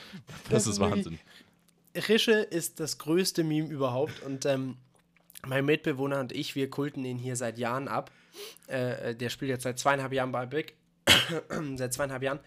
das, 0.44 0.64
Das 0.64 0.66
ist 0.66 0.80
Wahnsinn. 0.80 1.18
Rische 1.94 2.32
ist 2.32 2.80
das 2.80 2.98
größte 2.98 3.44
Meme 3.44 3.68
überhaupt 3.68 4.22
und 4.22 4.46
ähm, 4.46 4.76
mein 5.46 5.64
Mitbewohner 5.64 6.20
und 6.20 6.32
ich, 6.32 6.54
wir 6.54 6.70
kulten 6.70 7.04
ihn 7.04 7.18
hier 7.18 7.36
seit 7.36 7.58
Jahren 7.58 7.88
ab. 7.88 8.10
Äh, 8.68 9.10
äh, 9.10 9.14
der 9.14 9.30
spielt 9.30 9.50
jetzt 9.50 9.62
seit 9.62 9.78
zweieinhalb 9.78 10.12
Jahren 10.12 10.32
bei 10.32 10.46
Big. 10.46 10.74
seit 11.76 11.92
zweieinhalb 11.92 12.22
Jahren. 12.22 12.40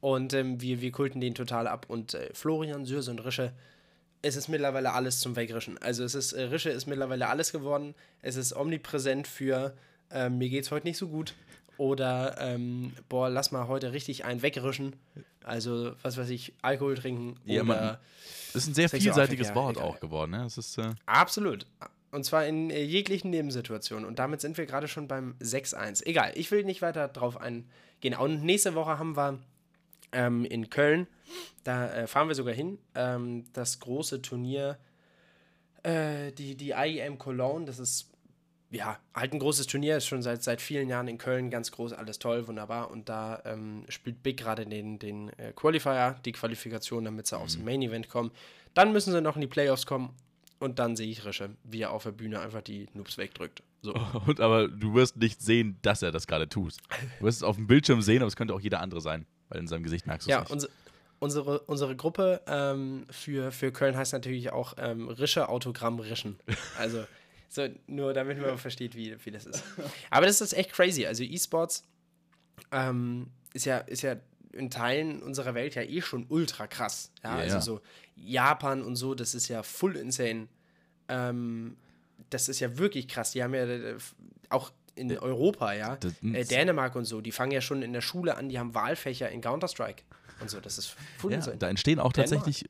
Und 0.00 0.34
ähm, 0.34 0.60
wir, 0.60 0.80
wir 0.80 0.92
kulten 0.92 1.20
den 1.20 1.34
total 1.34 1.66
ab. 1.66 1.86
Und 1.88 2.14
äh, 2.14 2.30
Florian, 2.34 2.84
Sürse 2.84 3.10
und 3.10 3.20
Rische, 3.24 3.52
es 4.22 4.36
ist 4.36 4.48
mittlerweile 4.48 4.92
alles 4.92 5.20
zum 5.20 5.36
Wegrischen. 5.36 5.78
Also 5.78 6.04
es 6.04 6.14
ist, 6.14 6.32
äh, 6.32 6.42
Rische 6.44 6.70
ist 6.70 6.86
mittlerweile 6.86 7.28
alles 7.28 7.52
geworden. 7.52 7.94
Es 8.22 8.36
ist 8.36 8.54
omnipräsent 8.54 9.26
für 9.26 9.74
ähm, 10.10 10.38
mir 10.38 10.48
geht's 10.48 10.70
heute 10.70 10.86
nicht 10.86 10.98
so 10.98 11.08
gut. 11.08 11.34
Oder 11.76 12.36
ähm, 12.38 12.92
boah, 13.08 13.28
lass 13.28 13.50
mal 13.50 13.66
heute 13.66 13.92
richtig 13.92 14.24
einen 14.24 14.42
wegrischen. 14.42 14.94
Also, 15.42 15.92
was 16.02 16.16
weiß 16.16 16.30
ich, 16.30 16.54
Alkohol 16.62 16.94
trinken 16.94 17.36
Ja, 17.44 17.62
oder 17.62 17.64
man- 17.64 17.98
Das 18.52 18.62
ist 18.62 18.68
ein 18.68 18.74
sehr 18.74 18.88
vielseitiges 18.88 19.54
Wort 19.54 19.78
auch 19.78 19.98
geworden. 19.98 20.30
Ne? 20.32 20.44
Es 20.44 20.56
ist, 20.56 20.78
äh, 20.78 20.90
Absolut. 21.06 21.66
Und 22.14 22.24
zwar 22.24 22.46
in 22.46 22.70
äh, 22.70 22.82
jeglichen 22.82 23.30
Nebensituationen. 23.30 24.04
Und 24.04 24.18
damit 24.18 24.40
sind 24.40 24.56
wir 24.56 24.66
gerade 24.66 24.88
schon 24.88 25.08
beim 25.08 25.34
6-1. 25.40 26.06
Egal, 26.06 26.32
ich 26.36 26.50
will 26.50 26.64
nicht 26.64 26.80
weiter 26.80 27.08
drauf 27.08 27.36
eingehen. 27.36 28.14
Und 28.18 28.44
nächste 28.44 28.74
Woche 28.74 28.98
haben 28.98 29.16
wir 29.16 29.40
ähm, 30.12 30.44
in 30.44 30.70
Köln, 30.70 31.06
da 31.64 31.92
äh, 31.92 32.06
fahren 32.06 32.28
wir 32.28 32.34
sogar 32.34 32.54
hin, 32.54 32.78
ähm, 32.94 33.44
das 33.52 33.80
große 33.80 34.22
Turnier, 34.22 34.78
äh, 35.82 36.30
die, 36.32 36.56
die 36.56 36.70
IEM 36.70 37.18
Cologne. 37.18 37.66
Das 37.66 37.78
ist 37.78 38.10
ja 38.70 38.98
halt 39.14 39.32
ein 39.32 39.38
großes 39.38 39.66
Turnier, 39.66 39.96
ist 39.96 40.06
schon 40.06 40.22
seit, 40.22 40.42
seit 40.42 40.60
vielen 40.60 40.88
Jahren 40.88 41.08
in 41.08 41.18
Köln 41.18 41.50
ganz 41.50 41.72
groß, 41.72 41.92
alles 41.92 42.18
toll, 42.18 42.46
wunderbar. 42.46 42.90
Und 42.90 43.08
da 43.08 43.42
ähm, 43.44 43.84
spielt 43.88 44.22
Big 44.22 44.36
gerade 44.36 44.66
den, 44.66 44.98
den 44.98 45.30
äh, 45.38 45.52
Qualifier, 45.52 46.16
die 46.24 46.32
Qualifikation, 46.32 47.04
damit 47.04 47.26
sie 47.26 47.36
aufs 47.36 47.58
Main 47.58 47.82
Event 47.82 48.08
kommen. 48.08 48.30
Dann 48.72 48.92
müssen 48.92 49.12
sie 49.12 49.20
noch 49.20 49.34
in 49.36 49.42
die 49.42 49.46
Playoffs 49.46 49.86
kommen. 49.86 50.14
Und 50.64 50.78
dann 50.78 50.96
sehe 50.96 51.08
ich 51.08 51.24
Rische, 51.24 51.50
wie 51.62 51.82
er 51.82 51.90
auf 51.90 52.04
der 52.04 52.12
Bühne 52.12 52.40
einfach 52.40 52.62
die 52.62 52.88
Noobs 52.94 53.18
wegdrückt. 53.18 53.62
So. 53.82 53.92
Und, 54.26 54.40
aber 54.40 54.66
du 54.68 54.94
wirst 54.94 55.16
nicht 55.16 55.42
sehen, 55.42 55.78
dass 55.82 56.00
er 56.02 56.10
das 56.10 56.26
gerade 56.26 56.48
tut. 56.48 56.74
Du 57.18 57.26
wirst 57.26 57.38
es 57.38 57.42
auf 57.42 57.56
dem 57.56 57.66
Bildschirm 57.66 58.00
sehen, 58.02 58.18
aber 58.22 58.28
es 58.28 58.36
könnte 58.36 58.54
auch 58.54 58.60
jeder 58.60 58.80
andere 58.80 59.00
sein, 59.02 59.26
weil 59.50 59.60
in 59.60 59.66
seinem 59.68 59.82
Gesicht 59.82 60.06
merkst 60.06 60.26
du 60.26 60.30
es 60.30 60.32
Ja, 60.32 60.40
nicht. 60.40 60.50
unse, 60.50 60.68
unsere, 61.18 61.58
unsere 61.60 61.94
Gruppe 61.96 62.40
ähm, 62.46 63.04
für, 63.10 63.52
für 63.52 63.72
Köln 63.72 63.94
heißt 63.96 64.12
natürlich 64.14 64.52
auch 64.52 64.74
ähm, 64.78 65.08
Rische 65.08 65.48
Autogramm 65.50 65.98
Rischen. 66.00 66.38
Also, 66.78 67.04
so, 67.50 67.68
nur 67.86 68.14
damit 68.14 68.40
man 68.40 68.56
versteht, 68.58 68.94
wie, 68.96 69.14
wie 69.24 69.30
das 69.30 69.44
ist. 69.46 69.62
Aber 70.10 70.24
das 70.26 70.40
ist 70.40 70.54
echt 70.54 70.72
crazy. 70.72 71.04
Also, 71.06 71.22
E-Sports 71.24 71.84
ähm, 72.72 73.28
ist, 73.52 73.66
ja, 73.66 73.78
ist 73.78 74.02
ja 74.02 74.16
in 74.52 74.70
Teilen 74.70 75.22
unserer 75.22 75.54
Welt 75.54 75.74
ja 75.74 75.82
eh 75.82 76.00
schon 76.00 76.26
ultra 76.28 76.66
krass. 76.66 77.10
Ja, 77.22 77.34
Ja, 77.34 77.40
also 77.42 77.54
ja. 77.56 77.60
so 77.60 77.80
Japan 78.16 78.82
und 78.82 78.96
so, 78.96 79.14
das 79.14 79.34
ist 79.34 79.48
ja 79.48 79.62
full 79.62 79.96
insane. 79.96 80.48
Ähm, 81.08 81.76
das 82.30 82.48
ist 82.48 82.60
ja 82.60 82.78
wirklich 82.78 83.08
krass. 83.08 83.32
Die 83.32 83.42
haben 83.42 83.54
ja 83.54 83.64
äh, 83.64 83.96
auch 84.48 84.72
in 84.96 85.16
Europa, 85.18 85.72
ja, 85.72 85.98
äh, 86.22 86.44
Dänemark 86.44 86.94
und 86.94 87.04
so, 87.04 87.20
die 87.20 87.32
fangen 87.32 87.50
ja 87.50 87.60
schon 87.60 87.82
in 87.82 87.92
der 87.92 88.00
Schule 88.00 88.36
an, 88.36 88.48
die 88.48 88.58
haben 88.58 88.74
Wahlfächer 88.74 89.28
in 89.28 89.40
Counter-Strike 89.40 90.04
und 90.40 90.50
so. 90.50 90.60
Das 90.60 90.78
ist 90.78 90.94
full 91.18 91.32
ja, 91.32 91.38
da 91.40 91.68
entstehen 91.68 91.98
auch 91.98 92.12
Dänemark. 92.12 92.44
tatsächlich 92.44 92.68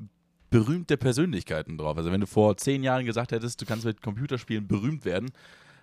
berühmte 0.51 0.97
Persönlichkeiten 0.97 1.77
drauf. 1.77 1.97
Also 1.97 2.13
wenn 2.13 2.21
du 2.21 2.27
vor 2.27 2.57
zehn 2.57 2.83
Jahren 2.83 3.05
gesagt 3.05 3.33
hättest, 3.33 3.61
du 3.61 3.67
kannst 3.67 3.85
mit 3.85 4.01
Computerspielen 4.01 4.67
berühmt 4.67 5.05
werden, 5.05 5.31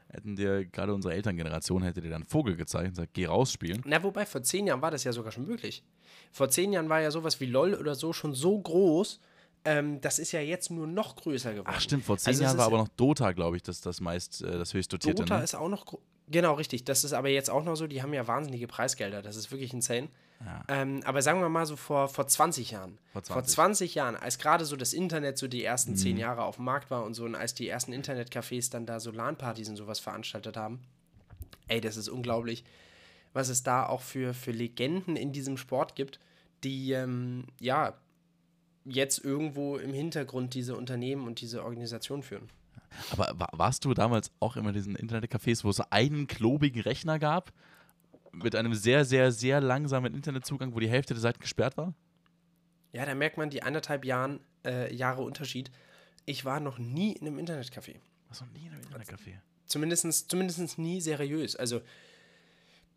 hätten 0.09 0.35
dir 0.35 0.65
gerade 0.65 0.93
unsere 0.93 1.13
Elterngeneration 1.13 1.83
hätte 1.83 2.01
dir 2.01 2.09
dann 2.09 2.23
Vogel 2.23 2.55
gezeigt 2.55 2.85
und 2.85 2.91
gesagt, 2.91 3.13
geh 3.13 3.25
rausspielen. 3.25 3.81
Na, 3.85 4.01
wobei, 4.03 4.25
vor 4.25 4.43
zehn 4.43 4.67
Jahren 4.67 4.81
war 4.81 4.91
das 4.91 5.03
ja 5.03 5.13
sogar 5.13 5.31
schon 5.31 5.45
möglich. 5.45 5.83
Vor 6.31 6.49
zehn 6.49 6.73
Jahren 6.73 6.89
war 6.89 7.01
ja 7.01 7.11
sowas 7.11 7.39
wie 7.39 7.45
LOL 7.45 7.75
oder 7.75 7.95
so 7.95 8.13
schon 8.13 8.33
so 8.33 8.59
groß, 8.59 9.19
ähm, 9.65 10.01
das 10.01 10.19
ist 10.19 10.31
ja 10.31 10.39
jetzt 10.41 10.71
nur 10.71 10.87
noch 10.87 11.15
größer 11.15 11.51
geworden. 11.51 11.69
Ach 11.75 11.81
stimmt, 11.81 12.03
vor 12.05 12.17
zehn 12.17 12.29
Also 12.31 12.43
Jahren 12.43 12.57
war 12.57 12.63
ja- 12.65 12.67
aber 12.67 12.77
noch 12.77 12.87
Dota, 12.89 13.31
glaube 13.31 13.57
ich, 13.57 13.63
das, 13.63 13.81
das 13.81 14.01
meist, 14.01 14.41
äh, 14.41 14.57
das 14.57 14.73
höchst 14.73 14.91
dotierte. 14.93 15.23
Dota 15.23 15.37
ne? 15.39 15.43
ist 15.43 15.55
auch 15.55 15.69
noch. 15.69 15.85
Genau, 16.29 16.53
richtig. 16.53 16.85
Das 16.85 17.03
ist 17.03 17.11
aber 17.13 17.27
jetzt 17.29 17.49
auch 17.49 17.63
noch 17.63 17.75
so, 17.75 17.87
die 17.87 18.01
haben 18.01 18.13
ja 18.13 18.25
wahnsinnige 18.25 18.65
Preisgelder. 18.67 19.21
Das 19.21 19.35
ist 19.35 19.51
wirklich 19.51 19.73
insane. 19.73 20.07
Ähm, 20.69 21.01
aber 21.05 21.21
sagen 21.21 21.39
wir 21.41 21.49
mal 21.49 21.65
so 21.67 21.75
vor, 21.75 22.07
vor 22.07 22.25
20 22.25 22.71
Jahren. 22.71 22.97
Vor 23.13 23.21
Vor 23.21 23.43
20. 23.43 23.53
20 23.53 23.95
Jahren, 23.95 24.15
als 24.15 24.39
gerade 24.39 24.65
so 24.65 24.75
das 24.75 24.93
Internet 24.93 25.37
so 25.37 25.47
die 25.47 25.63
ersten 25.63 25.91
Mhm. 25.91 25.95
zehn 25.97 26.17
Jahre 26.17 26.43
auf 26.45 26.55
dem 26.55 26.65
Markt 26.65 26.89
war 26.89 27.03
und 27.03 27.13
so, 27.13 27.25
und 27.25 27.35
als 27.35 27.53
die 27.53 27.67
ersten 27.67 27.93
Internetcafés 27.93 28.71
dann 28.71 28.85
da 28.87 28.99
so 28.99 29.11
LAN-Partys 29.11 29.69
und 29.69 29.75
sowas 29.75 29.99
veranstaltet 29.99 30.57
haben. 30.57 30.79
Ey, 31.67 31.79
das 31.81 31.95
ist 31.95 32.09
unglaublich, 32.09 32.63
was 33.33 33.49
es 33.49 33.61
da 33.61 33.85
auch 33.85 34.01
für, 34.01 34.33
für 34.33 34.51
Legenden 34.51 35.15
in 35.15 35.31
diesem 35.31 35.57
Sport 35.57 35.95
gibt, 35.95 36.19
die, 36.63 36.91
ähm, 36.93 37.43
ja, 37.59 37.93
jetzt 38.85 39.23
irgendwo 39.23 39.77
im 39.77 39.93
Hintergrund 39.93 40.53
diese 40.53 40.75
Unternehmen 40.75 41.27
und 41.27 41.41
diese 41.41 41.63
Organisation 41.63 42.23
führen. 42.23 42.49
Aber 43.11 43.31
wa- 43.39 43.49
warst 43.53 43.85
du 43.85 43.93
damals 43.93 44.31
auch 44.39 44.57
immer 44.57 44.69
in 44.69 44.75
diesen 44.75 44.95
Internetcafés, 44.97 45.63
wo 45.63 45.69
es 45.69 45.79
einen 45.91 46.27
klobigen 46.27 46.81
Rechner 46.81 47.19
gab, 47.19 47.51
mit 48.33 48.55
einem 48.55 48.73
sehr, 48.73 49.05
sehr, 49.05 49.31
sehr 49.31 49.61
langsamen 49.61 50.13
Internetzugang, 50.13 50.73
wo 50.73 50.79
die 50.79 50.89
Hälfte 50.89 51.13
der 51.13 51.21
Seiten 51.21 51.39
gesperrt 51.39 51.77
war? 51.77 51.93
Ja, 52.93 53.05
da 53.05 53.15
merkt 53.15 53.37
man 53.37 53.49
die 53.49 53.63
anderthalb 53.63 54.03
Jahren, 54.03 54.39
äh, 54.65 54.93
Jahre 54.93 55.21
Unterschied. 55.21 55.71
Ich 56.25 56.43
war 56.43 56.59
noch 56.59 56.77
nie 56.77 57.13
in 57.13 57.27
einem 57.27 57.39
Internetcafé. 57.39 57.95
Was 58.29 58.41
noch 58.41 58.49
nie 58.51 58.65
in 58.67 58.73
einem 58.73 58.81
Internetcafé? 58.83 59.35
Zumindest, 59.65 60.29
zumindest 60.29 60.77
nie 60.77 60.99
seriös. 60.99 61.55
Also 61.55 61.81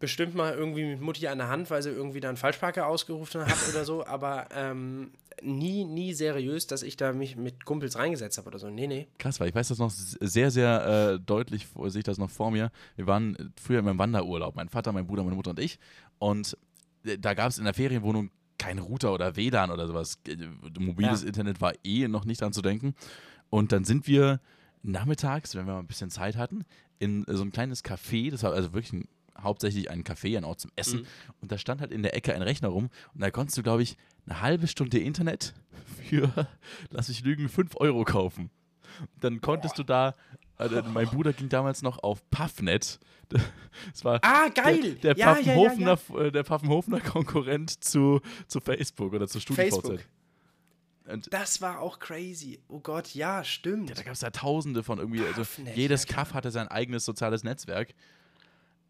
bestimmt 0.00 0.34
mal 0.34 0.52
irgendwie 0.54 0.84
mit 0.84 1.00
Mutti 1.00 1.28
an 1.28 1.38
der 1.38 1.48
Hand, 1.48 1.70
weil 1.70 1.82
sie 1.82 1.90
irgendwie 1.90 2.20
dann 2.20 2.36
Falschparker 2.36 2.86
ausgerufen 2.86 3.46
hat 3.46 3.56
oder 3.70 3.84
so, 3.84 4.04
aber 4.04 4.48
ähm, 4.52 5.12
nie, 5.42 5.84
nie 5.84 6.14
seriös, 6.14 6.66
dass 6.66 6.82
ich 6.82 6.96
da 6.96 7.12
mich 7.12 7.36
mit 7.36 7.64
Kumpels 7.64 7.96
reingesetzt 7.96 8.38
habe 8.38 8.48
oder 8.48 8.58
so. 8.58 8.68
Nee, 8.70 8.86
nee. 8.86 9.08
Krass, 9.18 9.40
weil 9.40 9.48
ich 9.48 9.54
weiß 9.54 9.68
das 9.68 9.78
noch 9.78 9.90
sehr, 9.90 10.50
sehr 10.50 11.14
äh, 11.14 11.20
deutlich, 11.20 11.68
sehe 11.86 11.98
ich 11.98 12.04
das 12.04 12.18
noch 12.18 12.30
vor 12.30 12.50
mir. 12.50 12.70
Wir 12.96 13.06
waren 13.06 13.52
früher 13.60 13.80
in 13.80 13.84
meinem 13.84 13.98
Wanderurlaub, 13.98 14.56
mein 14.56 14.68
Vater, 14.68 14.92
mein 14.92 15.06
Bruder, 15.06 15.24
meine 15.24 15.36
Mutter 15.36 15.50
und 15.50 15.58
ich. 15.58 15.78
Und 16.18 16.56
äh, 17.04 17.18
da 17.18 17.34
gab 17.34 17.50
es 17.50 17.58
in 17.58 17.64
der 17.64 17.74
Ferienwohnung 17.74 18.30
kein 18.58 18.78
Router 18.78 19.12
oder 19.12 19.36
WLAN 19.36 19.70
oder 19.70 19.86
sowas. 19.86 20.18
Äh, 20.26 20.36
mobiles 20.78 21.22
ja. 21.22 21.28
Internet 21.28 21.60
war 21.60 21.72
eh 21.84 22.08
noch 22.08 22.24
nicht 22.24 22.40
dran 22.40 22.52
zu 22.52 22.62
denken. 22.62 22.94
Und 23.50 23.72
dann 23.72 23.84
sind 23.84 24.06
wir 24.06 24.40
nachmittags, 24.82 25.54
wenn 25.54 25.66
wir 25.66 25.74
mal 25.74 25.80
ein 25.80 25.86
bisschen 25.86 26.10
Zeit 26.10 26.36
hatten, 26.36 26.64
in 26.98 27.24
so 27.28 27.42
ein 27.42 27.52
kleines 27.52 27.84
Café, 27.84 28.30
das 28.30 28.42
war 28.42 28.52
also 28.52 28.72
wirklich 28.72 28.92
ein, 28.92 29.08
hauptsächlich 29.38 29.90
ein 29.90 30.04
Café, 30.04 30.36
ein 30.36 30.44
Ort 30.44 30.60
zum 30.60 30.70
Essen. 30.76 31.00
Mhm. 31.00 31.06
Und 31.40 31.52
da 31.52 31.58
stand 31.58 31.80
halt 31.80 31.92
in 31.92 32.02
der 32.02 32.14
Ecke 32.14 32.34
ein 32.34 32.42
Rechner 32.42 32.68
rum. 32.68 32.90
Und 33.14 33.20
da 33.20 33.30
konntest 33.30 33.58
du, 33.58 33.62
glaube 33.62 33.82
ich, 33.82 33.96
eine 34.26 34.40
halbe 34.40 34.66
Stunde 34.66 34.98
Internet 34.98 35.54
für, 36.08 36.48
lass 36.90 37.08
ich 37.08 37.22
lügen, 37.22 37.48
5 37.48 37.76
Euro 37.76 38.04
kaufen. 38.04 38.50
Dann 39.20 39.40
konntest 39.40 39.76
Boah. 39.76 39.82
du 39.82 39.86
da, 39.86 40.14
also 40.56 40.82
mein 40.82 41.06
Bruder 41.06 41.32
ging 41.32 41.48
damals 41.48 41.82
noch 41.82 42.02
auf 42.02 42.28
Puffnet. 42.30 43.00
Das 43.28 44.04
war 44.04 44.20
ah, 44.22 44.48
geil! 44.48 44.94
Der, 44.96 45.14
der, 45.14 45.16
ja, 45.16 45.34
Pfaffenhofener, 45.34 45.98
ja, 46.08 46.22
ja, 46.22 46.30
der 46.30 46.44
Pfaffenhofener 46.44 47.00
Konkurrent 47.00 47.82
zu, 47.82 48.20
zu 48.46 48.60
Facebook 48.60 49.12
oder 49.12 49.26
zu 49.26 49.40
StudiVZ. 49.40 50.06
Und 51.06 51.32
das 51.32 51.60
war 51.60 51.80
auch 51.80 51.98
crazy. 51.98 52.60
Oh 52.68 52.80
Gott, 52.80 53.14
ja, 53.14 53.44
stimmt. 53.44 53.90
Ja, 53.90 53.94
da 53.96 54.02
gab 54.02 54.14
es 54.14 54.22
ja 54.22 54.30
tausende 54.30 54.82
von 54.82 54.98
irgendwie. 54.98 55.24
Also 55.24 55.42
jedes 55.74 56.06
Kaff 56.06 56.32
hatte 56.32 56.50
sein 56.50 56.68
eigenes 56.68 57.04
soziales 57.04 57.44
Netzwerk. 57.44 57.94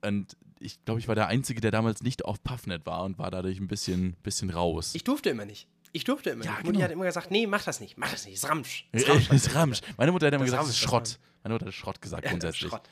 Und 0.05 0.37
ich 0.61 0.85
glaube, 0.85 1.01
ich 1.01 1.09
war 1.09 1.15
der 1.15 1.29
Einzige, 1.29 1.61
der 1.61 1.71
damals 1.71 2.03
nicht 2.03 2.25
auf 2.25 2.43
Puffnet 2.43 2.87
war 2.87 3.05
und 3.05 3.19
war 3.19 3.31
dadurch 3.31 3.59
ein 3.59 3.69
bisschen, 3.69 4.15
bisschen 4.23 4.51
raus. 4.51 4.95
Ich 4.95 5.05
durfte 5.05 5.31
immer 5.31 5.45
nicht. 5.45 5.69
Ich 5.93 6.05
durfte 6.05 6.31
immer. 6.31 6.45
Ja, 6.45 6.53
Mutti 6.57 6.73
genau. 6.73 6.85
hat 6.85 6.91
immer 6.91 7.05
gesagt, 7.05 7.31
nee, 7.31 7.47
mach 7.47 7.65
das 7.65 7.81
nicht, 7.81 7.97
mach 7.97 8.11
das 8.11 8.25
nicht, 8.25 8.35
ist 8.35 8.49
Ramsch. 8.49 8.89
Ist 8.93 9.09
Ramsch. 9.09 9.31
ist 9.31 9.55
Ramsch. 9.55 9.81
Meine 9.97 10.11
Mutter 10.11 10.27
hat 10.27 10.35
immer 10.35 10.45
das 10.45 10.51
gesagt, 10.51 10.65
es 10.65 10.71
ist 10.71 10.79
Schrott. 10.79 11.19
Meine 11.43 11.55
Mutter 11.55 11.67
hat 11.67 11.75
Schrott 11.75 12.03
gesagt 12.03 12.27
grundsätzlich. 12.27 12.69
Schrott. 12.69 12.83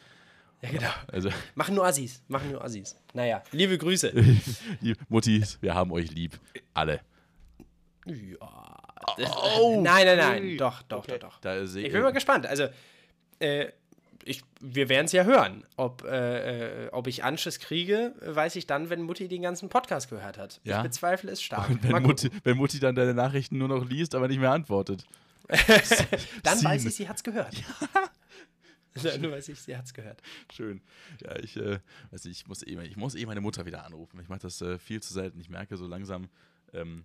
Ja, 0.62 0.70
genau. 0.70 0.90
Also. 1.10 1.30
Machen 1.56 1.74
nur 1.74 1.84
Assis, 1.84 2.22
machen 2.28 2.52
nur 2.52 2.64
Assis. 2.64 2.96
Naja, 3.12 3.42
liebe 3.50 3.76
Grüße. 3.76 4.12
Muttis, 5.08 5.58
wir 5.60 5.74
haben 5.74 5.90
euch 5.90 6.12
lieb. 6.12 6.38
Alle. 6.72 7.00
Ja. 8.06 8.78
Oh, 9.58 9.80
nein, 9.82 10.06
nein, 10.06 10.18
nein. 10.18 10.56
Doch, 10.56 10.82
doch, 10.82 10.98
okay. 10.98 11.18
doch, 11.18 11.40
doch. 11.40 11.74
ich 11.74 11.92
bin 11.92 12.02
mal 12.02 12.12
gespannt. 12.12 12.46
Also, 12.46 12.68
äh, 13.40 13.72
ich, 14.24 14.42
wir 14.60 14.88
werden 14.88 15.06
es 15.06 15.12
ja 15.12 15.24
hören. 15.24 15.64
Ob, 15.76 16.04
äh, 16.04 16.86
äh, 16.86 16.88
ob 16.90 17.06
ich 17.06 17.24
Anschiss 17.24 17.58
kriege, 17.58 18.14
weiß 18.20 18.56
ich 18.56 18.66
dann, 18.66 18.90
wenn 18.90 19.02
Mutti 19.02 19.28
den 19.28 19.42
ganzen 19.42 19.68
Podcast 19.68 20.10
gehört 20.10 20.38
hat. 20.38 20.60
Ja? 20.64 20.78
Ich 20.78 20.82
bezweifle 20.84 21.30
es 21.30 21.42
stark. 21.42 21.70
Und 21.70 21.82
wenn 21.82 22.02
Mutti, 22.02 22.30
wenn 22.44 22.56
Mutti 22.56 22.78
dann 22.78 22.94
deine 22.94 23.14
Nachrichten 23.14 23.58
nur 23.58 23.68
noch 23.68 23.88
liest, 23.88 24.14
aber 24.14 24.28
nicht 24.28 24.40
mehr 24.40 24.52
antwortet. 24.52 25.06
dann 26.42 26.58
Sine. 26.58 26.70
weiß 26.70 26.84
ich, 26.86 26.94
sie 26.94 27.08
hat 27.08 27.16
es 27.16 27.22
gehört. 27.22 27.54
Ja. 29.02 29.16
Nur 29.18 29.32
weiß 29.32 29.48
ich, 29.48 29.60
sie 29.60 29.76
hat 29.76 29.86
es 29.86 29.94
gehört. 29.94 30.20
Schön. 30.52 30.82
Ja, 31.22 31.36
ich, 31.38 31.56
äh, 31.56 31.78
weiß 32.10 32.26
ich, 32.26 32.46
muss 32.46 32.62
eh, 32.62 32.78
ich 32.82 32.96
muss 32.96 33.14
eh 33.14 33.24
meine 33.24 33.40
Mutter 33.40 33.64
wieder 33.64 33.84
anrufen. 33.84 34.20
Ich 34.20 34.28
mache 34.28 34.40
das 34.40 34.60
äh, 34.60 34.78
viel 34.78 35.02
zu 35.02 35.12
selten. 35.14 35.40
Ich 35.40 35.48
merke 35.48 35.76
so 35.76 35.86
langsam, 35.86 36.28
ähm, 36.74 37.04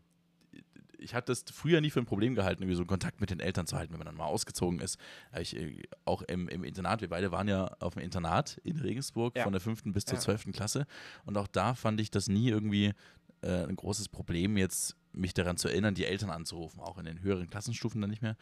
ich 0.99 1.13
hatte 1.13 1.31
das 1.31 1.45
früher 1.51 1.81
nie 1.81 1.89
für 1.89 1.99
ein 1.99 2.05
Problem 2.05 2.35
gehalten, 2.35 2.63
irgendwie 2.63 2.77
so 2.77 2.85
Kontakt 2.85 3.21
mit 3.21 3.29
den 3.29 3.39
Eltern 3.39 3.67
zu 3.67 3.77
halten, 3.77 3.93
wenn 3.93 3.99
man 3.99 4.07
dann 4.07 4.15
mal 4.15 4.25
ausgezogen 4.25 4.79
ist. 4.79 4.97
Ich, 5.39 5.55
äh, 5.55 5.83
auch 6.05 6.21
im, 6.23 6.47
im 6.49 6.63
Internat, 6.63 7.01
wir 7.01 7.09
beide 7.09 7.31
waren 7.31 7.47
ja 7.47 7.65
auf 7.79 7.93
dem 7.93 8.03
Internat 8.03 8.59
in 8.63 8.77
Regensburg 8.77 9.35
ja. 9.35 9.43
von 9.43 9.51
der 9.51 9.61
fünften 9.61 9.93
bis 9.93 10.05
zur 10.05 10.19
zwölften 10.19 10.51
ja. 10.51 10.57
Klasse. 10.57 10.85
Und 11.25 11.37
auch 11.37 11.47
da 11.47 11.75
fand 11.75 11.99
ich 12.01 12.11
das 12.11 12.27
nie 12.27 12.49
irgendwie 12.49 12.93
äh, 13.41 13.63
ein 13.63 13.75
großes 13.75 14.09
Problem, 14.09 14.57
jetzt 14.57 14.95
mich 15.13 15.33
daran 15.33 15.57
zu 15.57 15.67
erinnern, 15.67 15.95
die 15.95 16.05
Eltern 16.05 16.29
anzurufen, 16.29 16.79
auch 16.79 16.97
in 16.97 17.05
den 17.05 17.21
höheren 17.21 17.47
Klassenstufen 17.47 18.01
dann 18.01 18.09
nicht 18.09 18.21
mehr. 18.21 18.37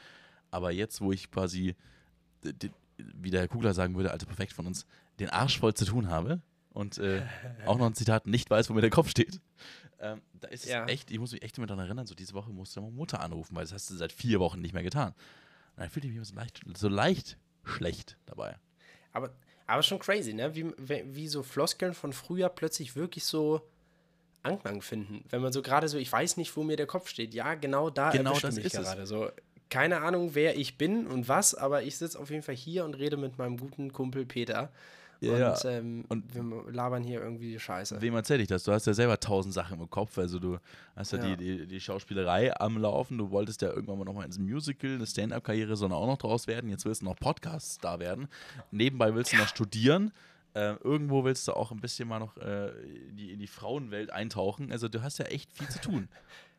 Aber 0.51 0.71
jetzt, 0.71 1.01
wo 1.01 1.11
ich 1.11 1.31
quasi, 1.31 1.75
wie 2.97 3.29
der 3.29 3.41
Herr 3.41 3.47
Kugler 3.47 3.73
sagen 3.73 3.95
würde, 3.95 4.11
also 4.11 4.25
perfekt 4.25 4.53
von 4.53 4.67
uns, 4.67 4.85
den 5.19 5.29
Arsch 5.29 5.59
voll 5.59 5.73
zu 5.73 5.85
tun 5.85 6.09
habe 6.09 6.41
und 6.75 6.97
äh, 6.97 7.21
auch 7.65 7.77
noch 7.77 7.85
ein 7.85 7.95
Zitat 7.95 8.27
nicht 8.27 8.49
weiß, 8.49 8.69
wo 8.69 8.73
mir 8.73 8.81
der 8.81 8.89
Kopf 8.89 9.09
steht, 9.09 9.39
ähm, 9.99 10.21
da 10.33 10.49
ist 10.49 10.65
ja. 10.65 10.83
es 10.83 10.91
echt, 10.91 11.09
ich 11.09 11.19
muss 11.19 11.31
mich 11.31 11.41
echt 11.41 11.57
immer 11.57 11.67
daran 11.67 11.85
erinnern, 11.85 12.05
so 12.05 12.13
diese 12.15 12.33
Woche 12.33 12.51
musst 12.51 12.75
du 12.75 12.81
deine 12.81 12.91
Mutter 12.91 13.21
anrufen, 13.21 13.55
weil 13.55 13.63
das 13.63 13.71
hast 13.71 13.89
du 13.89 13.95
seit 13.95 14.11
vier 14.11 14.41
Wochen 14.41 14.59
nicht 14.59 14.73
mehr 14.73 14.83
getan. 14.83 15.13
Und 15.75 15.81
dann 15.81 15.89
fühlte 15.89 16.07
ich 16.07 16.13
mich 16.13 16.27
so 16.27 16.35
leicht, 16.35 16.61
so 16.75 16.89
leicht 16.89 17.37
schlecht 17.63 18.17
dabei. 18.25 18.57
Aber, 19.13 19.33
aber 19.67 19.83
schon 19.83 19.99
crazy, 19.99 20.33
ne? 20.33 20.53
Wie, 20.53 20.73
wie 20.77 21.27
so 21.29 21.43
Floskeln 21.43 21.93
von 21.93 22.11
früher 22.11 22.49
plötzlich 22.49 22.97
wirklich 22.97 23.23
so 23.23 23.61
Anklang 24.43 24.81
finden. 24.81 25.23
Wenn 25.29 25.41
man 25.41 25.53
so 25.53 25.61
gerade 25.61 25.87
so, 25.87 25.97
ich 25.97 26.11
weiß 26.11 26.35
nicht, 26.35 26.55
wo 26.57 26.63
mir 26.63 26.75
der 26.75 26.87
Kopf 26.87 27.07
steht. 27.07 27.33
Ja, 27.33 27.55
genau 27.55 27.89
da 27.89 28.11
genau 28.11 28.37
das 28.37 28.55
mich 28.55 28.71
gerade. 28.71 29.03
Es. 29.03 29.09
So, 29.09 29.31
keine 29.69 30.01
Ahnung, 30.01 30.35
wer 30.35 30.57
ich 30.57 30.77
bin 30.77 31.07
und 31.07 31.29
was, 31.29 31.55
aber 31.55 31.83
ich 31.83 31.97
sitze 31.97 32.19
auf 32.19 32.29
jeden 32.29 32.43
Fall 32.43 32.55
hier 32.55 32.83
und 32.83 32.95
rede 32.95 33.15
mit 33.15 33.37
meinem 33.37 33.57
guten 33.57 33.93
Kumpel 33.93 34.25
Peter. 34.25 34.71
Ja, 35.21 35.51
und, 35.51 35.65
ähm, 35.65 36.05
und 36.09 36.35
wir 36.35 36.71
labern 36.71 37.03
hier 37.03 37.21
irgendwie 37.21 37.51
die 37.51 37.59
Scheiße. 37.59 38.01
Wem 38.01 38.15
erzähle 38.15 38.43
ich 38.43 38.47
das? 38.47 38.63
Du 38.63 38.71
hast 38.71 38.85
ja 38.85 38.93
selber 38.93 39.19
tausend 39.19 39.53
Sachen 39.53 39.79
im 39.79 39.89
Kopf. 39.89 40.17
Also 40.17 40.39
du 40.39 40.57
hast 40.95 41.13
ja, 41.13 41.19
ja. 41.19 41.35
Die, 41.35 41.57
die, 41.57 41.67
die, 41.67 41.79
Schauspielerei 41.79 42.55
am 42.59 42.77
Laufen. 42.77 43.17
Du 43.17 43.31
wolltest 43.31 43.61
ja 43.61 43.69
irgendwann 43.69 43.97
mal 43.97 44.05
nochmal 44.05 44.25
ins 44.25 44.39
Musical, 44.39 44.95
eine 44.95 45.05
Stand-Up-Karriere 45.05 45.75
soll 45.75 45.91
auch 45.93 46.07
noch 46.07 46.17
draus 46.17 46.47
werden. 46.47 46.69
Jetzt 46.69 46.85
willst 46.85 47.01
du 47.01 47.05
noch 47.05 47.15
Podcast-Star 47.15 47.99
werden. 47.99 48.27
Nebenbei 48.71 49.15
willst 49.15 49.33
du 49.33 49.37
noch 49.37 49.47
studieren. 49.47 50.11
Äh, 50.53 50.75
irgendwo 50.83 51.23
willst 51.23 51.47
du 51.47 51.53
auch 51.53 51.71
ein 51.71 51.81
bisschen 51.81 52.07
mal 52.07 52.19
noch 52.19 52.37
äh, 52.37 52.69
in, 53.09 53.17
die, 53.17 53.31
in 53.31 53.39
die 53.39 53.47
Frauenwelt 53.47 54.11
eintauchen. 54.11 54.71
Also 54.71 54.87
du 54.87 55.01
hast 55.01 55.17
ja 55.17 55.25
echt 55.25 55.51
viel 55.51 55.67
zu 55.67 55.79
tun. 55.79 56.07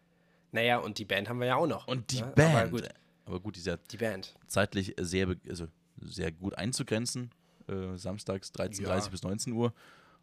naja, 0.53 0.79
und 0.79 0.99
die 0.99 1.05
Band 1.05 1.29
haben 1.29 1.41
wir 1.41 1.47
ja 1.47 1.57
auch 1.57 1.67
noch. 1.67 1.87
Und 1.87 2.13
die 2.13 2.21
ne? 2.21 2.33
Band. 2.35 2.55
Aber 2.55 2.69
gut, 2.69 2.89
aber 3.25 3.41
gut 3.41 3.57
die 3.57 3.61
ist 3.61 3.67
ja 3.67 3.77
die 3.77 3.97
Band. 3.97 4.35
zeitlich 4.47 4.95
sehr, 4.99 5.35
also 5.49 5.67
sehr 6.01 6.31
gut 6.31 6.59
einzugrenzen 6.59 7.31
äh, 7.69 7.97
samstags 7.97 8.53
13.30 8.53 8.83
ja. 8.83 9.09
bis 9.09 9.23
19 9.23 9.53
Uhr 9.53 9.73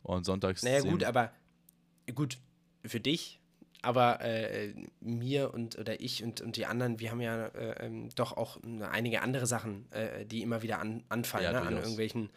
und 0.03 0.25
sonntags. 0.25 0.63
Naja, 0.63 0.82
gut, 0.82 1.03
aber 1.03 1.32
gut, 2.13 2.38
für 2.86 2.99
dich, 2.99 3.39
aber 3.82 4.21
äh, 4.21 4.73
mir 5.01 5.53
und 5.53 5.77
oder 5.77 5.99
ich 5.99 6.23
und, 6.23 6.41
und 6.41 6.58
die 6.58 6.65
anderen, 6.65 6.99
wir 6.99 7.12
haben 7.12 7.21
ja 7.21 7.47
äh, 7.47 7.86
ähm, 7.86 8.10
doch 8.15 8.36
auch 8.38 8.58
einige 8.91 9.21
andere 9.21 9.45
Sachen, 9.45 9.91
äh, 9.91 10.25
die 10.25 10.41
immer 10.41 10.62
wieder 10.62 10.79
an, 10.79 11.03
anfallen, 11.10 11.45
ja, 11.45 11.51
ne? 11.51 11.62
an 11.62 11.77
irgendwelchen 11.77 12.29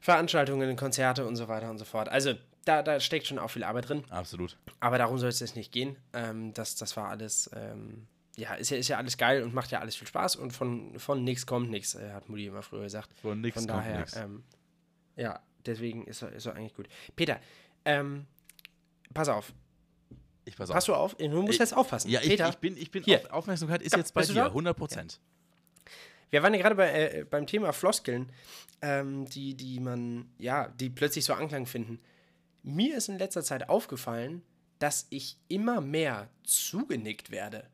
Veranstaltungen, 0.00 0.76
Konzerte 0.76 1.26
und 1.26 1.36
so 1.36 1.48
weiter 1.48 1.70
und 1.70 1.78
so 1.78 1.86
fort. 1.86 2.10
Also 2.10 2.34
da, 2.66 2.82
da 2.82 3.00
steckt 3.00 3.26
schon 3.26 3.38
auch 3.38 3.48
viel 3.48 3.64
Arbeit 3.64 3.88
drin. 3.88 4.04
Absolut. 4.10 4.56
Aber 4.80 4.98
darum 4.98 5.18
soll 5.18 5.30
es 5.30 5.40
jetzt 5.40 5.56
nicht 5.56 5.72
gehen. 5.72 5.96
Ähm, 6.12 6.52
das, 6.54 6.76
das 6.76 6.96
war 6.96 7.08
alles 7.08 7.50
ähm, 7.54 8.06
ja, 8.36 8.54
ist 8.54 8.70
ja, 8.70 8.76
ist 8.76 8.88
ja 8.88 8.98
alles 8.98 9.16
geil 9.16 9.42
und 9.42 9.54
macht 9.54 9.70
ja 9.70 9.80
alles 9.80 9.96
viel 9.96 10.08
Spaß 10.08 10.36
und 10.36 10.52
von, 10.52 10.98
von 10.98 11.22
nichts 11.22 11.46
kommt 11.46 11.70
nichts, 11.70 11.94
äh, 11.94 12.10
hat 12.12 12.28
Mutti 12.28 12.46
immer 12.46 12.62
früher 12.62 12.82
gesagt. 12.82 13.10
Von 13.20 13.40
nichts 13.40 13.66
kommt 13.66 13.86
nichts. 13.96 14.16
Ähm, 14.16 14.42
ja, 15.16 15.40
deswegen 15.64 16.06
ist 16.06 16.22
er, 16.22 16.32
ist 16.32 16.46
er 16.46 16.54
eigentlich 16.56 16.74
gut. 16.74 16.88
Peter, 17.14 17.40
ähm, 17.84 18.26
pass 19.12 19.28
auf. 19.28 19.52
Ich 20.44 20.56
pass 20.56 20.70
auf. 20.70 20.74
Pass 20.74 20.84
du 20.84 20.94
auf? 20.94 21.14
Du 21.14 21.28
musst 21.42 21.54
ich, 21.54 21.58
jetzt 21.58 21.74
aufpassen. 21.74 22.10
Ja, 22.10 22.20
Peter, 22.20 22.48
ich, 22.48 22.54
ich 22.54 22.58
bin, 22.58 22.76
ich 22.76 22.90
bin 22.90 23.02
hier. 23.02 23.20
Auf, 23.26 23.30
Aufmerksamkeit 23.30 23.82
ist 23.82 23.92
ja, 23.92 23.98
jetzt 23.98 24.12
bei 24.12 24.22
dir, 24.22 24.46
100 24.46 24.76
Prozent. 24.76 25.12
Ja. 25.12 25.18
Wir 26.30 26.42
waren 26.42 26.52
ja 26.52 26.60
gerade 26.60 26.74
bei, 26.74 26.90
äh, 26.90 27.24
beim 27.24 27.46
Thema 27.46 27.72
Floskeln, 27.72 28.32
ähm, 28.82 29.24
die, 29.26 29.54
die 29.54 29.78
man, 29.78 30.28
ja, 30.38 30.68
die 30.68 30.90
plötzlich 30.90 31.24
so 31.24 31.34
Anklang 31.34 31.66
finden. 31.66 32.00
Mir 32.62 32.96
ist 32.96 33.08
in 33.08 33.18
letzter 33.18 33.42
Zeit 33.42 33.68
aufgefallen, 33.68 34.42
dass 34.78 35.06
ich 35.10 35.38
immer 35.48 35.80
mehr 35.80 36.28
zugenickt 36.42 37.30
werde. 37.30 37.68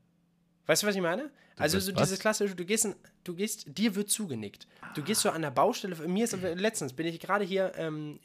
Weißt 0.67 0.83
du, 0.83 0.87
was 0.87 0.95
ich 0.95 1.03
meine? 1.03 1.31
Also 1.57 1.79
so 1.79 1.93
dieses 1.93 2.19
klassische, 2.19 2.55
du 2.55 2.65
gehst, 2.65 2.89
du 3.25 3.35
gehst, 3.35 3.67
dir 3.67 3.95
wird 3.95 4.09
zugenickt. 4.09 4.67
Du 4.95 5.03
gehst 5.03 5.21
so 5.21 5.31
an 5.31 5.43
der 5.43 5.51
Baustelle, 5.51 5.95
mir 6.09 6.25
ist 6.25 6.37
letztens, 6.41 6.95
bin 6.95 7.07
ich 7.07 7.21
gerade 7.21 7.45
hier, 7.45 7.73
ähm, 7.77 8.19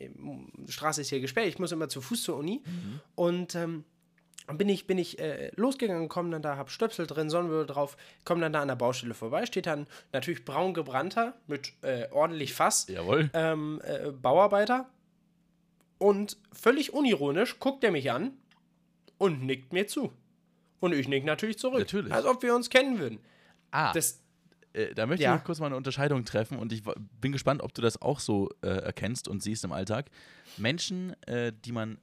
Straße 0.69 1.01
ist 1.01 1.09
hier 1.09 1.19
gesperrt, 1.19 1.47
ich 1.47 1.59
muss 1.59 1.71
immer 1.71 1.89
zu 1.89 2.01
Fuß 2.01 2.23
zur 2.23 2.37
Uni 2.37 2.63
mhm. 2.65 3.01
und 3.15 3.55
ähm, 3.55 3.83
bin 4.53 4.69
ich, 4.69 4.87
bin 4.87 4.97
ich 4.97 5.19
äh, 5.19 5.51
losgegangen, 5.55 6.07
komme 6.07 6.29
dann 6.29 6.41
da, 6.41 6.55
hab 6.55 6.69
Stöpsel 6.69 7.07
drin, 7.07 7.29
Sonnenbrille 7.29 7.65
drauf, 7.65 7.97
komme 8.23 8.41
dann 8.41 8.53
da 8.53 8.61
an 8.61 8.67
der 8.67 8.75
Baustelle 8.75 9.13
vorbei, 9.13 9.45
steht 9.45 9.65
dann 9.65 9.87
natürlich 10.13 10.45
braun 10.45 10.73
gebrannter 10.73 11.33
mit 11.47 11.73
äh, 11.81 12.07
ordentlich 12.11 12.53
Fass. 12.53 12.87
Jawohl. 12.87 13.29
Ähm, 13.33 13.81
äh, 13.83 14.11
Bauarbeiter. 14.11 14.89
Und 15.97 16.37
völlig 16.51 16.93
unironisch 16.93 17.59
guckt 17.59 17.83
er 17.83 17.91
mich 17.91 18.11
an 18.11 18.33
und 19.17 19.43
nickt 19.43 19.73
mir 19.73 19.87
zu. 19.87 20.13
Und 20.85 20.93
ich 20.93 21.07
nick 21.07 21.25
natürlich 21.25 21.57
zurück. 21.57 21.79
Natürlich. 21.79 22.13
Als 22.13 22.25
ob 22.25 22.43
wir 22.43 22.53
uns 22.53 22.69
kennen 22.69 22.99
würden. 22.99 23.17
Ah. 23.71 23.91
Das, 23.91 24.21
äh, 24.73 24.93
da 24.93 25.07
möchte 25.07 25.23
ja. 25.23 25.35
ich 25.35 25.43
kurz 25.43 25.59
mal 25.59 25.65
eine 25.65 25.75
Unterscheidung 25.75 26.25
treffen 26.25 26.59
und 26.59 26.71
ich 26.71 26.83
bin 27.19 27.31
gespannt, 27.31 27.63
ob 27.63 27.73
du 27.73 27.81
das 27.81 27.99
auch 28.01 28.19
so 28.19 28.51
äh, 28.61 28.67
erkennst 28.67 29.27
und 29.27 29.41
siehst 29.41 29.63
im 29.63 29.71
Alltag. 29.71 30.11
Menschen, 30.57 31.19
äh, 31.23 31.51
die 31.65 31.71
man 31.71 31.97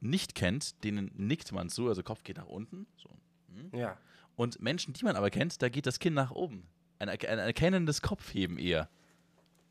nicht 0.00 0.34
kennt, 0.34 0.82
denen 0.82 1.12
nickt 1.16 1.52
man 1.52 1.68
zu, 1.68 1.86
also 1.86 2.02
Kopf 2.02 2.24
geht 2.24 2.36
nach 2.36 2.48
unten. 2.48 2.86
So. 2.96 3.08
Hm? 3.54 3.78
Ja. 3.78 3.96
Und 4.34 4.60
Menschen, 4.60 4.94
die 4.94 5.04
man 5.04 5.14
aber 5.14 5.30
kennt, 5.30 5.62
da 5.62 5.68
geht 5.68 5.86
das 5.86 6.00
Kinn 6.00 6.14
nach 6.14 6.32
oben. 6.32 6.66
Ein, 6.98 7.08
ein 7.08 7.38
erkennendes 7.38 8.02
Kopfheben 8.02 8.58
eher. 8.58 8.88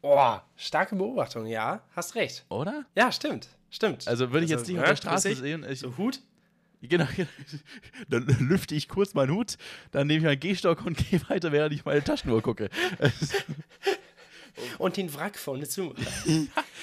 Oh, 0.02 0.38
starke 0.56 0.96
Beobachtung, 0.96 1.48
ja, 1.48 1.84
hast 1.96 2.16
recht. 2.16 2.46
Oder? 2.48 2.86
Ja, 2.96 3.12
stimmt, 3.12 3.50
stimmt. 3.70 4.08
Also 4.08 4.32
würde 4.32 4.46
ich 4.46 4.52
jetzt 4.52 4.70
nicht 4.70 4.80
auf 4.80 4.86
der 4.86 4.96
Straße 4.96 5.32
ich, 5.32 5.38
sehen. 5.38 5.66
Ich, 5.70 5.80
so 5.80 5.98
Hut? 5.98 6.22
Genau, 6.90 7.08
dann 8.10 8.26
lüfte 8.26 8.76
ich 8.76 8.90
kurz 8.90 9.14
meinen 9.14 9.32
Hut, 9.34 9.58
dann 9.92 10.08
nehme 10.08 10.18
ich 10.20 10.26
meinen 10.26 10.40
Gehstock 10.40 10.86
und 10.86 10.98
gehe 11.10 11.22
weiter, 11.30 11.52
während 11.52 11.74
ich 11.74 11.86
meine 11.86 12.04
Taschenuhr 12.04 12.42
gucke. 12.42 12.70
und 14.78 14.98
den 14.98 15.14
Wrack 15.14 15.38
vorne 15.38 15.68
zu. 15.68 15.94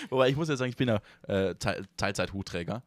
Wobei 0.08 0.30
ich 0.30 0.36
muss 0.36 0.48
ja 0.48 0.56
sagen, 0.56 0.70
ich 0.70 0.76
bin 0.76 0.88
ja 0.88 1.00
äh, 1.28 1.54
Teil 1.54 1.86
Teilzeit-Hutträger. 1.96 2.82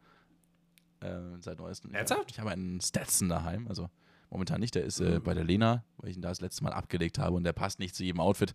Äh, 1.00 1.20
seit 1.40 1.58
neuestem. 1.58 1.94
Ernsthaft? 1.94 2.30
Ich 2.30 2.40
habe 2.40 2.50
einen 2.50 2.80
Stetson 2.80 3.28
daheim, 3.28 3.68
also 3.68 3.90
momentan 4.30 4.60
nicht. 4.60 4.74
Der 4.74 4.84
ist 4.84 5.00
äh, 5.00 5.20
bei 5.20 5.34
der 5.34 5.44
Lena, 5.44 5.84
weil 5.98 6.10
ich 6.10 6.16
ihn 6.16 6.22
da 6.22 6.30
das 6.30 6.40
letzte 6.40 6.64
Mal 6.64 6.72
abgelegt 6.72 7.18
habe 7.18 7.36
und 7.36 7.44
der 7.44 7.52
passt 7.52 7.78
nicht 7.78 7.94
zu 7.94 8.02
jedem 8.02 8.20
Outfit. 8.20 8.54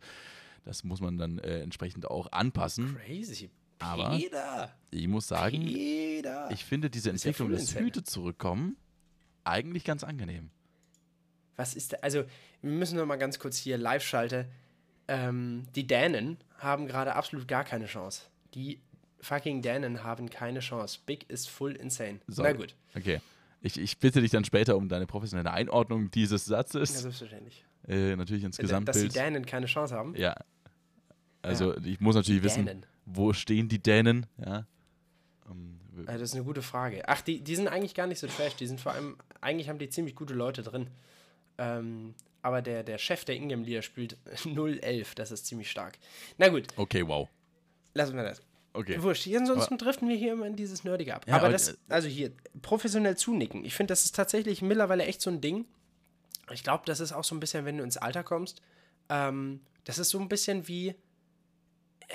Das 0.66 0.84
muss 0.84 0.99
man 0.99 1.18
dann 1.18 1.39
äh, 1.39 1.62
entsprechend 1.62 2.10
auch 2.10 2.32
anpassen. 2.34 2.97
Crazy. 3.05 3.49
Aber 3.80 4.17
Peter. 4.17 4.71
ich 4.91 5.07
muss 5.07 5.27
sagen, 5.27 5.63
Peter. 5.63 6.49
ich 6.51 6.65
finde 6.65 6.89
diese 6.89 7.09
ja 7.09 7.13
Entwicklung, 7.13 7.49
voll 7.49 7.57
dass. 7.57 7.75
Hüte 7.75 8.03
zurückkommen, 8.03 8.77
eigentlich 9.43 9.84
ganz 9.86 10.03
angenehm. 10.03 10.51
Was 11.55 11.73
ist 11.75 11.93
da? 11.93 11.97
Also, 12.01 12.23
wir 12.61 12.71
müssen 12.71 12.97
noch 12.97 13.05
mal 13.05 13.17
ganz 13.17 13.39
kurz 13.39 13.57
hier 13.57 13.77
live 13.77 14.03
schalten. 14.03 14.45
Ähm, 15.07 15.65
die 15.75 15.88
Dänen 15.88 16.38
haben 16.57 16.88
gerade 16.88 17.15
absolut 17.15 17.47
gar 17.47 17.63
keine 17.63 17.86
Chance. 17.86 18.23
Die 18.53 18.82
fucking 19.21 19.61
Dänen 19.61 20.03
haben 20.03 20.30
keine 20.30 20.59
Chance. 20.59 20.99
Big 21.05 21.30
ist 21.30 21.49
full 21.49 21.75
insane. 21.75 22.19
So. 22.27 22.43
Na 22.43 22.53
gut. 22.53 22.75
Okay. 22.95 23.19
Ich, 23.61 23.77
ich 23.77 23.97
bitte 23.99 24.21
dich 24.21 24.32
dann 24.32 24.45
später 24.45 24.77
um 24.77 24.88
deine 24.88 25.05
professionelle 25.05 25.51
Einordnung 25.51 26.11
dieses 26.11 26.47
Ja, 26.47 26.57
Satzes. 26.57 27.01
selbstverständlich. 27.01 27.65
Äh, 27.88 28.15
natürlich 28.15 28.43
ins 28.43 28.55
Dass 28.57 28.63
die 28.63 28.67
Gesamtbild. 28.67 29.15
Dänen 29.15 29.45
keine 29.45 29.65
Chance 29.65 29.95
haben. 29.95 30.15
Ja. 30.15 30.36
Also 31.41 31.75
ich 31.77 31.99
muss 31.99 32.15
natürlich 32.15 32.43
wissen, 32.43 32.65
Dänen. 32.65 32.86
Wo 33.14 33.34
stehen 33.34 33.68
die 33.70 33.80
Dänen? 33.80 34.26
Ja. 34.38 34.66
Ähm, 35.49 35.80
Ja, 36.05 36.14
das 36.14 36.30
ist 36.30 36.36
eine 36.36 36.43
gute 36.43 36.62
Frage. 36.62 37.07
Ach, 37.07 37.22
die, 37.22 37.41
die 37.41 37.55
sind 37.55 37.68
eigentlich 37.68 37.95
gar 37.95 38.07
nicht 38.07 38.20
so 38.20 38.28
trash. 38.28 38.55
Die 38.55 38.68
sind 38.68 38.80
vor 38.80 38.93
allem, 38.93 39.18
eigentlich 39.41 39.70
haben 39.70 39.80
die 39.80 39.89
ziemlich 39.89 40.16
gute 40.16 40.34
Leute 40.34 40.64
drin. 40.64 40.88
Ähm, 41.57 42.14
aber 42.41 42.62
der, 42.62 42.84
der 42.84 42.97
Chef 42.97 43.26
der 43.26 43.36
Ingame 43.36 43.64
Liga 43.64 43.82
spielt 43.82 44.18
0-11. 44.45 45.16
Das 45.16 45.32
ist 45.32 45.45
ziemlich 45.45 45.70
stark. 45.70 45.97
Na 46.38 46.47
gut, 46.49 46.68
okay, 46.78 47.05
wow. 47.05 47.28
lassen 47.93 48.16
wir 48.16 48.24
das. 48.24 48.41
Okay. 48.72 49.01
Wurscht, 49.01 49.28
ansonsten 49.36 49.78
driften 49.78 50.07
wir 50.07 50.16
hier 50.16 50.34
immer 50.34 50.45
in 50.45 50.55
dieses 50.55 50.84
Nerdige 50.84 51.16
ab. 51.16 51.26
Ja, 51.28 51.36
aber 51.36 51.45
aber, 51.45 51.53
das, 51.53 51.70
äh, 51.70 51.76
also 51.89 52.07
hier, 52.07 52.32
professionell 52.62 53.18
zunicken. 53.18 53.66
Ich 53.66 53.74
finde, 53.74 53.91
das 53.91 54.05
ist 54.05 54.16
tatsächlich 54.16 54.62
mittlerweile 54.62 55.05
echt 55.05 55.22
so 55.22 55.30
ein 55.32 55.41
Ding. 55.41 55.66
Ich 56.53 56.64
glaube, 56.64 56.84
das 56.86 56.99
ist 56.99 57.12
auch 57.12 57.24
so 57.24 57.36
ein 57.36 57.39
bisschen, 57.39 57.66
wenn 57.66 57.78
du 57.78 57.84
ins 57.84 57.97
Alter 57.97 58.24
kommst, 58.24 58.62
ähm, 59.10 59.62
das 59.84 59.97
ist 59.97 60.10
so 60.10 60.20
ein 60.20 60.30
bisschen 60.30 60.68
wie, 60.68 60.95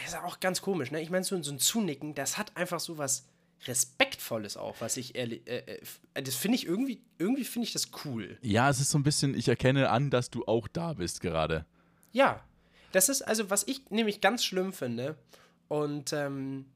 ist 0.05 0.17
auch 0.17 0.41
ganz 0.41 0.61
komisch, 0.63 0.91
ne? 0.91 1.01
Ich 1.01 1.11
meine, 1.11 1.25
so, 1.25 1.41
so 1.43 1.53
ein 1.53 1.59
Zunicken, 1.59 2.15
das 2.15 2.39
hat 2.39 2.57
einfach 2.57 2.81
so 2.81 2.99
was 2.99 3.27
Respektvolles 3.67 4.57
auch, 4.57 4.77
was 4.81 4.97
ich 4.97 5.15
ehrlich, 5.15 5.47
äh, 5.47 5.81
äh, 6.15 6.23
das 6.23 6.35
finde 6.35 6.57
ich 6.57 6.67
irgendwie, 6.67 7.03
irgendwie 7.19 7.45
finde 7.45 7.67
ich 7.67 7.73
das 7.73 7.91
cool. 8.05 8.37
Ja, 8.43 8.69
es 8.69 8.81
ist 8.81 8.91
so 8.91 8.99
ein 8.99 9.05
bisschen, 9.05 9.35
ich 9.35 9.49
erkenne 9.49 9.91
an, 9.91 10.11
dass 10.11 10.31
du 10.31 10.45
auch 10.45 10.69
da 10.69 10.95
bist 10.95 11.21
gerade. 11.21 11.65
Ja, 12.13 12.45
das 12.93 13.09
ist 13.09 13.23
also, 13.23 13.51
was 13.51 13.67
ich 13.67 13.91
nämlich 13.91 14.21
ganz 14.21 14.45
schlimm 14.45 14.73
finde. 14.73 15.17
Und 15.69 16.13
ähm, 16.13 16.67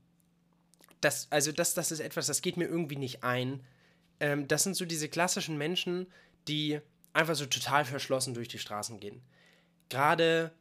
das, 1.00 1.28
also 1.30 1.52
das, 1.52 1.74
das 1.74 1.92
ist 1.92 2.00
etwas, 2.00 2.26
das 2.26 2.42
geht 2.42 2.56
mir 2.56 2.66
irgendwie 2.66 2.96
nicht 2.96 3.22
ein. 3.22 3.60
Ähm, 4.20 4.48
das 4.48 4.64
sind 4.64 4.74
so 4.74 4.84
diese 4.84 5.08
klassischen 5.08 5.58
Menschen, 5.58 6.06
die 6.48 6.80
einfach 7.12 7.34
so 7.34 7.46
total 7.46 7.84
verschlossen 7.84 8.34
durch 8.34 8.48
die 8.48 8.58
Straßen 8.58 8.98
gehen. 8.98 9.20
Gerade 9.88 10.52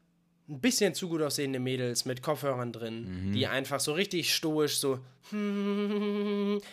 ein 0.50 0.60
bisschen 0.62 0.94
zu 0.94 1.10
gut 1.10 1.22
aussehende 1.22 1.60
Mädels 1.60 2.06
mit 2.06 2.22
Kopfhörern 2.22 2.72
drin, 2.72 3.32
die 3.34 3.48
einfach 3.48 3.80
so 3.82 3.94
richtig 3.94 4.34
stoisch 4.34 4.78
so 4.78 5.00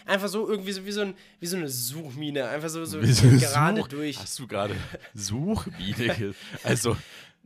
einfach 0.06 0.28
so 0.28 0.48
irgendwie 0.48 0.72
so 0.72 0.84
wie 0.86 0.92
so, 0.92 1.00
ein, 1.02 1.14
wie 1.40 1.46
so 1.46 1.56
eine 1.56 1.68
Suchmine, 1.68 2.48
einfach 2.48 2.68
so, 2.68 2.84
so 2.84 3.00
gerade 3.00 3.80
Such- 3.80 3.88
durch. 3.88 4.18
Hast 4.18 4.38
du 4.38 4.46
gerade 4.46 4.76
Suchbiene? 5.14 6.34
also, 6.62 6.96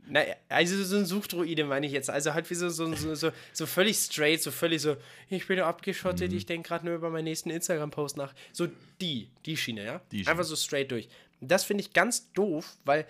Na, 0.07 0.21
also 0.47 0.83
so 0.83 0.97
ein 0.97 1.05
Suchdroide 1.05 1.65
meine 1.65 1.85
ich 1.87 1.93
jetzt. 1.93 2.09
Also 2.09 2.33
halt 2.33 2.49
wie 2.49 2.55
so, 2.55 2.69
so, 2.69 2.93
so, 2.95 3.15
so, 3.15 3.31
so 3.53 3.65
völlig 3.65 3.97
straight, 3.97 4.41
so 4.41 4.51
völlig 4.51 4.81
so, 4.81 4.97
ich 5.29 5.47
bin 5.47 5.59
abgeschottet, 5.59 6.31
ich 6.33 6.45
denke 6.45 6.67
gerade 6.67 6.85
nur 6.85 6.95
über 6.95 7.09
meinen 7.09 7.23
nächsten 7.25 7.49
Instagram-Post 7.49 8.17
nach. 8.17 8.33
So 8.51 8.67
die, 9.01 9.29
die 9.45 9.57
Schiene, 9.57 9.83
ja? 9.85 10.01
Die 10.11 10.19
Schiene. 10.19 10.29
Einfach 10.31 10.43
so 10.43 10.55
straight 10.55 10.91
durch. 10.91 11.09
Das 11.41 11.63
finde 11.63 11.81
ich 11.83 11.93
ganz 11.93 12.31
doof, 12.33 12.77
weil 12.85 13.07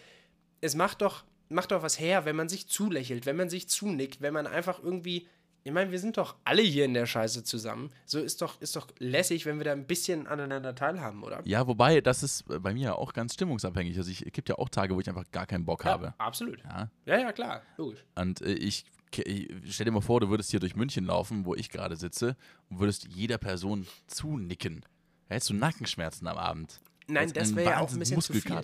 es 0.62 0.76
macht 0.76 1.02
doch, 1.02 1.24
macht 1.50 1.72
doch 1.72 1.82
was 1.84 2.00
her, 2.00 2.26
wenn 2.26 2.36
man 2.36 2.48
sich 2.50 2.68
zulächelt, 2.68 3.26
wenn 3.26 3.36
man 3.36 3.50
sich 3.50 3.68
zunickt, 3.70 4.22
wenn 4.22 4.34
man 4.34 4.48
einfach 4.48 4.82
irgendwie. 4.84 5.28
Ich 5.66 5.74
meine, 5.74 5.92
wir 5.92 6.00
sind 6.00 6.16
doch 6.18 6.38
alle 6.46 6.62
hier 6.62 6.86
in 6.86 6.94
der 6.94 7.06
Scheiße 7.06 7.44
zusammen. 7.44 7.92
So 8.06 8.20
ist 8.20 8.42
doch, 8.42 8.62
ist 8.62 8.78
doch 8.78 8.88
lässig, 8.98 9.46
wenn 9.46 9.58
wir 9.58 9.66
da 9.66 9.74
ein 9.74 9.86
bisschen 9.86 10.26
aneinander 10.26 10.74
teilhaben, 10.74 11.22
oder? 11.22 11.42
ja, 11.44 11.68
wobei, 11.68 12.00
das 12.00 12.24
ist 12.24 12.46
bei 12.48 12.74
mir 12.74 12.84
ja 12.84 12.94
auch 12.96 13.12
ganz 13.12 13.34
stimmungsabhängig. 13.34 13.98
Also, 13.98 14.10
ich- 14.10 14.26
es 14.26 14.32
gibt 14.32 14.48
ja 14.48 14.56
auch 14.58 14.70
Tage, 14.70 14.96
wo 14.96 15.02
ich 15.02 15.10
einfach 15.10 15.30
gar 15.34 15.46
keinen 15.46 15.66
Bock 15.66 15.84
habe. 15.84 16.14
absolut. 16.18 16.64
Ja. 16.64 16.90
Ja, 17.06 17.20
ja, 17.20 17.32
klar. 17.34 17.62
Logisch. 17.76 18.00
Und 18.16 18.42
äh, 18.42 18.54
ich, 18.54 18.86
stell 19.12 19.86
dir 19.86 19.92
mal 19.92 20.00
vor, 20.02 20.22
du 20.22 20.30
würdest 20.30 20.50
hier 20.50 20.62
durch 20.62 20.78
München 20.78 21.04
laufen, 21.06 21.44
wo 21.46 21.56
ich 21.56 21.70
gerade 21.70 21.98
sitze, 21.98 22.38
und 22.70 22.80
würdest 22.80 23.08
jeder 23.10 23.38
Person 23.38 23.86
zunicken. 24.08 24.86
Da 25.28 25.36
hättest 25.36 25.50
du 25.50 25.56
Nackenschmerzen 25.56 26.26
am 26.28 26.38
Abend. 26.38 26.80
Nein, 27.08 27.32
das 27.34 27.56
wäre 27.56 27.72
ja 27.72 27.80
auch 27.82 27.92
ein 27.92 28.00
bisschen 28.00 28.22
zu 28.22 28.34
viel. 28.34 28.62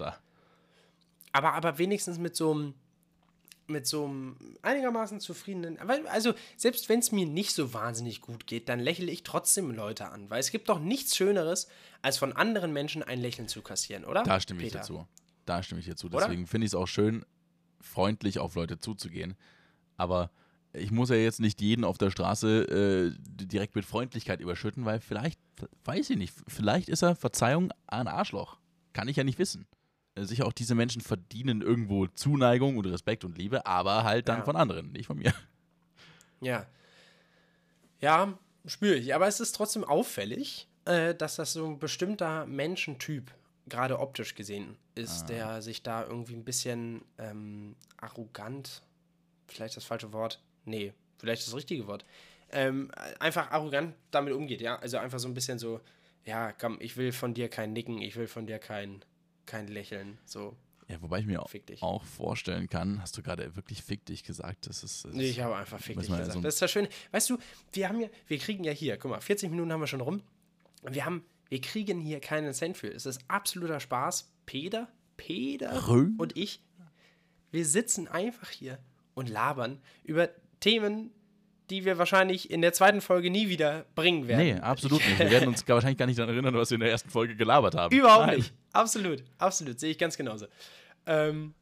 Aber, 1.35 1.53
aber 1.53 1.77
wenigstens 1.77 2.17
mit 2.17 2.35
so 2.35 2.51
einem 2.51 2.73
mit 3.67 3.87
so 3.87 4.05
einem 4.05 4.37
einigermaßen 4.61 5.19
zufriedenen. 5.19 5.79
Also, 6.07 6.33
selbst 6.55 6.87
wenn 6.87 6.99
es 6.99 7.11
mir 7.11 7.25
nicht 7.25 7.51
so 7.51 7.73
wahnsinnig 7.73 8.21
gut 8.21 8.45
geht, 8.45 8.69
dann 8.69 8.79
lächle 8.79 9.11
ich 9.11 9.23
trotzdem 9.23 9.71
Leute 9.71 10.07
an. 10.09 10.29
Weil 10.29 10.39
es 10.39 10.51
gibt 10.51 10.69
doch 10.69 10.79
nichts 10.79 11.17
Schöneres, 11.17 11.67
als 12.03 12.19
von 12.19 12.31
anderen 12.33 12.73
Menschen 12.73 13.01
ein 13.01 13.19
Lächeln 13.19 13.47
zu 13.47 13.63
kassieren, 13.63 14.05
oder? 14.05 14.21
Da 14.23 14.39
stimme 14.39 14.61
ich 14.61 14.67
Peter? 14.67 14.79
dazu. 14.79 15.07
Da 15.45 15.63
stimme 15.63 15.79
ich 15.79 15.87
dir 15.87 15.95
zu. 15.95 16.09
Deswegen 16.09 16.45
finde 16.45 16.65
ich 16.65 16.71
es 16.71 16.75
auch 16.75 16.87
schön, 16.87 17.25
freundlich 17.81 18.39
auf 18.39 18.55
Leute 18.55 18.77
zuzugehen. 18.77 19.35
Aber 19.97 20.29
ich 20.71 20.91
muss 20.91 21.09
ja 21.09 21.15
jetzt 21.15 21.39
nicht 21.39 21.59
jeden 21.59 21.83
auf 21.83 21.97
der 21.97 22.11
Straße 22.11 23.15
äh, 23.17 23.45
direkt 23.45 23.75
mit 23.75 23.85
Freundlichkeit 23.85 24.41
überschütten, 24.41 24.85
weil 24.85 24.99
vielleicht, 24.99 25.39
weiß 25.85 26.11
ich 26.11 26.17
nicht, 26.17 26.35
vielleicht 26.47 26.87
ist 26.87 27.01
er, 27.01 27.15
Verzeihung, 27.15 27.73
ein 27.87 28.07
Arschloch. 28.07 28.57
Kann 28.93 29.07
ich 29.07 29.17
ja 29.17 29.23
nicht 29.23 29.39
wissen. 29.39 29.65
Äh, 30.15 30.23
Sicher 30.23 30.45
auch 30.45 30.53
diese 30.53 30.75
Menschen 30.75 31.01
verdienen 31.01 31.61
irgendwo 31.61 32.07
Zuneigung 32.07 32.77
und 32.77 32.85
Respekt 32.87 33.23
und 33.25 33.37
Liebe, 33.37 33.65
aber 33.65 34.03
halt 34.03 34.27
dann 34.29 34.39
Ja. 34.39 34.43
von 34.45 34.55
anderen, 34.55 34.91
nicht 34.91 35.07
von 35.07 35.17
mir. 35.17 35.33
Ja. 36.41 36.65
Ja, 38.01 38.37
schwierig. 38.65 39.13
Aber 39.15 39.27
es 39.27 39.39
ist 39.39 39.53
trotzdem 39.55 39.83
auffällig, 39.83 40.67
äh, 40.85 41.15
dass 41.15 41.35
das 41.37 41.53
so 41.53 41.65
ein 41.65 41.79
bestimmter 41.79 42.45
Menschentyp, 42.45 43.31
gerade 43.67 43.99
optisch 43.99 44.35
gesehen, 44.35 44.77
ist, 44.93 45.29
der 45.29 45.61
sich 45.61 45.81
da 45.81 46.03
irgendwie 46.03 46.35
ein 46.35 46.43
bisschen 46.45 47.03
ähm, 47.17 47.75
arrogant, 47.97 48.83
vielleicht 49.47 49.75
das 49.75 49.83
falsche 49.85 50.13
Wort, 50.13 50.39
nee, 50.65 50.93
vielleicht 51.17 51.47
das 51.47 51.55
richtige 51.55 51.87
Wort, 51.87 52.05
ähm, 52.51 52.91
einfach 53.19 53.49
arrogant 53.51 53.95
damit 54.11 54.33
umgeht, 54.33 54.61
ja. 54.61 54.77
Also 54.77 54.97
einfach 54.97 55.17
so 55.19 55.27
ein 55.27 55.33
bisschen 55.33 55.57
so, 55.57 55.81
ja, 56.25 56.51
komm, 56.51 56.77
ich 56.79 56.95
will 56.95 57.11
von 57.11 57.33
dir 57.33 57.49
kein 57.49 57.73
Nicken, 57.73 58.01
ich 58.01 58.15
will 58.17 58.27
von 58.27 58.45
dir 58.45 58.59
kein, 58.59 59.03
kein 59.45 59.67
Lächeln, 59.67 60.17
so. 60.25 60.55
Ja, 60.87 61.01
wobei 61.01 61.19
ich 61.19 61.25
mir 61.25 61.41
auch, 61.41 62.03
vorstellen 62.03 62.69
kann, 62.69 63.01
hast 63.01 63.17
du 63.17 63.23
gerade 63.23 63.55
wirklich 63.55 63.81
fick 63.81 64.05
dich 64.05 64.23
gesagt, 64.23 64.67
das 64.67 64.83
ist. 64.83 65.03
Das 65.05 65.13
Nee, 65.13 65.29
ich 65.29 65.41
habe 65.41 65.55
einfach 65.55 65.79
fick 65.79 65.97
dich 65.97 66.07
gesagt. 66.07 66.31
so 66.33 66.41
das 66.41 66.55
ist 66.55 66.61
das 66.61 66.71
Schöne. 66.71 66.89
Weißt 67.11 67.29
du, 67.29 67.39
wir 67.73 67.89
haben 67.89 67.99
ja, 67.99 68.07
wir 68.27 68.37
kriegen 68.37 68.63
ja 68.63 68.71
hier, 68.71 68.97
guck 68.97 69.09
mal, 69.09 69.19
40 69.19 69.49
Minuten 69.49 69.71
haben 69.73 69.79
wir 69.79 69.87
schon 69.87 70.01
rum. 70.01 70.21
Wir 70.83 71.05
haben, 71.05 71.25
wir 71.49 71.59
kriegen 71.59 71.99
hier 72.01 72.19
keinen 72.19 72.53
Cent 72.53 72.77
für. 72.77 72.87
Es 72.87 73.07
ist 73.07 73.19
absoluter 73.27 73.79
Spaß. 73.79 74.31
Peter, 74.45 74.87
Peter 75.17 75.87
Rö? 75.87 76.11
und 76.19 76.37
ich, 76.37 76.61
wir 77.51 77.65
sitzen 77.65 78.07
einfach 78.07 78.51
hier 78.51 78.77
und 79.15 79.27
labern 79.27 79.81
über 80.03 80.29
Themen, 80.59 81.09
die 81.71 81.83
wir 81.83 81.97
wahrscheinlich 81.97 82.51
in 82.51 82.61
der 82.61 82.73
zweiten 82.73 83.01
Folge 83.01 83.31
nie 83.31 83.49
wieder 83.49 83.85
bringen 83.95 84.27
werden. 84.27 84.39
Nee, 84.39 84.53
absolut 84.59 84.99
nicht. 85.03 85.17
Wir 85.17 85.31
werden 85.31 85.47
uns 85.47 85.65
gar- 85.65 85.75
wahrscheinlich 85.77 85.97
gar 85.97 86.05
nicht 86.05 86.19
daran 86.19 86.35
erinnern, 86.35 86.53
was 86.53 86.69
wir 86.69 86.75
in 86.75 86.81
der 86.81 86.91
ersten 86.91 87.09
Folge 87.09 87.35
gelabert 87.35 87.73
haben. 87.73 87.95
Überhaupt 87.95 88.27
Nein. 88.27 88.37
nicht. 88.37 88.53
Absolut, 88.75 89.23
absolut. 89.37 89.79
Sehe 89.79 89.91
ich 89.91 89.97
ganz 89.97 90.17
genauso. 90.17 90.47
Ähm, 91.05 91.53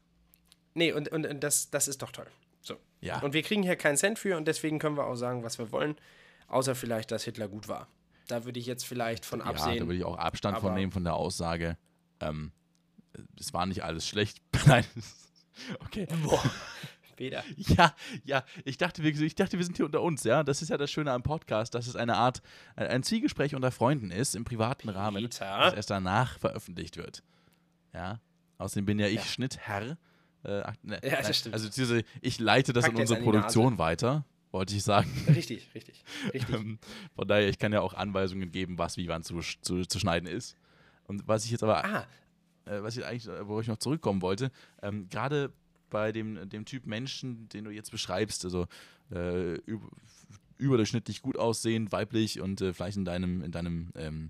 nee, 0.74 0.92
und, 0.92 1.08
und, 1.08 1.26
und 1.26 1.40
das, 1.40 1.70
das 1.70 1.86
ist 1.88 2.02
doch 2.02 2.10
toll. 2.10 2.26
So. 2.60 2.76
Ja. 3.00 3.20
Und 3.20 3.34
wir 3.34 3.42
kriegen 3.42 3.62
hier 3.62 3.76
keinen 3.76 3.96
Cent 3.96 4.18
für 4.18 4.36
und 4.36 4.48
deswegen 4.48 4.78
können 4.78 4.96
wir 4.96 5.06
auch 5.06 5.14
sagen, 5.16 5.44
was 5.44 5.58
wir 5.58 5.70
wollen. 5.70 5.96
Außer 6.48 6.74
vielleicht, 6.74 7.10
dass 7.10 7.24
Hitler 7.24 7.48
gut 7.48 7.68
war. 7.68 7.88
Da 8.26 8.44
würde 8.44 8.58
ich 8.58 8.66
jetzt 8.66 8.84
vielleicht 8.84 9.24
von 9.24 9.40
Ja, 9.40 9.44
da 9.46 9.50
absehen. 9.50 9.86
würde 9.86 9.96
ich 9.96 10.04
auch 10.04 10.18
Abstand 10.18 10.58
von 10.58 10.74
nehmen 10.74 10.92
von 10.92 11.04
der 11.04 11.14
Aussage. 11.14 11.76
Ähm, 12.20 12.52
es 13.38 13.52
war 13.52 13.66
nicht 13.66 13.84
alles 13.84 14.08
schlecht. 14.08 14.40
Nein. 14.66 14.84
Okay. 15.84 16.08
Weder. 17.16 17.42
Ja, 17.56 17.94
ja, 18.24 18.44
ich 18.64 18.76
dachte, 18.78 19.02
wir, 19.02 19.10
ich 19.18 19.34
dachte, 19.34 19.58
wir 19.58 19.64
sind 19.64 19.76
hier 19.76 19.86
unter 19.86 20.02
uns, 20.02 20.24
ja. 20.24 20.42
Das 20.42 20.62
ist 20.62 20.68
ja 20.68 20.76
das 20.76 20.90
Schöne 20.90 21.12
am 21.12 21.22
Podcast, 21.22 21.74
dass 21.74 21.86
es 21.86 21.96
eine 21.96 22.16
Art, 22.16 22.42
ein 22.76 23.02
Zwiegespräch 23.02 23.54
unter 23.54 23.70
Freunden 23.70 24.10
ist, 24.10 24.34
im 24.34 24.44
privaten 24.44 24.88
Rahmen, 24.88 25.22
Peter. 25.22 25.58
das 25.58 25.74
erst 25.74 25.90
danach 25.90 26.38
veröffentlicht 26.38 26.96
wird. 26.96 27.22
Ja. 27.92 28.20
Außerdem 28.58 28.86
bin 28.86 28.98
ja 28.98 29.06
ich 29.06 29.24
Schnittherr. 29.24 29.96
Äh, 30.44 30.62
ne, 30.82 31.00
Ja, 31.02 31.16
das 31.16 31.22
nein, 31.24 31.34
stimmt. 31.34 31.54
Also 31.54 31.68
diese, 31.68 32.04
ich 32.20 32.38
leite 32.38 32.72
das 32.72 32.84
Pack 32.84 32.94
in 32.94 33.00
unsere 33.00 33.18
an 33.18 33.24
Produktion 33.24 33.78
weiter, 33.78 34.24
wollte 34.52 34.74
ich 34.76 34.82
sagen. 34.84 35.10
Richtig, 35.28 35.68
richtig, 35.74 36.04
richtig. 36.34 36.54
Ähm, 36.54 36.78
Von 37.16 37.28
daher, 37.28 37.48
ich 37.48 37.58
kann 37.58 37.72
ja 37.72 37.80
auch 37.80 37.94
Anweisungen 37.94 38.50
geben, 38.52 38.78
was 38.78 38.96
wie 38.96 39.08
wann 39.08 39.22
zu, 39.22 39.40
zu, 39.62 39.84
zu 39.84 39.98
schneiden 39.98 40.28
ist. 40.28 40.56
Und 41.04 41.26
was 41.26 41.44
ich 41.44 41.50
jetzt 41.50 41.62
aber, 41.62 41.84
Ah, 41.84 42.06
äh, 42.66 42.82
was 42.82 42.96
ich 42.96 43.04
eigentlich, 43.04 43.28
wo 43.42 43.60
ich 43.60 43.66
noch 43.68 43.78
zurückkommen 43.78 44.22
wollte, 44.22 44.50
ähm, 44.82 45.08
gerade 45.08 45.52
bei 45.94 46.12
dem, 46.12 46.48
dem 46.50 46.64
Typ 46.66 46.84
Menschen, 46.86 47.48
den 47.48 47.64
du 47.64 47.70
jetzt 47.70 47.90
beschreibst, 47.90 48.44
also 48.44 48.66
äh, 49.10 49.54
üb- 49.66 49.88
überdurchschnittlich 50.58 51.22
gut 51.22 51.38
aussehend, 51.38 51.92
weiblich 51.92 52.40
und 52.40 52.60
äh, 52.60 52.72
vielleicht 52.74 52.96
in 52.96 53.04
deinem, 53.04 53.42
in 53.42 53.50
deinem, 53.52 53.90
ähm, 53.94 54.28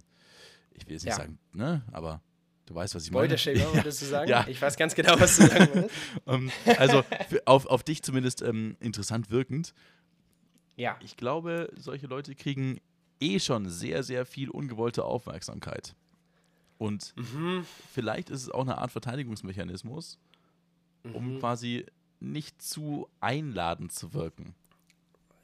ich 0.75 0.87
will 0.87 0.93
jetzt 0.93 1.05
nicht 1.05 1.13
Ja. 1.13 1.17
sagen, 1.17 1.39
ne, 1.53 1.83
aber 1.93 2.21
du 2.67 2.75
weißt, 2.75 2.95
was 2.95 3.05
ich 3.05 3.11
meine. 3.11 3.29
Beuteschämer, 3.29 3.75
würdest 3.75 4.03
du 4.03 4.07
sagen? 4.07 4.29
Ja. 4.31 4.47
Ich 4.49 4.61
weiß 4.61 4.77
ganz 4.77 4.95
genau, 4.95 5.19
was 5.19 5.37
du 5.37 5.47
sagen 5.47 5.69
willst. 5.73 5.91
Ähm, 6.27 6.51
also 6.79 7.03
auf, 7.47 7.67
auf 7.67 7.83
dich 7.83 8.03
zumindest 8.03 8.43
ähm, 8.43 8.77
interessant 8.81 9.31
wirkend. 9.31 9.75
Ja. 10.77 10.97
Ich 11.03 11.17
glaube, 11.17 11.71
solche 11.77 12.07
Leute 12.07 12.35
kriegen 12.35 12.81
eh 13.21 13.39
schon 13.39 13.69
sehr, 13.69 14.03
sehr 14.03 14.27
viel 14.27 14.51
ungewollte 14.51 15.05
Aufmerksamkeit. 15.05 15.95
Und 16.79 17.15
Mhm. 17.17 17.65
vielleicht 17.93 18.29
ist 18.31 18.43
es 18.43 18.51
auch 18.51 18.63
eine 18.63 18.79
Art 18.79 18.91
Verteidigungsmechanismus, 18.91 20.19
um 21.13 21.35
Mhm. 21.35 21.39
quasi 21.41 21.87
nicht 22.21 22.63
zu 22.63 23.09
einladend 23.21 23.93
zu 23.93 24.15
wirken. 24.15 24.55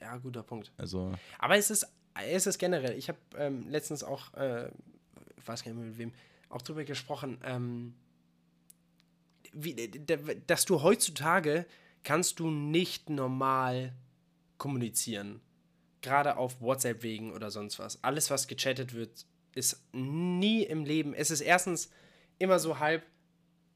Ja, 0.01 0.17
guter 0.17 0.43
Punkt. 0.43 0.73
Also, 0.79 1.13
Aber 1.39 1.57
es 1.57 1.71
ist, 1.71 1.87
es 2.27 2.47
ist 2.47 2.59
generell, 2.59 2.97
ich 2.97 3.09
habe 3.09 3.19
ähm, 3.37 3.69
letztens 3.69 4.03
auch, 4.03 4.33
äh, 4.35 4.69
ich 5.37 5.47
weiß 5.47 5.63
gar 5.63 5.73
nicht 5.73 5.79
mehr 5.81 5.89
mit 5.91 5.99
wem, 5.99 6.13
auch 6.49 6.63
drüber 6.63 6.85
gesprochen, 6.85 7.39
ähm, 7.45 7.95
wie, 9.53 9.75
dass 10.47 10.65
du 10.65 10.83
heutzutage 10.83 11.67
kannst 12.03 12.39
du 12.41 12.51
nicht 12.51 13.11
normal 13.11 13.93
kommunizieren. 14.59 15.41
Gerade 16.03 16.37
auf 16.37 16.61
WhatsApp-Wegen 16.61 17.33
oder 17.33 17.51
sonst 17.51 17.79
was. 17.79 18.03
Alles, 18.03 18.31
was 18.31 18.49
gechattet 18.49 18.95
wird, 18.95 19.27
ist 19.55 19.83
nie 19.93 20.63
im 20.63 20.85
Leben. 20.85 21.13
Es 21.15 21.31
ist 21.31 21.41
erstens 21.43 21.91
immer 22.39 22.59
so 22.59 22.79
halb, 22.79 23.03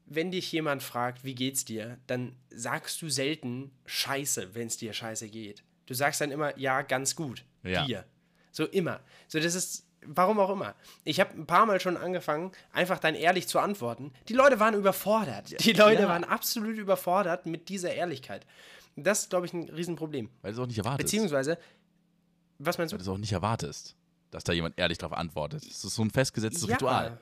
wenn 0.05 0.31
dich 0.31 0.51
jemand 0.51 0.83
fragt, 0.83 1.23
wie 1.23 1.35
geht's 1.35 1.65
dir, 1.65 1.97
dann 2.07 2.35
sagst 2.49 3.01
du 3.01 3.09
selten 3.09 3.71
Scheiße, 3.85 4.53
wenn 4.53 4.67
es 4.67 4.77
dir 4.77 4.93
scheiße 4.93 5.29
geht. 5.29 5.63
Du 5.87 5.93
sagst 5.93 6.21
dann 6.21 6.31
immer, 6.31 6.57
ja, 6.57 6.81
ganz 6.81 7.15
gut. 7.15 7.43
Ja. 7.63 7.85
Dir. 7.85 8.05
So 8.51 8.65
immer. 8.65 8.99
So, 9.27 9.39
das 9.39 9.55
ist, 9.55 9.85
warum 10.05 10.39
auch 10.39 10.49
immer. 10.51 10.75
Ich 11.03 11.19
habe 11.19 11.31
ein 11.33 11.45
paar 11.45 11.65
Mal 11.65 11.79
schon 11.79 11.97
angefangen, 11.97 12.51
einfach 12.71 12.99
dann 12.99 13.15
ehrlich 13.15 13.47
zu 13.47 13.59
antworten. 13.59 14.13
Die 14.29 14.33
Leute 14.33 14.59
waren 14.59 14.75
überfordert. 14.75 15.63
Die 15.65 15.73
Leute 15.73 16.03
Ja. 16.03 16.07
waren 16.09 16.23
absolut 16.23 16.77
überfordert 16.77 17.45
mit 17.45 17.69
dieser 17.69 17.93
Ehrlichkeit. 17.93 18.45
Das 18.95 19.21
ist, 19.23 19.29
glaube 19.31 19.45
ich, 19.47 19.53
ein 19.53 19.69
Riesenproblem. 19.69 20.29
weil 20.41 20.51
du 20.53 20.57
es 20.57 20.63
auch 20.63 20.67
nicht 20.67 20.77
erwartest. 20.77 21.05
Beziehungsweise, 21.05 21.57
was 22.59 22.77
meinst 22.77 22.93
weil 22.93 22.99
du? 22.99 23.03
du 23.05 23.11
es 23.11 23.13
auch 23.15 23.19
nicht 23.19 23.33
erwartest, 23.33 23.95
dass 24.31 24.43
da 24.43 24.53
jemand 24.53 24.77
ehrlich 24.79 24.97
darauf 24.97 25.17
antwortet. 25.17 25.63
Das 25.67 25.83
ist 25.83 25.95
so 25.95 26.01
ein 26.03 26.11
festgesetztes 26.11 26.67
Ritual. 26.69 27.17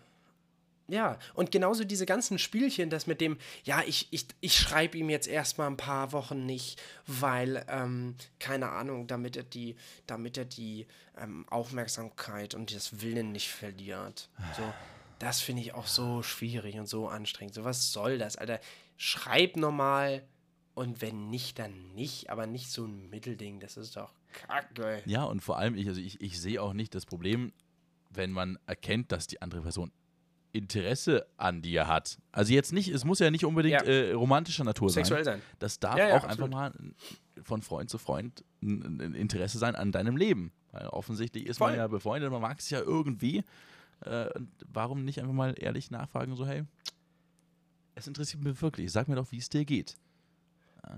Ja, 0.87 1.17
und 1.33 1.51
genauso 1.51 1.85
diese 1.85 2.05
ganzen 2.05 2.37
Spielchen, 2.37 2.89
das 2.89 3.07
mit 3.07 3.21
dem, 3.21 3.37
ja, 3.63 3.81
ich, 3.87 4.07
ich, 4.11 4.27
ich 4.41 4.57
schreibe 4.57 4.97
ihm 4.97 5.09
jetzt 5.09 5.27
erstmal 5.27 5.67
ein 5.67 5.77
paar 5.77 6.11
Wochen 6.11 6.45
nicht, 6.45 6.81
weil, 7.07 7.65
ähm, 7.69 8.15
keine 8.39 8.69
Ahnung, 8.69 9.07
damit 9.07 9.37
er 9.37 9.43
die, 9.43 9.77
damit 10.07 10.37
er 10.37 10.43
die 10.43 10.85
ähm, 11.17 11.45
Aufmerksamkeit 11.49 12.53
und 12.53 12.75
das 12.75 13.01
Willen 13.01 13.31
nicht 13.31 13.49
verliert. 13.49 14.29
So, 14.57 14.73
das 15.19 15.39
finde 15.39 15.61
ich 15.61 15.73
auch 15.73 15.87
so 15.87 16.21
schwierig 16.21 16.75
und 16.77 16.87
so 16.87 17.07
anstrengend. 17.07 17.55
So, 17.55 17.63
was 17.63 17.93
soll 17.93 18.17
das, 18.17 18.35
Alter? 18.35 18.59
Schreib 18.97 19.55
normal 19.55 20.23
und 20.73 21.01
wenn 21.01 21.29
nicht, 21.29 21.59
dann 21.59 21.93
nicht, 21.93 22.29
aber 22.29 22.45
nicht 22.45 22.69
so 22.69 22.85
ein 22.85 23.09
Mittelding, 23.09 23.61
das 23.61 23.77
ist 23.77 23.95
doch 23.95 24.11
kacke. 24.33 25.01
Ja, 25.05 25.23
und 25.23 25.41
vor 25.41 25.57
allem, 25.57 25.75
ich, 25.75 25.87
also 25.87 26.01
ich, 26.01 26.19
ich 26.19 26.41
sehe 26.41 26.61
auch 26.61 26.73
nicht 26.73 26.93
das 26.93 27.05
Problem, 27.05 27.53
wenn 28.09 28.31
man 28.31 28.59
erkennt, 28.65 29.11
dass 29.11 29.27
die 29.27 29.41
andere 29.41 29.61
Person 29.61 29.91
Interesse 30.53 31.25
an 31.35 31.61
dir 31.61 31.87
hat. 31.87 32.17
Also 32.31 32.53
jetzt 32.53 32.71
nicht, 32.73 32.89
es 32.89 33.03
muss 33.03 33.19
ja 33.19 33.29
nicht 33.31 33.43
unbedingt 33.43 33.81
Ja. 33.81 33.83
äh, 33.83 34.13
romantischer 34.13 34.63
Natur 34.63 34.89
Sexuell 34.89 35.23
sein. 35.25 35.39
sein. 35.39 35.47
Das 35.59 35.79
darf 35.79 35.97
Ja, 35.97 36.07
ja, 36.09 36.11
auch 36.11 36.23
einfach 36.23 36.29
absolut. 36.29 36.51
mal 36.51 36.73
von 37.43 37.61
Freund 37.61 37.89
zu 37.89 37.97
Freund 37.97 38.45
ein, 38.61 39.01
ein 39.01 39.13
Interesse 39.15 39.57
sein 39.57 39.75
an 39.75 39.91
deinem 39.91 40.15
Leben. 40.15 40.51
Weil 40.71 40.87
offensichtlich 40.87 41.45
ist 41.47 41.59
man 41.59 41.69
Voll. 41.71 41.77
ja 41.77 41.87
befreundet, 41.87 42.31
man 42.31 42.41
mag 42.41 42.61
sich 42.61 42.71
ja 42.71 42.79
irgendwie. 42.81 43.43
Äh, 44.01 44.29
und 44.37 44.49
warum 44.71 45.03
nicht 45.03 45.19
einfach 45.19 45.33
mal 45.33 45.53
ehrlich 45.57 45.91
nachfragen, 45.91 46.35
so 46.35 46.45
hey, 46.45 46.63
es 47.95 48.07
interessiert 48.07 48.43
mich 48.43 48.61
wirklich, 48.61 48.91
sag 48.91 49.07
mir 49.07 49.15
doch, 49.15 49.31
wie 49.31 49.37
es 49.37 49.49
dir 49.49 49.65
geht. 49.65 49.97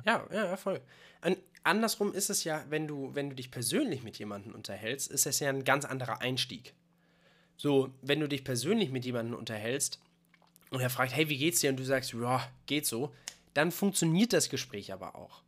Ja, 0.06 0.26
ja, 0.32 0.46
ja, 0.48 0.58
voll. 0.58 0.82
Und 1.24 1.38
andersrum 1.64 2.14
ist 2.14 2.30
es 2.30 2.44
ja, 2.44 2.64
wenn 2.70 2.88
du, 2.88 3.14
wenn 3.14 3.30
du 3.30 3.36
dich 3.36 3.52
persönlich 3.52 4.02
mit 4.04 4.18
jemandem 4.18 4.54
unterhältst, 4.56 5.12
ist 5.12 5.26
es 5.28 5.40
ja 5.40 5.50
ein 5.50 5.64
ganz 5.64 5.86
anderer 5.86 6.22
Einstieg. 6.22 6.74
So, 7.58 7.90
wenn 8.02 8.20
du 8.20 8.28
dich 8.28 8.44
persönlich 8.44 8.92
mit 8.92 9.06
jemandem 9.06 9.36
unterhältst 9.36 10.00
und 10.72 10.82
er 10.82 10.90
fragt, 10.90 11.16
hey, 11.16 11.30
wie 11.30 11.38
geht's 11.38 11.62
dir? 11.62 11.70
Und 11.70 11.78
du 11.78 11.86
sagst, 11.86 12.14
ja, 12.14 12.46
geht 12.66 12.86
so, 12.86 13.14
dann 13.54 13.72
funktioniert 13.72 14.34
das 14.34 14.50
Gespräch 14.50 14.92
aber 14.92 15.16
auch. 15.16 15.42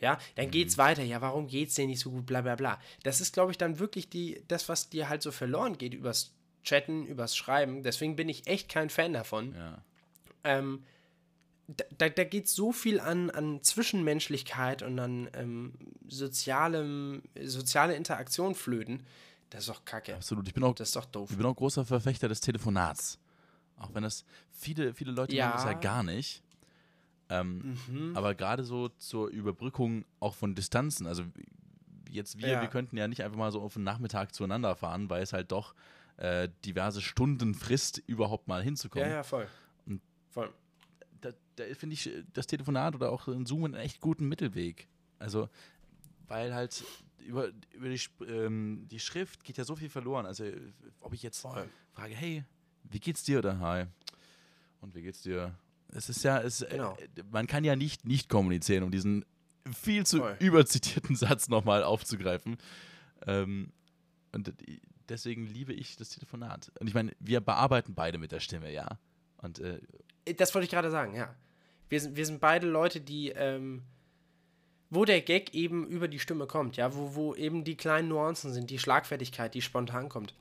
Ja, 0.00 0.18
dann 0.34 0.50
geht's 0.50 0.76
weiter. 0.76 1.02
Ja, 1.02 1.20
warum 1.22 1.46
geht's 1.46 1.74
dir 1.74 1.86
nicht 1.86 2.00
so 2.00 2.10
gut? 2.10 2.26
Bla 2.26 2.42
bla 2.42 2.54
bla. 2.56 2.80
Das 3.02 3.20
ist, 3.20 3.32
glaube 3.32 3.52
ich, 3.52 3.58
dann 3.58 3.78
wirklich 3.78 4.08
die, 4.10 4.42
das, 4.48 4.68
was 4.68 4.90
dir 4.90 5.08
halt 5.08 5.22
so 5.22 5.30
verloren 5.30 5.78
geht 5.78 5.94
übers 5.94 6.32
Chatten, 6.64 7.06
übers 7.06 7.36
Schreiben. 7.36 7.82
Deswegen 7.82 8.16
bin 8.16 8.28
ich 8.28 8.46
echt 8.46 8.68
kein 8.68 8.90
Fan 8.90 9.12
davon 9.12 9.54
Ja. 9.54 9.82
ähm, 10.44 10.82
da, 11.68 11.84
da, 11.96 12.08
da 12.08 12.24
geht 12.24 12.46
so 12.48 12.72
viel 12.72 13.00
an, 13.00 13.30
an 13.30 13.62
Zwischenmenschlichkeit 13.62 14.82
und 14.82 14.98
an 14.98 15.28
ähm, 15.34 15.72
sozialem, 16.08 17.22
soziale 17.42 17.94
Interaktion 17.96 18.54
flöten. 18.54 19.04
Das 19.50 19.60
ist 19.60 19.68
doch 19.68 19.84
kacke. 19.84 20.14
Absolut. 20.14 20.46
Ich 20.48 20.54
bin 20.54 20.64
auch, 20.64 20.74
Das 20.74 20.88
ist 20.88 20.96
doch 20.96 21.04
doof. 21.06 21.30
ich 21.30 21.36
bin 21.36 21.46
auch 21.46 21.54
großer 21.54 21.84
Verfechter 21.84 22.28
des 22.28 22.40
Telefonats. 22.40 23.18
Auch 23.78 23.94
wenn 23.94 24.02
das 24.02 24.24
viele, 24.52 24.92
viele 24.94 25.12
Leute 25.12 25.36
Ja. 25.36 25.48
machen 25.48 25.56
das 25.56 25.64
ja 25.64 25.72
gar 25.74 26.02
nicht. 26.02 26.42
Ähm, 27.28 27.76
Mhm. 27.88 28.16
Aber 28.16 28.34
gerade 28.34 28.64
so 28.64 28.88
zur 28.88 29.28
Überbrückung 29.28 30.04
auch 30.20 30.34
von 30.34 30.54
Distanzen. 30.54 31.06
Also 31.06 31.24
jetzt 32.10 32.38
wir, 32.38 32.48
Ja. 32.48 32.60
wir 32.60 32.68
könnten 32.68 32.96
ja 32.96 33.08
nicht 33.08 33.22
einfach 33.22 33.36
mal 33.38 33.50
so 33.52 33.60
auf 33.60 33.74
den 33.74 33.82
Nachmittag 33.84 34.34
zueinander 34.34 34.74
fahren, 34.76 35.10
weil 35.10 35.22
es 35.22 35.32
halt 35.32 35.52
doch 35.52 35.74
äh, 36.18 36.48
diverse 36.64 37.02
Stunden 37.02 37.54
frisst, 37.54 37.98
überhaupt 38.06 38.48
mal 38.48 38.62
hinzukommen. 38.62 39.06
Ja, 39.06 39.16
ja, 39.16 39.22
voll. 39.22 39.46
Und- 39.84 40.00
voll. 40.30 40.50
Da, 41.20 41.30
da 41.56 41.64
finde 41.74 41.92
ich 41.92 42.10
das 42.32 42.46
Telefonat 42.46 42.94
oder 42.94 43.12
auch 43.12 43.26
ein 43.28 43.44
Zoom 43.44 43.64
einen 43.66 43.74
echt 43.74 44.00
guten 44.00 44.26
Mittelweg. 44.26 44.88
Also, 45.18 45.50
weil 46.26 46.54
halt 46.54 46.82
über, 47.26 47.50
über 47.72 47.88
die, 47.88 48.00
ähm, 48.26 48.86
die 48.90 49.00
Schrift 49.00 49.44
geht 49.44 49.56
ja 49.58 49.64
so 49.64 49.76
viel 49.76 49.88
verloren. 49.90 50.26
Also, 50.26 50.44
äh, 50.44 50.56
ob 51.00 51.12
ich 51.12 51.22
jetzt 51.22 51.40
Voll. 51.40 51.68
frage, 51.92 52.14
hey, 52.14 52.44
wie 52.84 53.00
geht's 53.00 53.22
dir 53.24 53.38
oder 53.38 53.58
hi? 53.58 53.84
Und 54.80 54.94
wie 54.94 55.02
geht's 55.02 55.22
dir? 55.22 55.54
Es 55.88 56.08
ist 56.08 56.22
ja, 56.24 56.40
es, 56.40 56.64
Genau. 56.68 56.96
äh, 56.96 57.22
man 57.30 57.46
kann 57.46 57.64
ja 57.64 57.76
nicht 57.76 58.04
nicht 58.06 58.28
kommunizieren, 58.28 58.82
um 58.84 58.90
diesen 58.90 59.24
viel 59.72 60.06
zu 60.06 60.18
Voll. 60.18 60.36
überzitierten 60.40 61.16
Satz 61.16 61.48
nochmal 61.48 61.82
aufzugreifen. 61.82 62.56
Ähm, 63.26 63.72
und 64.32 64.52
deswegen 65.08 65.46
liebe 65.46 65.72
ich 65.72 65.96
das 65.96 66.10
Telefonat. 66.10 66.70
Und 66.78 66.86
ich 66.88 66.94
meine, 66.94 67.12
wir 67.20 67.40
bearbeiten 67.40 67.94
beide 67.94 68.18
mit 68.18 68.32
der 68.32 68.40
Stimme, 68.40 68.72
ja. 68.72 68.98
Und 69.38 69.58
äh, 69.60 69.80
Das 70.36 70.54
wollte 70.54 70.64
ich 70.64 70.70
gerade 70.70 70.90
sagen, 70.90 71.14
ja. 71.14 71.34
Wir 71.88 72.00
sind, 72.00 72.16
wir 72.16 72.26
sind 72.26 72.40
beide 72.40 72.66
Leute, 72.68 73.00
die, 73.00 73.30
ähm, 73.30 73.82
wo 74.90 75.04
der 75.04 75.20
Gag 75.20 75.54
eben 75.54 75.86
über 75.86 76.08
die 76.08 76.18
Stimme 76.20 76.46
kommt, 76.46 76.76
ja, 76.76 76.94
wo, 76.94 77.14
wo 77.14 77.34
eben 77.34 77.64
die 77.64 77.76
kleinen 77.76 78.08
Nuancen 78.08 78.52
sind, 78.52 78.70
die 78.70 78.78
Schlagfertigkeit, 78.78 79.54
die 79.54 79.62
spontan 79.62 80.08
kommt. 80.08 80.34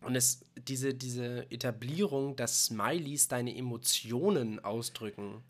Und 0.00 0.14
es, 0.14 0.44
diese, 0.56 0.94
diese 0.94 1.50
Etablierung, 1.50 2.36
dass 2.36 2.66
Smileys 2.66 3.28
deine 3.28 3.56
Emotionen 3.56 4.62
ausdrücken, 4.64 5.42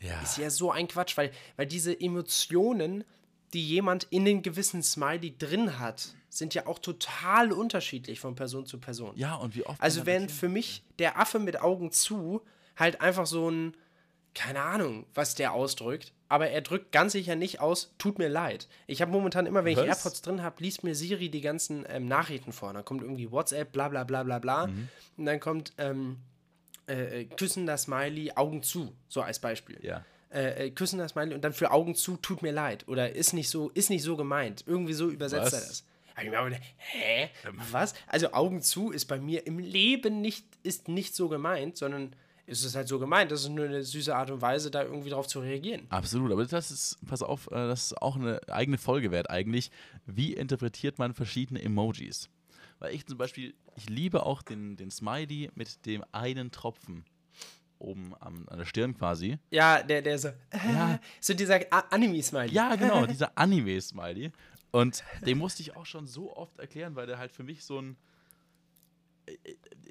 ja. 0.00 0.20
ist 0.22 0.38
ja 0.38 0.50
so 0.50 0.70
ein 0.70 0.86
Quatsch, 0.86 1.16
weil, 1.16 1.32
weil 1.56 1.66
diese 1.66 1.98
Emotionen, 1.98 3.04
die 3.52 3.66
jemand 3.66 4.06
in 4.10 4.24
den 4.24 4.42
gewissen 4.42 4.82
Smiley 4.82 5.36
drin 5.36 5.78
hat, 5.78 6.14
sind 6.28 6.54
ja 6.54 6.66
auch 6.66 6.78
total 6.78 7.50
unterschiedlich 7.52 8.20
von 8.20 8.34
Person 8.34 8.66
zu 8.66 8.78
Person. 8.78 9.12
Ja, 9.16 9.34
und 9.34 9.56
wie 9.56 9.64
oft. 9.64 9.80
Also 9.80 10.00
erklärt- 10.00 10.30
für 10.30 10.48
mich 10.48 10.82
der 10.98 11.18
Affe 11.18 11.38
mit 11.38 11.60
Augen 11.60 11.90
zu 11.90 12.42
halt 12.76 13.00
einfach 13.00 13.26
so 13.26 13.50
ein, 13.50 13.74
keine 14.38 14.60
Ahnung, 14.62 15.04
was 15.14 15.34
der 15.34 15.52
ausdrückt, 15.52 16.12
aber 16.28 16.48
er 16.48 16.60
drückt 16.60 16.92
ganz 16.92 17.10
sicher 17.12 17.34
nicht 17.34 17.60
aus, 17.60 17.92
tut 17.98 18.18
mir 18.18 18.28
leid. 18.28 18.68
Ich 18.86 19.02
habe 19.02 19.10
momentan 19.10 19.46
immer, 19.46 19.64
wenn 19.64 19.72
ich 19.72 19.78
Was? 19.78 19.86
AirPods 19.86 20.22
drin 20.22 20.44
habe, 20.44 20.62
liest 20.62 20.84
mir 20.84 20.94
Siri 20.94 21.28
die 21.28 21.40
ganzen 21.40 21.84
ähm, 21.88 22.06
Nachrichten 22.06 22.52
vor. 22.52 22.72
Dann 22.72 22.84
kommt 22.84 23.02
irgendwie 23.02 23.32
WhatsApp, 23.32 23.72
bla 23.72 23.88
bla 23.88 24.04
bla 24.04 24.22
bla 24.22 24.38
bla. 24.38 24.68
Mhm. 24.68 24.88
Und 25.16 25.26
dann 25.26 25.40
kommt 25.40 25.72
ähm, 25.78 26.18
äh, 26.86 27.22
äh, 27.22 27.24
küssender 27.24 27.76
Smiley, 27.76 28.30
Augen 28.36 28.62
zu, 28.62 28.94
so 29.08 29.22
als 29.22 29.40
Beispiel. 29.40 29.80
Ja. 29.82 30.04
Äh, 30.30 30.66
äh, 30.66 30.70
küssender 30.70 31.08
Smiley 31.08 31.34
und 31.34 31.42
dann 31.42 31.52
für 31.52 31.72
Augen 31.72 31.96
zu, 31.96 32.16
tut 32.16 32.40
mir 32.40 32.52
leid. 32.52 32.86
Oder 32.86 33.16
ist 33.16 33.32
nicht 33.32 33.50
so, 33.50 33.70
ist 33.70 33.90
nicht 33.90 34.04
so 34.04 34.16
gemeint. 34.16 34.62
Irgendwie 34.68 34.94
so 34.94 35.10
übersetzt 35.10 35.46
Was? 35.46 35.52
er 35.52 35.60
das. 35.60 35.84
Ich 36.16 36.24
gedacht, 36.24 36.60
hä? 36.76 37.30
Was? 37.72 37.94
Also 38.06 38.32
Augen 38.32 38.62
zu 38.62 38.92
ist 38.92 39.06
bei 39.06 39.18
mir 39.18 39.48
im 39.48 39.58
Leben 39.58 40.20
nicht, 40.20 40.46
ist 40.62 40.86
nicht 40.86 41.16
so 41.16 41.28
gemeint, 41.28 41.76
sondern 41.76 42.14
ist 42.48 42.64
es 42.64 42.74
halt 42.74 42.88
so 42.88 42.98
gemeint. 42.98 43.30
Das 43.30 43.42
ist 43.42 43.48
nur 43.50 43.66
eine 43.66 43.82
süße 43.84 44.14
Art 44.14 44.30
und 44.30 44.40
Weise, 44.40 44.70
da 44.70 44.82
irgendwie 44.82 45.10
drauf 45.10 45.26
zu 45.26 45.40
reagieren. 45.40 45.86
Absolut, 45.90 46.32
aber 46.32 46.44
das 46.44 46.70
ist, 46.70 46.98
pass 47.06 47.22
auf, 47.22 47.46
äh, 47.48 47.54
das 47.54 47.86
ist 47.92 48.02
auch 48.02 48.16
eine 48.16 48.40
eigene 48.48 48.78
Folge 48.78 49.10
wert 49.10 49.30
eigentlich. 49.30 49.70
Wie 50.06 50.32
interpretiert 50.34 50.98
man 50.98 51.14
verschiedene 51.14 51.62
Emojis? 51.62 52.28
Weil 52.78 52.94
ich 52.94 53.06
zum 53.06 53.18
Beispiel, 53.18 53.54
ich 53.76 53.88
liebe 53.88 54.24
auch 54.24 54.42
den, 54.42 54.76
den 54.76 54.90
Smiley 54.90 55.50
mit 55.54 55.84
dem 55.86 56.04
einen 56.12 56.50
Tropfen 56.50 57.04
oben 57.78 58.14
am, 58.20 58.48
an 58.48 58.58
der 58.58 58.64
Stirn 58.64 58.96
quasi. 58.96 59.38
Ja, 59.50 59.82
der, 59.82 60.02
der 60.02 60.18
so, 60.18 60.28
Ja. 60.52 60.98
so 61.20 61.34
dieser 61.34 61.60
Anime-Smiley. 61.92 62.52
Ja, 62.52 62.74
genau, 62.76 63.06
dieser 63.06 63.36
Anime-Smiley. 63.36 64.32
Und 64.70 65.02
den 65.24 65.38
musste 65.38 65.62
ich 65.62 65.76
auch 65.76 65.86
schon 65.86 66.06
so 66.06 66.36
oft 66.36 66.58
erklären, 66.58 66.94
weil 66.96 67.06
der 67.06 67.18
halt 67.18 67.32
für 67.32 67.42
mich 67.42 67.64
so 67.64 67.80
ein. 67.80 67.96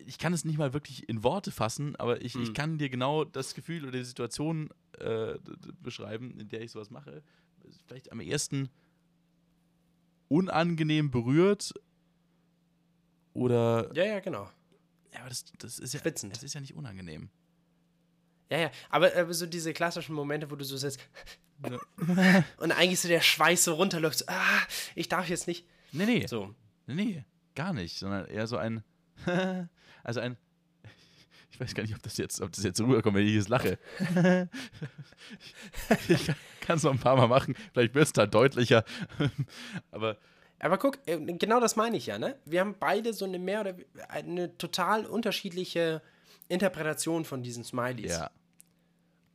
Ich 0.06 0.18
kann 0.18 0.34
es 0.34 0.46
nicht 0.46 0.58
mal 0.58 0.74
wirklich 0.74 1.08
in 1.10 1.24
Worte 1.24 1.52
fassen, 1.52 1.96
aber 1.96 2.22
ich, 2.22 2.36
ich 2.36 2.54
kann 2.54 2.78
dir 2.78 2.90
genau 2.90 3.26
das 3.26 3.54
Gefühl 3.54 3.84
oder 3.84 3.98
die 3.98 4.06
Situation 4.06 4.70
äh, 5.00 5.36
beschreiben, 5.82 6.40
in 6.40 6.50
der 6.50 6.62
ich 6.62 6.72
sowas 6.72 6.90
mache. 6.90 7.24
Vielleicht 7.86 8.12
am 8.12 8.20
ersten 8.20 8.70
unangenehm 10.30 11.12
berührt 11.12 11.74
oder. 13.34 13.90
Ja, 13.94 14.06
ja, 14.06 14.20
genau. 14.20 14.50
Ja, 15.14 15.22
aber 15.22 15.30
das, 15.30 15.46
das 15.58 15.80
ist 15.80 15.94
ja. 15.94 16.00
Schwitzend. 16.00 16.36
Das 16.36 16.44
ist 16.44 16.54
ja 16.54 16.62
nicht 16.62 16.76
unangenehm. 16.76 17.30
Ja, 18.50 18.60
ja, 18.60 18.72
aber 18.90 19.14
äh, 19.14 19.34
so 19.34 19.46
diese 19.46 19.74
klassischen 19.74 20.16
Momente, 20.16 20.50
wo 20.50 20.56
du 20.56 20.64
so 20.64 20.78
sitzt 20.78 21.02
und 22.58 22.72
eigentlich 22.72 23.00
so 23.00 23.08
der 23.08 23.22
Schweiß 23.22 23.64
so 23.64 23.74
runterläuft, 23.74 24.20
so, 24.20 24.26
ah, 24.28 24.62
ich 24.96 25.10
darf 25.10 25.28
jetzt 25.28 25.48
nicht. 25.48 25.66
Nee, 25.92 26.06
nee. 26.06 26.28
So. 26.28 26.54
Nee, 26.86 26.94
nee, 26.94 27.26
gar 27.56 27.74
nicht, 27.74 27.98
sondern 27.98 28.26
eher 28.28 28.48
so 28.48 28.58
ein, 28.58 28.84
also 30.03 30.20
ein, 30.20 30.38
ich 31.51 31.59
weiß 31.59 31.74
gar 31.74 31.84
nicht, 31.84 31.95
ob 31.95 32.03
das 32.03 32.18
jetzt, 32.18 32.41
ob 32.41 32.51
das 32.51 32.63
jetzt 32.63 32.80
rüberkommt, 32.80 33.15
wenn 33.18 33.28
ich 33.28 33.34
jetzt 33.36 33.49
lache. 33.49 33.78
ich 36.07 36.32
kann 36.61 36.78
es 36.78 36.84
noch 36.84 36.91
ein 36.91 36.99
paar 36.99 37.15
Mal 37.15 37.28
machen, 37.28 37.55
vielleicht 37.74 37.95
wird 37.95 38.05
es 38.05 38.13
da 38.13 38.26
deutlicher, 38.26 38.84
aber 39.91 40.18
Aber 40.59 40.78
guck, 40.78 40.99
äh, 41.07 41.18
genau 41.18 41.59
das 41.59 41.76
meine 41.76 41.97
ich 41.97 42.07
ja, 42.07 42.18
ne? 42.18 42.38
Wir 42.45 42.61
haben 42.61 42.76
beide 42.80 43.13
so 43.13 43.26
eine 43.26 43.39
mehr 43.39 43.61
oder 43.61 43.76
eine 44.09 44.57
total 44.57 45.05
unterschiedliche 45.05 46.01
Interpretation 46.49 47.26
von 47.26 47.43
diesen 47.43 47.63
Smileys. 47.63 48.11
ja, 48.11 48.32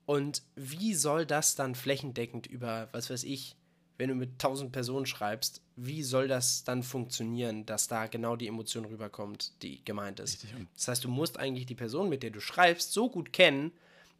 Und 0.07 0.43
wie 0.57 0.95
soll 0.95 1.27
das 1.27 1.55
dann 1.55 1.75
flächendeckend 1.75 2.47
über, 2.47 2.89
was 2.93 3.11
weiß 3.11 3.25
ich, 3.25 3.57
wenn 4.03 4.09
du 4.09 4.17
mit 4.17 4.31
1000 4.33 4.73
Personen 4.73 5.07
schreibst, 5.07 5.63
wie 5.77 6.03
soll 6.03 6.27
das 6.27 6.65
dann 6.65 6.83
funktionieren, 6.83 7.65
dass 7.67 7.87
da 7.87 8.09
genau 8.09 8.35
die 8.35 8.49
Emotion 8.49 8.85
rüberkommt, 8.85 9.53
die 9.63 9.81
gemeint 9.85 10.19
ist? 10.19 10.43
Richtig, 10.43 10.67
Das 10.75 10.89
heißt, 10.89 11.05
du 11.05 11.09
musst 11.09 11.39
eigentlich 11.39 11.67
die 11.67 11.77
Person, 11.77 12.09
mit 12.09 12.25
der 12.25 12.31
du 12.31 12.41
schreibst, 12.41 12.93
so 12.93 13.09
gut 13.09 13.33
kennen, 13.33 13.71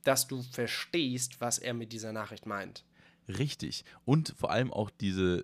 dass 0.05 0.29
du 0.29 0.41
verstehst, 0.41 1.41
was 1.41 1.59
er 1.59 1.75
mit 1.75 1.93
dieser 1.93 2.13
Nachricht 2.13 2.47
meint. 2.47 2.85
richtig. 3.29 3.85
Und 4.05 4.35
vor 4.39 4.51
allem 4.51 4.73
auch 4.73 4.89
diese, 4.91 5.43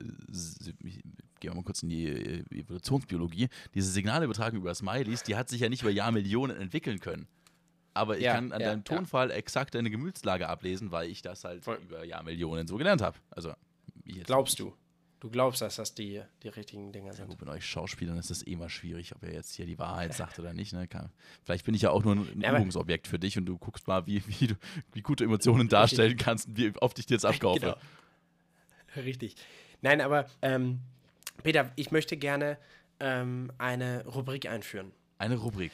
ich 0.84 1.00
gehe 1.40 1.52
mal 1.52 1.64
kurz 1.64 1.82
in 1.82 1.88
die 1.88 2.06
äh, 2.06 2.44
Evolutionsbiologie, 2.50 3.48
diese 3.74 3.90
Signalübertragung 3.90 4.60
über 4.60 4.72
Smileys, 4.74 5.24
die 5.24 5.34
hat 5.36 5.48
sich 5.48 5.60
ja 5.60 5.68
nicht 5.68 5.82
über 5.82 5.90
Jahrmillionen 5.90 6.56
entwickeln 6.56 7.00
können. 7.00 7.26
Aber 7.94 8.18
ich 8.18 8.24
Ja, 8.24 8.34
kann 8.34 8.52
an 8.52 8.60
ja, 8.60 8.68
deinem 8.68 8.84
ja. 8.88 8.96
Tonfall 8.96 9.30
exakt 9.32 9.74
deine 9.74 9.90
Gemütslage 9.90 10.48
ablesen, 10.48 10.92
weil 10.92 11.10
ich 11.10 11.22
das 11.22 11.42
halt 11.44 11.64
Voll. 11.64 11.78
über 11.82 12.04
Jahrmillionen 12.04 12.68
so 12.68 12.76
gelernt 12.76 13.02
habe. 13.02 13.18
Also, 13.30 13.52
jetzt 14.14 14.26
Glaubst 14.26 14.58
du? 14.58 14.74
Du 15.20 15.30
glaubst, 15.30 15.62
dass 15.62 15.74
das 15.76 15.94
die, 15.94 16.22
die 16.44 16.48
richtigen 16.48 16.92
Dinge 16.92 17.08
Ja, 17.08 17.12
sind. 17.12 17.26
gut, 17.28 17.38
bei 17.44 17.50
euch 17.52 17.66
Schauspielern 17.66 18.16
ist 18.18 18.30
das 18.30 18.46
eh 18.46 18.54
mal 18.54 18.68
schwierig, 18.68 19.16
ob 19.16 19.24
er 19.24 19.32
jetzt 19.32 19.52
hier 19.52 19.66
die 19.66 19.76
Wahrheit 19.76 20.14
sagt 20.14 20.38
oder 20.38 20.52
nicht. 20.54 20.72
Ne? 20.72 20.86
Kann, 20.86 21.10
vielleicht 21.42 21.64
bin 21.64 21.74
ich 21.74 21.82
ja 21.82 21.90
auch 21.90 22.04
nur 22.04 22.14
ein 22.14 22.40
Ja, 22.40 22.54
Übungsobjekt 22.54 23.08
für 23.08 23.18
dich 23.18 23.36
und 23.36 23.44
du 23.46 23.58
guckst 23.58 23.88
mal, 23.88 24.06
wie, 24.06 24.22
wie, 24.28 24.46
du, 24.46 24.54
wie 24.92 25.00
gute 25.02 25.24
Emotionen 25.24 25.68
darstellen 25.68 26.16
kannst 26.16 26.46
und 26.46 26.56
wie 26.56 26.72
oft 26.80 26.96
ich 27.00 27.06
dir 27.06 27.14
jetzt 27.14 27.24
abkaufe. 27.26 27.58
Genau. 27.60 27.76
Richtig. 28.96 29.34
Nein, 29.82 30.00
aber 30.00 30.26
ähm, 30.40 30.80
Peter, 31.42 31.72
ich 31.74 31.90
möchte 31.90 32.16
gerne 32.16 32.56
ähm, 33.00 33.50
eine 33.58 34.04
Rubrik 34.06 34.46
einführen. 34.48 34.92
Eine 35.18 35.36
Rubrik. 35.36 35.72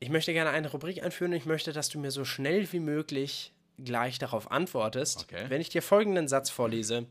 Ich 0.00 0.08
möchte 0.08 0.32
gerne 0.32 0.50
eine 0.50 0.68
Rubrik 0.70 1.02
einführen 1.02 1.30
und 1.32 1.36
ich 1.38 1.46
möchte, 1.46 1.72
dass 1.72 1.88
du 1.88 1.98
mir 2.00 2.10
so 2.10 2.24
schnell 2.24 2.70
wie 2.72 2.80
möglich 2.80 3.52
gleich 3.78 4.18
darauf 4.18 4.50
antwortest, 4.50 5.22
Okay. 5.22 5.46
wenn 5.48 5.60
ich 5.60 5.68
dir 5.68 5.80
folgenden 5.82 6.28
Satz 6.28 6.50
vorlese. 6.50 7.06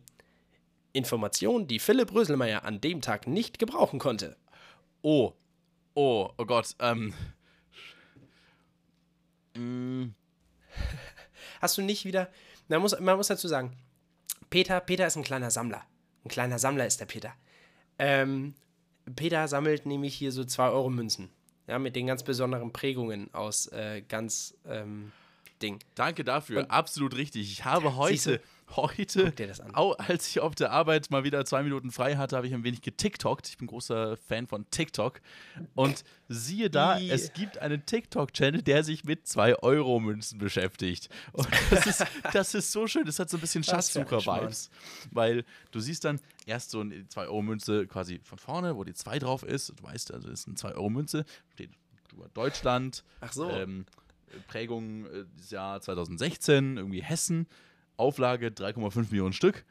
Information, 0.93 1.67
die 1.67 1.79
Philipp 1.79 2.13
Röselmeier 2.13 2.63
an 2.63 2.81
dem 2.81 3.01
Tag 3.01 3.27
nicht 3.27 3.59
gebrauchen 3.59 3.99
konnte. 3.99 4.35
Oh, 5.01 5.33
oh, 5.93 6.29
oh 6.37 6.45
Gott. 6.45 6.75
Ähm. 6.79 7.13
Mm, 9.55 10.13
Hast 11.61 11.77
du 11.77 11.81
nicht 11.81 12.05
wieder. 12.05 12.29
Man 12.67 12.81
muss, 12.81 12.97
man 12.99 13.17
muss 13.17 13.27
dazu 13.27 13.47
sagen, 13.47 13.75
Peter, 14.49 14.79
Peter 14.79 15.05
ist 15.07 15.15
ein 15.17 15.23
kleiner 15.23 15.51
Sammler. 15.51 15.83
Ein 16.25 16.29
kleiner 16.29 16.59
Sammler 16.59 16.85
ist 16.87 16.99
der 16.99 17.05
Peter. 17.05 17.33
Ähm, 17.99 18.55
Peter 19.15 19.47
sammelt 19.47 19.85
nämlich 19.85 20.15
hier 20.15 20.31
so 20.31 20.41
2-Euro-Münzen. 20.43 21.29
Ja, 21.67 21.79
mit 21.79 21.95
den 21.95 22.07
ganz 22.07 22.23
besonderen 22.23 22.71
Prägungen 22.73 23.33
aus 23.33 23.67
äh, 23.67 24.01
ganz 24.07 24.55
ähm, 24.65 25.11
Ding. 25.61 25.79
danke 25.95 26.23
dafür. 26.23 26.61
Und- 26.61 26.71
Absolut 26.71 27.15
richtig. 27.15 27.51
Ich 27.51 27.65
habe 27.65 27.95
heute, 27.95 28.41
heute, 28.76 29.26
Guck 29.26 29.36
dir 29.36 29.47
das 29.47 29.59
an. 29.59 29.74
au, 29.76 29.91
als 29.93 30.28
ich 30.28 30.39
auf 30.39 30.55
der 30.55 30.72
Arbeit 30.72 31.09
mal 31.11 31.24
wieder 31.24 31.43
zwei 31.45 31.63
Minuten 31.63 31.91
frei 31.91 32.15
hatte, 32.15 32.36
habe 32.36 32.47
ich 32.47 32.53
ein 32.53 32.63
wenig 32.63 32.82
getiktokt. 32.82 33.47
Ich 33.49 33.57
bin 33.57 33.67
großer 33.67 34.17
Fan 34.17 34.47
von 34.47 34.69
TikTok. 34.69 35.22
Und 35.76 36.03
siehe 36.30 36.69
da, 36.69 36.97
I. 36.99 37.09
es 37.09 37.34
gibt 37.34 37.57
einen 37.57 37.86
TikTok-Channel, 37.86 38.61
der 38.61 38.84
sich 38.84 39.03
mit 39.03 39.26
2-Euro-Münzen 39.26 40.39
beschäftigt. 40.39 41.09
Und 41.34 41.47
das 41.69 41.88
ist, 41.88 42.05
das 42.34 42.53
ist 42.53 42.72
so 42.72 42.88
schön. 42.88 43.05
Das 43.05 43.19
hat 43.19 43.30
so 43.30 43.38
ein 43.38 43.41
bisschen 43.41 43.63
Schatzsucher-Vibes. 43.63 44.69
Weil 45.11 45.45
du 45.72 45.80
siehst 45.80 46.05
dann 46.05 46.19
erst 46.45 46.72
so 46.72 46.82
eine 46.82 46.95
2-Euro-Münze 46.95 47.88
quasi 47.88 48.19
von 48.24 48.38
vorne, 48.38 48.76
wo 48.76 48.84
die 48.84 48.93
2 48.93 49.19
drauf 49.19 49.43
ist. 49.43 49.69
Du 49.69 49.84
weißt, 49.84 50.13
also 50.13 50.30
ist 50.30 50.47
eine 50.47 50.55
2-Euro-Münze. 50.55 51.26
Steht 51.53 51.72
Deutschland. 52.34 53.03
Ach 53.22 53.32
so. 53.32 53.49
Ähm, 53.49 53.86
Prägung 54.47 55.05
äh, 55.05 55.26
des 55.38 55.51
Jahr 55.51 55.82
2016, 55.82 56.78
irgendwie 56.78 57.03
Hessen. 57.03 57.47
Auflage 58.02 58.47
3,5 58.47 59.12
Millionen 59.12 59.34
Stück. 59.34 59.64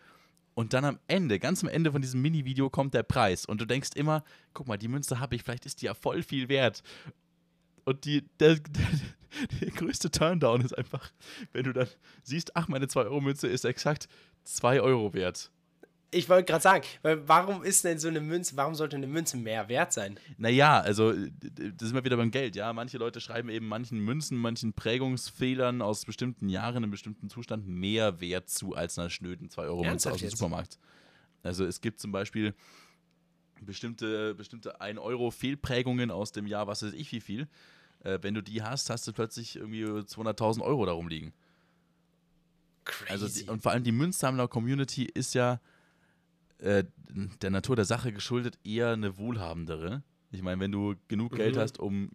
Und 0.55 0.73
dann 0.75 0.85
am 0.85 0.99
Ende, 1.07 1.39
ganz 1.39 1.63
am 1.63 1.69
Ende 1.69 1.93
von 1.93 2.03
diesem 2.03 2.23
Mini-Video 2.23 2.71
kommt 2.71 2.95
der 2.95 3.03
Preis. 3.03 3.47
Und 3.47 3.61
du 3.61 3.65
denkst 3.65 3.91
immer, 3.95 4.25
guck 4.53 4.67
mal, 4.67 4.77
die 4.77 4.89
Münze 4.89 5.21
habe 5.21 5.37
ich, 5.37 5.43
vielleicht 5.43 5.67
ist 5.67 5.81
die 5.81 5.87
ja 5.87 5.95
voll 5.95 6.23
viel 6.23 6.49
wert. 6.49 6.83
Und 7.85 8.05
die, 8.05 8.23
der, 8.41 8.57
der, 8.57 8.87
der 9.61 9.71
größte 9.71 10.11
Turndown 10.11 10.61
ist 10.61 10.77
einfach, 10.77 11.13
wenn 11.53 11.65
du 11.65 11.73
dann 11.73 11.89
siehst, 12.23 12.57
ach, 12.57 12.69
meine 12.69 12.87
2-Euro-Münze 12.87 13.47
ist 13.49 13.65
exakt 13.65 14.09
2 14.45 14.81
Euro 14.81 15.15
wert. 15.15 15.51
Ich 16.13 16.29
wollte 16.29 16.45
gerade 16.45 16.63
sagen, 16.63 16.85
warum 17.03 17.63
ist 17.63 17.85
denn 17.85 17.99
so 17.99 18.09
eine 18.09 18.21
Münze, 18.21 18.57
warum 18.57 18.75
sollte 18.75 18.97
eine 18.97 19.07
Münze 19.07 19.37
mehr 19.37 19.69
wert 19.69 19.93
sein? 19.93 20.19
Naja, 20.39 20.81
also 20.81 21.13
äh, 21.13 21.31
das 21.41 21.89
sind 21.89 21.95
wir 21.95 22.05
wieder 22.05 22.17
beim 22.17 22.33
Geld, 22.33 22.57
ja. 22.57 22.73
Manche 22.73 22.99
Leute 22.99 23.21
schreiben 23.21 23.49
eben 23.49 23.69
manchen 23.69 24.01
Münzen, 24.01 24.37
manchen 24.37 24.73
Prägungsfehlern 24.73 25.83
aus 25.83 26.05
bestimmten 26.05 26.49
Jahren 26.49 26.77
in 26.79 26.85
einem 26.85 26.91
bestimmten 26.91 27.29
Zustand 27.29 27.69
mehr 27.69 28.21
Wert 28.21 28.49
zu 28.49 28.75
als 28.75 28.99
einer 28.99 29.11
schnöden 29.11 29.49
2-Euro-Münze 29.49 29.89
Ernsthaft 29.89 30.15
aus 30.15 30.21
dem 30.21 30.29
jetzt? 30.29 30.39
Supermarkt. 30.39 30.79
Also 31.43 31.65
es 31.65 31.81
gibt 31.81 32.01
zum 32.01 32.13
Beispiel 32.13 32.55
bestimmte, 33.61 34.35
bestimmte 34.35 34.81
1-Euro-Fehlprägungen 34.81 36.11
aus 36.11 36.33
dem 36.33 36.47
Jahr, 36.47 36.67
was 36.67 36.83
weiß 36.83 36.93
ich 36.93 37.13
wie 37.13 37.21
viel. 37.21 37.49
Äh, 38.03 38.19
wenn 38.23 38.35
du 38.35 38.43
die 38.43 38.63
hast, 38.63 38.91
hast 38.91 39.07
du 39.07 39.13
plötzlich 39.13 39.57
irgendwie 39.57 39.85
200.000 39.85 40.63
Euro 40.63 40.87
darum 40.87 41.09
liegen. 41.09 41.33
Crazy. 42.85 43.13
Also 43.13 43.29
die, 43.29 43.49
und 43.49 43.63
vor 43.63 43.73
allem 43.73 43.85
die 43.85 43.93
Münzsammler-Community 43.93 45.05
ist 45.05 45.35
ja 45.35 45.61
äh, 46.63 46.85
der 47.43 47.51
Natur 47.51 47.77
der 47.77 47.85
Sache 47.85 48.13
geschuldet 48.13 48.59
eher 48.65 48.91
eine 48.91 49.19
wohlhabendere. 49.19 50.03
Ich 50.31 50.43
meine, 50.43 50.61
wenn 50.61 50.73
du 50.73 50.95
genug 51.09 51.35
Geld 51.37 51.57
Mhm. 51.57 51.61
hast, 51.61 51.79
um 51.81 52.11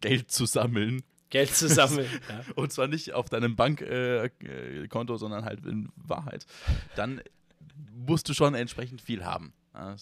Geld 0.00 0.30
zu 0.30 0.46
sammeln, 0.46 1.02
Geld 1.30 1.50
zu 1.54 1.68
sammeln. 1.68 2.08
ja. 2.28 2.40
und 2.56 2.72
zwar 2.72 2.88
nicht 2.88 3.12
auf 3.12 3.28
deinem 3.28 3.56
Bankkonto, 3.56 5.14
äh, 5.14 5.18
sondern 5.18 5.44
halt 5.44 5.64
in 5.66 5.90
Wahrheit, 5.96 6.46
dann 6.96 7.20
musst 7.94 8.28
du 8.28 8.34
schon 8.34 8.54
entsprechend 8.54 9.00
viel 9.00 9.24
haben. 9.24 9.52
Ja, 9.74 9.96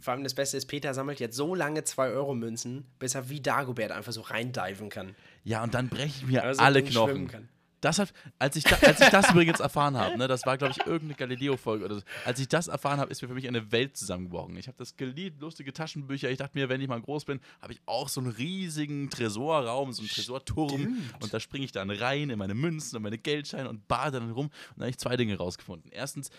Vor 0.00 0.12
allem 0.12 0.24
das 0.24 0.34
Beste 0.34 0.56
ist, 0.56 0.66
Peter 0.66 0.94
sammelt 0.94 1.20
jetzt 1.20 1.36
so 1.36 1.54
lange 1.54 1.80
2-Euro-Münzen, 1.80 2.84
bis 2.98 3.14
er 3.14 3.28
wie 3.28 3.40
Dagobert 3.40 3.90
einfach 3.92 4.12
so 4.12 4.22
reindiven 4.22 4.88
kann. 4.88 5.14
ja, 5.44 5.62
und 5.62 5.74
dann 5.74 5.88
breche 5.88 6.06
ich 6.06 6.26
mir 6.26 6.42
Also 6.42 6.62
alle 6.62 6.82
Knochen. 6.82 7.28
kann. 7.28 7.48
Das 7.86 8.00
hat, 8.00 8.12
als 8.40 8.56
ich, 8.56 8.64
da, 8.64 8.74
als 8.84 9.00
ich 9.00 9.10
das 9.10 9.30
übrigens 9.30 9.60
erfahren 9.60 9.96
habe, 9.96 10.18
ne, 10.18 10.26
das 10.26 10.44
war, 10.44 10.58
glaube 10.58 10.72
ich, 10.72 10.84
irgendeine 10.84 11.14
Galileo-Folge 11.14 11.84
oder 11.84 11.94
so. 11.94 12.02
Als 12.24 12.40
ich 12.40 12.48
das 12.48 12.66
erfahren 12.66 12.98
habe, 12.98 13.12
ist 13.12 13.22
mir 13.22 13.28
für 13.28 13.34
mich 13.34 13.46
eine 13.46 13.70
Welt 13.70 13.96
zusammengebrochen. 13.96 14.56
Ich 14.56 14.66
habe 14.66 14.76
das 14.76 14.96
geliebt, 14.96 15.40
lustige 15.40 15.72
Taschenbücher. 15.72 16.28
Ich 16.28 16.38
dachte 16.38 16.58
mir, 16.58 16.68
wenn 16.68 16.80
ich 16.80 16.88
mal 16.88 17.00
groß 17.00 17.26
bin, 17.26 17.38
habe 17.62 17.74
ich 17.74 17.80
auch 17.86 18.08
so 18.08 18.20
einen 18.20 18.30
riesigen 18.30 19.08
Tresorraum, 19.08 19.92
so 19.92 20.02
einen 20.02 20.08
Tresorturm. 20.08 20.98
Und 21.20 21.32
da 21.32 21.38
springe 21.38 21.64
ich 21.64 21.70
dann 21.70 21.88
rein 21.88 22.30
in 22.30 22.40
meine 22.40 22.54
Münzen 22.54 22.96
und 22.96 23.04
meine 23.04 23.18
Geldscheine 23.18 23.68
und 23.68 23.86
bade 23.86 24.18
dann 24.18 24.32
rum. 24.32 24.46
Und 24.46 24.78
da 24.78 24.82
habe 24.82 24.90
ich 24.90 24.98
zwei 24.98 25.16
Dinge 25.16 25.36
rausgefunden. 25.36 25.92
Erstens, 25.92 26.30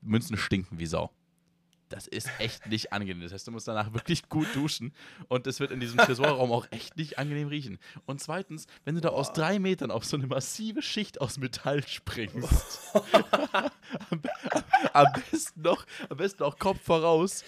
Münzen 0.00 0.38
stinken 0.38 0.78
wie 0.78 0.86
Sau. 0.86 1.10
Das 1.88 2.06
ist 2.06 2.28
echt 2.38 2.66
nicht 2.66 2.92
angenehm. 2.92 3.22
Das 3.22 3.32
heißt, 3.32 3.46
du 3.46 3.52
musst 3.52 3.68
danach 3.68 3.92
wirklich 3.92 4.28
gut 4.28 4.46
duschen 4.54 4.92
und 5.28 5.46
es 5.46 5.60
wird 5.60 5.70
in 5.70 5.80
diesem 5.80 5.98
Tresorraum 5.98 6.52
auch 6.52 6.66
echt 6.70 6.96
nicht 6.96 7.18
angenehm 7.18 7.48
riechen. 7.48 7.78
Und 8.06 8.20
zweitens, 8.20 8.66
wenn 8.84 8.94
du 8.94 9.00
da 9.00 9.10
aus 9.10 9.32
drei 9.32 9.58
Metern 9.58 9.90
auf 9.90 10.04
so 10.04 10.16
eine 10.16 10.26
massive 10.26 10.82
Schicht 10.82 11.20
aus 11.20 11.38
Metall 11.38 11.86
springst, 11.86 12.92
am, 14.10 14.22
am, 14.92 15.06
besten 15.30 15.62
noch, 15.62 15.86
am 16.08 16.16
besten 16.16 16.42
auch 16.42 16.58
Kopf 16.58 16.82
voraus. 16.82 17.44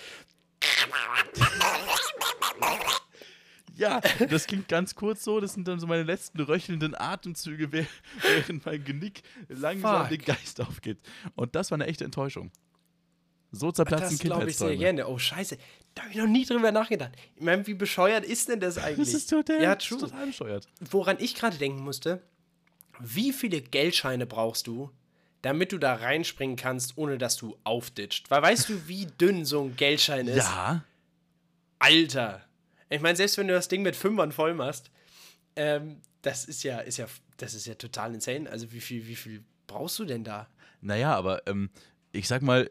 Ja, 3.81 4.01
das 4.29 4.47
klingt 4.47 4.69
ganz 4.69 4.95
kurz 4.95 5.25
so. 5.25 5.41
Das 5.41 5.55
sind 5.55 5.67
dann 5.67 5.81
so 5.81 5.87
meine 5.87 6.03
letzten 6.03 6.39
röchelnden 6.41 6.95
Atemzüge, 6.95 7.73
während 8.21 8.67
mein 8.67 8.85
Genick 8.85 9.23
langsam 9.49 10.03
Fuck. 10.03 10.09
den 10.11 10.23
Geist 10.23 10.61
aufgeht. 10.61 10.99
Und 11.35 11.55
das 11.55 11.71
war 11.71 11.77
eine 11.77 11.87
echte 11.87 12.05
Enttäuschung. 12.05 12.51
So 13.53 13.73
zerplatzen 13.73 14.11
Das 14.17 14.19
glaube 14.21 14.51
ich 14.51 14.57
sehr 14.57 14.69
Kindheitsträume. 14.69 14.97
gerne. 14.97 15.09
Oh, 15.09 15.19
scheiße. 15.19 15.59
Da 15.95 16.03
habe 16.03 16.13
ich 16.13 16.19
noch 16.19 16.27
nie 16.27 16.45
drüber 16.45 16.71
nachgedacht. 16.71 17.13
Ich 17.37 17.43
meine, 17.43 17.67
wie 17.67 17.75
bescheuert 17.75 18.25
ist 18.25 18.49
denn 18.49 18.61
das 18.61 18.79
eigentlich? 18.79 19.09
Das 19.13 19.15
ist 19.23 19.31
total, 19.31 19.61
ja, 19.63 19.75
true. 19.75 19.99
total 19.99 20.27
bescheuert. 20.27 20.69
Woran 20.81 21.17
ich 21.19 21.35
gerade 21.35 21.57
denken 21.57 21.81
musste, 21.83 22.23
wie 23.01 23.33
viele 23.33 23.61
Geldscheine 23.61 24.27
brauchst 24.27 24.67
du, 24.69 24.91
damit 25.43 25.73
du 25.73 25.79
da 25.79 25.95
reinspringen 25.95 26.55
kannst, 26.57 26.97
ohne 26.97 27.19
dass 27.19 27.37
du 27.37 27.57
aufditscht? 27.65 28.31
Weil 28.31 28.43
weißt 28.43 28.69
du, 28.69 28.87
wie 28.89 29.07
dünn 29.07 29.45
so 29.45 29.65
ein 29.65 29.75
Geldschein 29.77 30.29
ist? 30.29 30.37
Ja, 30.47 30.85
Alter. 31.79 32.45
Ich 32.89 33.01
meine, 33.01 33.17
selbst 33.17 33.39
wenn 33.39 33.49
du 33.49 33.55
das 33.55 33.69
Ding 33.69 33.83
mit 33.83 33.97
Fünfern 33.97 34.33
voll 34.33 34.55
machst, 34.55 34.91
ähm, 35.57 36.01
das 36.23 36.45
ist 36.45 36.63
ja, 36.63 36.81
ist 36.81 36.99
ja, 36.99 37.07
das 37.37 37.55
ist 37.55 37.67
ja 37.67 37.75
total 37.75 38.15
insane. 38.15 38.49
Also 38.51 38.71
wie 38.73 38.81
viel, 38.81 39.07
wie 39.07 39.17
viel 39.17 39.43
brauchst 39.67 39.99
du 39.99 40.05
denn 40.05 40.25
da? 40.25 40.49
naja, 40.83 41.15
aber 41.15 41.47
ähm, 41.47 41.69
ich 42.13 42.27
sag 42.27 42.41
mal, 42.43 42.71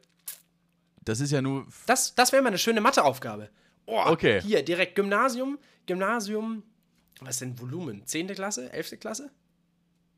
das 1.06 1.20
ist 1.20 1.32
ja 1.32 1.42
nur. 1.42 1.68
Das, 1.86 2.14
das 2.16 2.32
wäre 2.32 2.42
mal 2.42 2.50
eine 2.50 2.58
schöne 2.58 2.82
Matheaufgabe. 2.82 3.50
Oh, 3.86 4.04
Okay. 4.08 4.42
Hier, 4.42 4.64
direkt 4.64 4.96
Gymnasium, 4.96 5.58
Gymnasium, 5.86 6.64
was 7.22 7.32
ist 7.36 7.42
denn 7.42 7.60
Volumen? 7.60 8.06
Zehnte 8.06 8.34
Klasse? 8.36 8.72
Elfte 8.72 8.98
Klasse? 8.98 9.32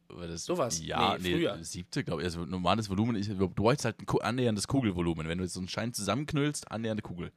Das, 0.09 0.43
Sowas. 0.43 0.81
Ja, 0.83 1.17
Nee, 1.17 1.29
nee, 1.29 1.35
früher. 1.37 1.63
siebte, 1.63 2.03
glaube 2.03 2.21
ich. 2.21 2.25
Also 2.25 2.43
normales 2.45 2.89
Volumen, 2.89 3.15
ist, 3.15 3.29
du 3.29 3.47
brauchst 3.47 3.85
halt 3.85 3.97
ein 4.01 4.19
annäherndes 4.21 4.67
Kugelvolumen. 4.67 5.27
Wenn 5.27 5.37
du 5.37 5.45
jetzt 5.45 5.53
so 5.53 5.61
einen 5.61 5.69
Schein 5.69 5.93
zusammenknüllst, 5.93 6.69
annähernde 6.69 7.01
Kugel. 7.01 7.31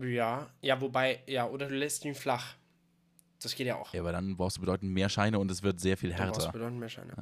Ja, 0.00 0.48
ja, 0.62 0.80
wobei, 0.80 1.22
ja, 1.26 1.46
oder 1.48 1.66
du 1.68 1.74
lässt 1.74 2.04
ihn 2.04 2.14
flach. 2.14 2.54
Das 3.42 3.54
geht 3.56 3.66
ja 3.66 3.76
auch. 3.76 3.92
Ja, 3.92 4.00
aber 4.00 4.12
dann 4.12 4.36
brauchst 4.36 4.56
du 4.56 4.60
bedeutend 4.60 4.92
mehr 4.92 5.08
Scheine 5.08 5.38
und 5.38 5.50
es 5.50 5.62
wird 5.62 5.80
sehr 5.80 5.96
viel 5.96 6.10
brauchst 6.10 6.36
du 6.36 6.44
härter. 6.44 6.52
bedeutend 6.52 6.78
mehr 6.78 6.88
Scheine. 6.88 7.12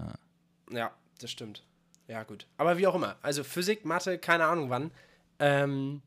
Ja, 0.70 0.94
das 1.18 1.30
stimmt. 1.30 1.64
Ja, 2.10 2.24
gut. 2.24 2.46
Aber 2.56 2.76
wie 2.76 2.86
auch 2.88 2.96
immer. 2.96 3.16
Also 3.22 3.44
Physik, 3.44 3.84
Mathe, 3.84 4.18
keine 4.18 4.44
Ahnung 4.46 4.68
wann. 4.68 4.90
Ähm, 5.38 6.02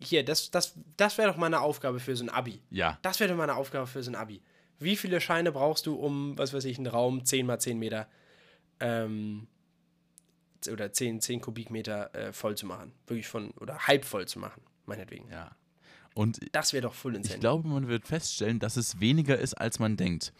hier, 0.00 0.24
das, 0.24 0.52
das, 0.52 0.74
das 0.96 1.18
wäre 1.18 1.28
doch 1.32 1.36
mal 1.36 1.46
eine 1.46 1.60
Aufgabe 1.60 1.98
für 1.98 2.14
so 2.14 2.24
ein 2.24 2.30
Abi. 2.30 2.60
Ja, 2.70 2.96
Das 3.02 3.18
wäre 3.18 3.30
doch 3.30 3.36
mal 3.36 3.42
eine 3.42 3.56
Aufgabe 3.56 3.88
für 3.88 4.00
so 4.02 4.10
ein 4.12 4.14
Abi. 4.14 4.40
Wie 4.78 4.94
viele 4.96 5.20
Scheine 5.20 5.50
brauchst 5.50 5.86
du, 5.86 5.96
um, 5.96 6.38
was 6.38 6.52
weiß 6.52 6.64
ich, 6.66 6.78
einen 6.78 6.86
Raum 6.86 7.24
10 7.24 7.44
mal 7.44 7.58
10 7.58 7.76
Meter 7.80 8.06
ähm, 8.78 9.48
oder 10.70 10.92
10, 10.92 11.20
10 11.20 11.40
Kubikmeter 11.40 12.14
äh, 12.14 12.32
voll 12.32 12.56
zu 12.56 12.66
machen? 12.66 12.92
Wirklich 13.08 13.26
von, 13.26 13.50
oder 13.52 13.78
halb 13.88 14.04
voll 14.04 14.28
zu 14.28 14.38
machen, 14.38 14.62
meinetwegen. 14.86 15.28
ja. 15.30 15.50
Und 16.14 16.40
Das 16.52 16.72
wäre 16.72 16.82
doch 16.82 16.94
voll 16.94 17.14
insane. 17.14 17.34
ich 17.34 17.40
glaube, 17.40 17.68
man 17.68 17.86
wird 17.86 18.04
feststellen, 18.06 18.58
dass 18.58 18.76
es 18.76 18.98
weniger 18.98 19.38
ist, 19.38 19.54
als 19.54 19.78
man 19.78 19.96
denkt. 19.96 20.32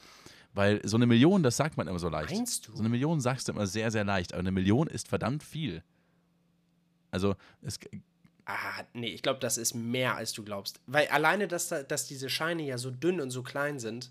Weil 0.54 0.80
so 0.86 0.96
eine 0.96 1.06
Million, 1.06 1.42
das 1.42 1.56
sagt 1.56 1.76
man 1.76 1.86
immer 1.88 1.98
so 1.98 2.08
leicht. 2.08 2.34
Meinst 2.34 2.68
du? 2.68 2.72
So 2.72 2.80
eine 2.80 2.88
Million 2.88 3.20
sagst 3.20 3.48
du 3.48 3.52
immer 3.52 3.66
sehr, 3.66 3.90
sehr 3.90 4.04
leicht. 4.04 4.32
Aber 4.32 4.40
eine 4.40 4.50
Million 4.50 4.88
ist 4.88 5.08
verdammt 5.08 5.42
viel. 5.42 5.82
Also, 7.10 7.36
es, 7.62 7.78
Ah, 8.50 8.82
nee, 8.94 9.08
ich 9.08 9.20
glaube, 9.20 9.40
das 9.40 9.58
ist 9.58 9.74
mehr, 9.74 10.16
als 10.16 10.32
du 10.32 10.42
glaubst. 10.42 10.80
Weil 10.86 11.06
alleine, 11.08 11.48
dass, 11.48 11.68
da, 11.68 11.82
dass 11.82 12.06
diese 12.06 12.30
Scheine 12.30 12.62
ja 12.62 12.78
so 12.78 12.90
dünn 12.90 13.20
und 13.20 13.30
so 13.30 13.42
klein 13.42 13.78
sind, 13.78 14.10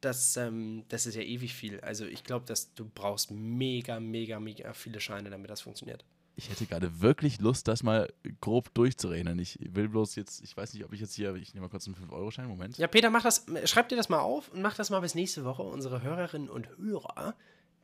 das, 0.00 0.36
ähm, 0.36 0.84
das 0.90 1.06
ist 1.06 1.16
ja 1.16 1.22
ewig 1.22 1.52
viel. 1.52 1.80
Also 1.80 2.06
ich 2.06 2.22
glaube, 2.22 2.46
dass 2.46 2.72
du 2.74 2.88
brauchst 2.88 3.32
mega, 3.32 3.98
mega, 3.98 4.38
mega 4.38 4.72
viele 4.74 5.00
Scheine, 5.00 5.28
damit 5.30 5.50
das 5.50 5.60
funktioniert. 5.60 6.04
Ich 6.36 6.50
hätte 6.50 6.66
gerade 6.66 7.00
wirklich 7.00 7.40
Lust, 7.40 7.66
das 7.66 7.82
mal 7.82 8.12
grob 8.40 8.72
durchzurechnen. 8.74 9.38
Ich 9.38 9.58
will 9.60 9.88
bloß 9.88 10.14
jetzt, 10.16 10.42
ich 10.42 10.54
weiß 10.56 10.74
nicht, 10.74 10.84
ob 10.84 10.92
ich 10.92 11.00
jetzt 11.00 11.14
hier, 11.14 11.34
ich 11.34 11.54
nehme 11.54 11.66
mal 11.66 11.70
kurz 11.70 11.86
einen 11.86 11.96
5-Euro-Schein, 11.96 12.46
Moment. 12.46 12.76
Ja, 12.76 12.86
Peter, 12.86 13.08
mach 13.10 13.22
das, 13.22 13.46
schreib 13.64 13.88
dir 13.88 13.96
das 13.96 14.08
mal 14.10 14.20
auf 14.20 14.50
und 14.50 14.60
mach 14.60 14.74
das 14.74 14.90
mal 14.90 15.00
bis 15.00 15.14
nächste 15.14 15.44
Woche. 15.44 15.62
Unsere 15.62 16.02
Hörerinnen 16.02 16.50
und 16.50 16.68
Hörer, 16.76 17.34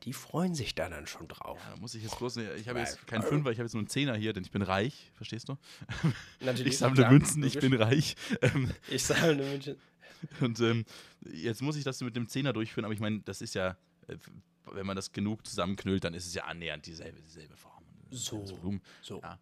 die 0.03 0.13
freuen 0.13 0.53
sich 0.53 0.75
da 0.75 0.87
dann 0.87 1.07
schon 1.07 1.27
drauf. 1.27 1.59
Da 1.67 1.77
muss 1.77 1.95
ich 1.95 2.03
jetzt 2.03 2.17
bloß, 2.19 2.37
ich 2.37 2.67
habe 2.69 2.79
jetzt 2.79 3.07
keinen 3.07 3.23
Fünfer, 3.23 3.51
ich 3.51 3.57
habe 3.57 3.65
jetzt 3.65 3.73
nur 3.73 3.81
einen 3.81 3.89
Zehner 3.89 4.15
hier, 4.15 4.33
denn 4.33 4.43
ich 4.43 4.51
bin 4.51 4.61
reich, 4.61 5.11
verstehst 5.15 5.49
du? 5.49 5.57
Natürlich, 6.39 6.73
Ich 6.73 6.77
sammle 6.77 7.09
Münzen, 7.09 7.43
ich 7.43 7.57
bin 7.59 7.73
reich. 7.73 8.15
Ähm, 8.41 8.69
Ich 8.89 9.03
sammle 9.03 9.43
Münzen. 9.43 9.77
Und 10.41 10.59
ähm, 10.59 10.85
jetzt 11.31 11.61
muss 11.61 11.75
ich 11.75 11.83
das 11.83 11.99
mit 12.01 12.15
dem 12.15 12.29
Zehner 12.29 12.53
durchführen, 12.53 12.85
aber 12.85 12.93
ich 12.93 12.99
meine, 12.99 13.21
das 13.21 13.41
ist 13.41 13.55
ja, 13.55 13.77
äh, 14.07 14.15
wenn 14.71 14.85
man 14.85 14.95
das 14.95 15.11
genug 15.11 15.45
zusammenknüllt, 15.45 16.03
dann 16.03 16.13
ist 16.13 16.27
es 16.27 16.33
ja 16.33 16.43
annähernd 16.45 16.85
dieselbe, 16.85 17.21
dieselbe 17.21 17.57
Form. 17.57 17.72
So. 18.13 18.45
So. 19.01 19.21
Ja. 19.21 19.39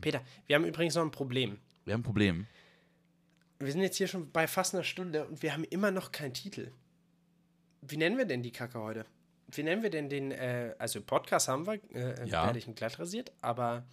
Peter, 0.00 0.22
wir 0.46 0.56
haben 0.56 0.64
übrigens 0.64 0.94
noch 0.94 1.02
ein 1.02 1.10
Problem. 1.10 1.58
Wir 1.84 1.92
haben 1.94 2.00
ein 2.00 2.04
Problem. 2.04 2.46
Wir 3.58 3.70
sind 3.72 3.82
jetzt 3.82 3.96
hier 3.96 4.08
schon 4.08 4.30
bei 4.32 4.46
fast 4.46 4.74
einer 4.74 4.84
Stunde 4.84 5.26
und 5.26 5.42
wir 5.42 5.52
haben 5.52 5.64
immer 5.64 5.90
noch 5.90 6.10
keinen 6.12 6.32
Titel. 6.34 6.70
Wie 7.82 7.96
nennen 7.96 8.16
wir 8.16 8.24
denn 8.24 8.42
die 8.42 8.50
Kacke 8.50 8.80
heute? 8.80 9.04
Wie 9.50 9.62
nennen 9.62 9.82
wir 9.82 9.90
denn 9.90 10.08
den, 10.08 10.32
äh, 10.32 10.74
also 10.78 11.00
Podcast 11.02 11.48
haben 11.48 11.66
wir, 11.66 11.74
äh, 11.94 12.26
Ja. 12.26 12.46
werde 12.46 12.58
ich 12.58 12.66
ein 12.66 12.74
glatt 12.74 12.98
rasiert, 12.98 13.30
aber 13.42 13.84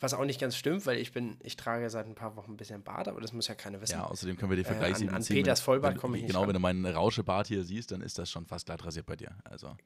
was 0.00 0.14
auch 0.14 0.24
nicht 0.24 0.40
ganz 0.40 0.56
stimmt, 0.56 0.86
weil 0.86 0.96
ich 0.98 1.12
bin, 1.12 1.36
ich 1.42 1.56
trage 1.56 1.90
seit 1.90 2.06
ein 2.06 2.14
paar 2.14 2.36
Wochen 2.36 2.52
ein 2.52 2.56
bisschen 2.56 2.82
Bart, 2.82 3.06
aber 3.08 3.20
das 3.20 3.32
muss 3.34 3.48
ja 3.48 3.54
keiner 3.54 3.80
wissen. 3.82 3.92
Ja, 3.92 4.06
außerdem 4.06 4.36
können 4.38 4.50
wir 4.50 4.56
den 4.56 4.64
Vergleich 4.64 4.96
an- 4.96 5.10
an 5.10 5.22
ziehen, 5.22 5.36
Peters 5.36 5.60
wenn- 5.60 5.64
Vollbart 5.64 5.98
komme 5.98 6.16
ich 6.16 6.22
nicht 6.22 6.28
Genau, 6.30 6.40
ran. 6.40 6.48
wenn 6.48 6.54
du 6.54 6.60
meinen 6.60 6.86
Rauschebart 6.86 7.48
hier 7.48 7.64
siehst, 7.64 7.90
dann 7.92 8.00
ist 8.00 8.18
das 8.18 8.30
schon 8.30 8.46
fast 8.46 8.64
glatt 8.66 8.84
rasiert 8.84 9.04
bei 9.06 9.16
dir. 9.16 9.36
Also 9.44 9.76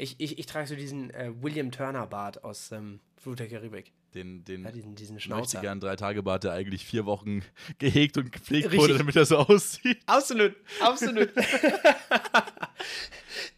Ich, 0.00 0.16
ich, 0.18 0.38
ich 0.38 0.46
trage 0.46 0.66
so 0.66 0.74
diesen 0.74 1.10
äh, 1.10 1.30
William 1.42 1.70
Turner 1.70 2.06
Bart 2.06 2.42
aus 2.42 2.72
ähm, 2.72 3.00
Flut 3.18 3.38
der 3.38 3.48
Karibik. 3.48 3.92
den, 4.14 4.44
den 4.44 4.64
Ja, 4.64 4.70
diesen, 4.70 4.94
diesen 4.94 5.14
möchte 5.16 5.26
Schnauzer. 5.28 5.60
gern 5.60 5.78
drei 5.78 5.94
Tage 5.96 6.22
Bart, 6.22 6.44
der 6.44 6.52
eigentlich 6.52 6.86
vier 6.86 7.04
Wochen 7.04 7.42
gehegt 7.78 8.16
und 8.16 8.32
gepflegt 8.32 8.66
Richtig. 8.66 8.80
wurde, 8.80 8.98
damit 8.98 9.16
er 9.16 9.26
so 9.26 9.36
aussieht. 9.36 9.98
Absolut, 10.06 10.56
absolut. 10.80 11.28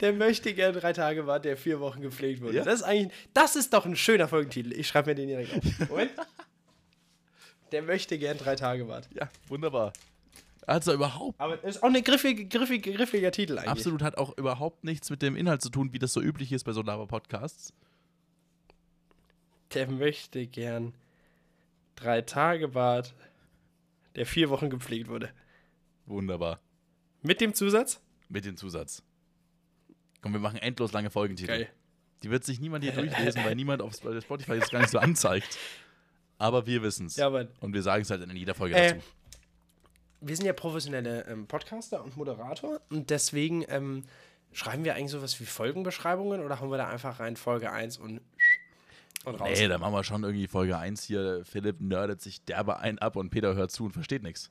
der 0.00 0.12
möchte 0.12 0.52
gern 0.54 0.74
drei 0.74 0.92
Tage 0.92 1.22
Bart, 1.22 1.44
der 1.44 1.56
vier 1.56 1.80
Wochen 1.80 2.00
gepflegt 2.00 2.42
wurde. 2.42 2.58
Ja. 2.58 2.64
Das 2.64 2.80
ist 2.80 2.82
eigentlich, 2.82 3.12
das 3.34 3.56
ist 3.56 3.72
doch 3.72 3.86
ein 3.86 3.96
schöner 3.96 4.28
Folgentitel. 4.28 4.72
Ich 4.72 4.88
schreibe 4.88 5.10
mir 5.10 5.14
den 5.14 5.28
direkt 5.28 5.54
auf. 5.54 5.62
Moment. 5.88 6.12
Der 7.70 7.82
möchte 7.82 8.18
gern 8.18 8.36
drei 8.36 8.56
Tage 8.56 8.84
Bart. 8.84 9.08
Ja, 9.14 9.28
wunderbar. 9.48 9.92
Also 10.66 10.92
überhaupt 10.92 11.40
Aber 11.40 11.62
ist 11.64 11.82
auch 11.82 11.88
ein 11.92 12.04
griffig, 12.04 12.48
griffig, 12.50 12.82
griffiger 12.84 13.32
Titel 13.32 13.58
eigentlich. 13.58 13.68
Absolut 13.70 14.02
hat 14.02 14.16
auch 14.16 14.36
überhaupt 14.38 14.84
nichts 14.84 15.10
mit 15.10 15.20
dem 15.22 15.34
Inhalt 15.36 15.60
zu 15.62 15.70
tun, 15.70 15.92
wie 15.92 15.98
das 15.98 16.12
so 16.12 16.20
üblich 16.22 16.52
ist 16.52 16.64
bei 16.64 16.72
so 16.72 16.82
Lava-Podcasts. 16.82 17.72
Der 19.74 19.90
möchte 19.90 20.46
gern 20.46 20.94
drei 21.96 22.20
Tage 22.22 22.68
Bart, 22.68 23.14
der 24.16 24.26
vier 24.26 24.50
Wochen 24.50 24.70
gepflegt 24.70 25.08
wurde. 25.08 25.30
Wunderbar. 26.06 26.60
Mit 27.22 27.40
dem 27.40 27.54
Zusatz? 27.54 28.00
Mit 28.28 28.44
dem 28.44 28.56
Zusatz. 28.56 29.02
Komm, 30.20 30.32
wir 30.32 30.40
machen 30.40 30.58
endlos 30.58 30.92
lange 30.92 31.10
Folgentitel. 31.10 31.48
Geil. 31.48 31.68
Die 32.22 32.30
wird 32.30 32.44
sich 32.44 32.60
niemand 32.60 32.84
hier 32.84 32.92
durchlesen, 32.94 33.44
weil 33.44 33.54
niemand 33.56 33.82
auf 33.82 33.92
Sp- 33.98 34.20
Spotify 34.20 34.58
das 34.60 34.70
gar 34.70 34.80
nicht 34.80 34.90
so 34.90 34.98
anzeigt. 34.98 35.58
Aber 36.38 36.66
wir 36.66 36.82
wissen 36.82 37.06
es. 37.06 37.16
Ja. 37.16 37.28
Und 37.28 37.72
wir 37.72 37.82
sagen 37.82 38.02
es 38.02 38.10
halt 38.10 38.22
in 38.22 38.36
jeder 38.36 38.54
Folge 38.54 38.74
Äh, 38.76 38.94
dazu. 38.94 39.06
Wir 40.22 40.36
sind 40.36 40.46
ja 40.46 40.52
professionelle 40.52 41.26
ähm, 41.26 41.46
Podcaster 41.46 42.02
und 42.02 42.16
Moderator 42.16 42.80
und 42.90 43.10
deswegen 43.10 43.64
ähm, 43.68 44.04
schreiben 44.52 44.84
wir 44.84 44.94
eigentlich 44.94 45.10
sowas 45.10 45.38
wie 45.40 45.44
Folgenbeschreibungen 45.44 46.40
oder 46.40 46.60
haben 46.60 46.70
wir 46.70 46.78
da 46.78 46.88
einfach 46.88 47.20
rein 47.20 47.36
Folge 47.36 47.72
1 47.72 47.98
und, 47.98 48.20
und 49.24 49.34
raus? 49.34 49.48
Ey, 49.52 49.68
da 49.68 49.78
machen 49.78 49.94
wir 49.94 50.04
schon 50.04 50.22
irgendwie 50.22 50.46
Folge 50.46 50.78
1 50.78 51.02
hier. 51.02 51.42
Philipp 51.44 51.80
nerdet 51.80 52.22
sich 52.22 52.44
derbe 52.44 52.78
ein 52.78 52.98
ab 52.98 53.16
und 53.16 53.30
Peter 53.30 53.54
hört 53.54 53.70
zu 53.70 53.84
und 53.84 53.92
versteht 53.92 54.22
nichts. 54.22 54.50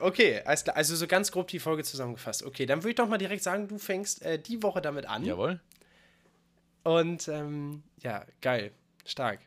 Okay. 0.00 0.42
Also 0.44 0.94
so 0.94 1.06
ganz 1.06 1.32
grob 1.32 1.48
die 1.48 1.58
Folge 1.58 1.84
zusammengefasst. 1.84 2.44
Okay, 2.44 2.66
dann 2.66 2.80
würde 2.80 2.90
ich 2.90 2.96
doch 2.96 3.08
mal 3.08 3.18
direkt 3.18 3.42
sagen, 3.42 3.68
du 3.68 3.78
fängst 3.78 4.22
äh, 4.22 4.38
die 4.38 4.62
Woche 4.62 4.80
damit 4.80 5.06
an. 5.06 5.24
Jawohl. 5.24 5.60
Und 6.82 7.28
ähm, 7.28 7.82
ja, 8.02 8.24
geil. 8.40 8.72
Stark. 9.04 9.40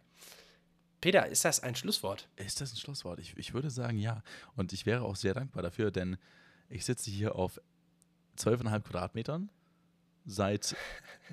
Peter, 1.03 1.27
ist 1.27 1.43
das 1.43 1.59
ein 1.59 1.75
Schlusswort? 1.75 2.29
Ist 2.37 2.61
das 2.61 2.71
ein 2.71 2.77
Schlusswort? 2.77 3.19
Ich, 3.19 3.35
ich 3.37 3.53
würde 3.53 3.69
sagen, 3.69 3.97
ja. 3.97 4.23
Und 4.55 4.71
ich 4.71 4.85
wäre 4.85 5.01
auch 5.03 5.17
sehr 5.17 5.33
dankbar 5.33 5.61
dafür, 5.61 5.91
denn 5.91 6.15
ich 6.69 6.85
sitze 6.85 7.11
hier 7.11 7.35
auf 7.35 7.59
12,5 8.37 8.79
Quadratmetern 8.83 9.49
seit 10.25 10.77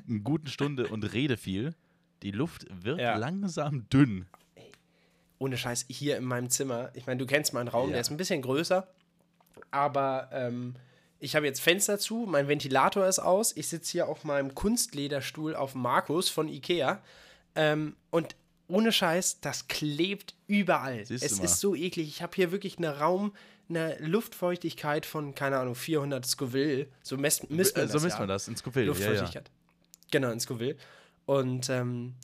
einer 0.08 0.18
guten 0.18 0.48
Stunde 0.48 0.88
und 0.88 1.04
rede 1.12 1.36
viel. 1.36 1.76
Die 2.24 2.32
Luft 2.32 2.66
wird 2.82 2.98
Ja. 2.98 3.16
langsam 3.16 3.88
dünn. 3.90 4.26
ohne 5.38 5.56
Scheiß, 5.56 5.86
hier 5.88 6.16
in 6.16 6.24
meinem 6.24 6.50
Zimmer, 6.50 6.90
ich 6.94 7.06
meine, 7.06 7.18
du 7.18 7.26
kennst 7.26 7.54
meinen 7.54 7.68
Raum, 7.68 7.90
Ja. 7.90 7.92
der 7.92 8.00
ist 8.00 8.10
ein 8.10 8.16
bisschen 8.16 8.42
größer, 8.42 8.88
aber 9.70 10.28
ähm, 10.32 10.74
ich 11.20 11.36
habe 11.36 11.46
jetzt 11.46 11.60
Fenster 11.60 11.98
zu, 12.00 12.26
mein 12.28 12.48
Ventilator 12.48 13.06
ist 13.06 13.20
aus, 13.20 13.56
ich 13.56 13.68
sitze 13.68 13.92
hier 13.92 14.08
auf 14.08 14.24
meinem 14.24 14.52
Kunstlederstuhl 14.54 15.54
auf 15.54 15.74
Markus 15.76 16.28
von 16.28 16.48
Ikea 16.48 17.00
ähm, 17.54 17.96
und 18.10 18.34
ohne 18.70 18.92
Scheiß, 18.92 19.40
das 19.40 19.68
klebt 19.68 20.34
überall. 20.46 21.04
Siehst 21.04 21.24
es 21.24 21.38
ist 21.38 21.60
so 21.60 21.74
eklig. 21.74 22.08
Ich 22.08 22.22
habe 22.22 22.32
hier 22.34 22.52
wirklich 22.52 22.78
eine 22.78 22.98
Raum, 22.98 23.32
eine 23.68 23.96
Luftfeuchtigkeit 23.98 25.06
von, 25.06 25.34
keine 25.34 25.58
Ahnung, 25.58 25.74
400 25.74 26.24
Scoville. 26.26 26.86
So 27.02 27.16
messt, 27.16 27.50
misst 27.50 27.76
man 27.76 27.84
Äh, 27.84 27.88
so 27.88 27.94
das 27.94 28.02
misst 28.02 28.14
ja. 28.16 28.20
man 28.20 28.28
das 28.28 28.48
in 28.48 28.56
Scoville. 28.56 28.86
Ja, 28.86 28.92
ja. 28.92 28.98
Luftfeuchtigkeit. 29.08 29.50
Genau, 30.10 30.30
in 30.30 30.40
Scoville. 30.40 30.76
Und 31.26 31.68
ähm, 31.70 32.14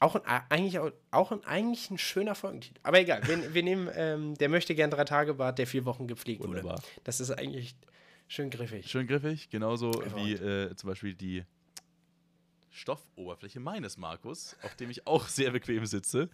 auch, 0.00 0.14
ein, 0.16 0.42
eigentlich, 0.48 0.78
auch, 1.10 1.32
ein, 1.32 1.44
eigentlich 1.44 1.90
ein 1.90 1.98
schöner 1.98 2.34
Folgentitel. 2.34 2.78
Aber 2.82 2.98
egal, 3.00 3.22
wir, 3.26 3.54
wir 3.54 3.62
nehmen, 3.62 3.88
ähm, 3.94 4.34
der 4.34 4.48
möchte 4.48 4.74
gern 4.74 4.90
drei 4.90 5.04
Tage 5.04 5.34
Bart, 5.34 5.58
der 5.58 5.66
vier 5.66 5.84
Wochen 5.84 6.06
gepflegt 6.08 6.42
Wunderbar. 6.42 6.72
wurde. 6.78 6.82
Das 7.04 7.20
ist 7.20 7.30
eigentlich 7.30 7.76
schön 8.26 8.50
griffig. 8.50 8.90
Schön 8.90 9.06
griffig, 9.06 9.50
genauso 9.50 9.92
wie 10.16 10.32
Hervorragend. 10.36 10.72
äh, 10.72 10.76
zum 10.76 10.88
Beispiel 10.90 11.14
die 11.14 11.44
Stoffoberfläche 12.78 13.60
meines 13.60 13.96
Markus, 13.96 14.56
auf 14.62 14.74
dem 14.76 14.90
ich 14.90 15.06
auch 15.06 15.28
sehr 15.28 15.50
bequem 15.50 15.84
sitze. 15.86 16.30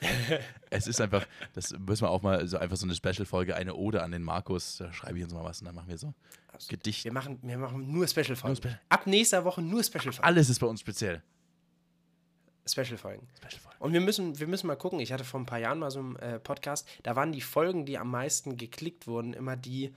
es 0.71 0.87
ist 0.87 1.01
einfach, 1.01 1.27
das 1.55 1.73
müssen 1.79 2.03
wir 2.03 2.11
auch 2.11 2.23
mal 2.23 2.47
so 2.47 2.59
einfach 2.59 2.77
so 2.77 2.87
eine 2.87 2.95
Special-Folge, 2.95 3.57
eine 3.57 3.75
Ode 3.75 4.03
an 4.03 4.13
den 4.13 4.23
Markus. 4.23 4.77
Da 4.77 4.93
schreibe 4.93 5.19
ich 5.19 5.25
uns 5.25 5.35
mal 5.35 5.45
was 5.45 5.61
und 5.61 5.67
dann 5.67 5.75
machen 5.75 5.89
wir 5.89 5.99
so 5.99 6.15
Gedicht. 6.69 7.05
Wir 7.05 7.13
machen, 7.13 7.39
wir 7.43 7.59
machen 7.59 7.91
nur 7.91 8.07
Special-Folgen. 8.07 8.57
Special. 8.57 8.81
Ab 8.89 9.07
nächster 9.07 9.45
Woche 9.45 9.63
nur 9.63 9.83
Special-Folgen. 9.83 10.23
Alles 10.23 10.49
ist 10.49 10.61
bei 10.61 10.67
uns 10.67 10.81
speziell. 10.81 11.23
Special-Folgen. 12.67 13.27
Special-Folge. 13.37 13.79
Und 13.79 13.93
wir 13.93 14.01
müssen, 14.01 14.39
wir 14.39 14.47
müssen 14.47 14.67
mal 14.67 14.77
gucken. 14.77 15.01
Ich 15.01 15.13
hatte 15.13 15.25
vor 15.25 15.41
ein 15.41 15.47
paar 15.47 15.59
Jahren 15.59 15.79
mal 15.79 15.91
so 15.91 16.01
einen 16.01 16.17
äh, 16.17 16.39
Podcast, 16.39 16.87
da 17.03 17.17
waren 17.17 17.33
die 17.33 17.41
Folgen, 17.41 17.87
die 17.87 17.99
am 17.99 18.11
meisten 18.11 18.57
geklickt 18.57 19.07
wurden, 19.07 19.33
immer 19.35 19.57
die, 19.57 19.95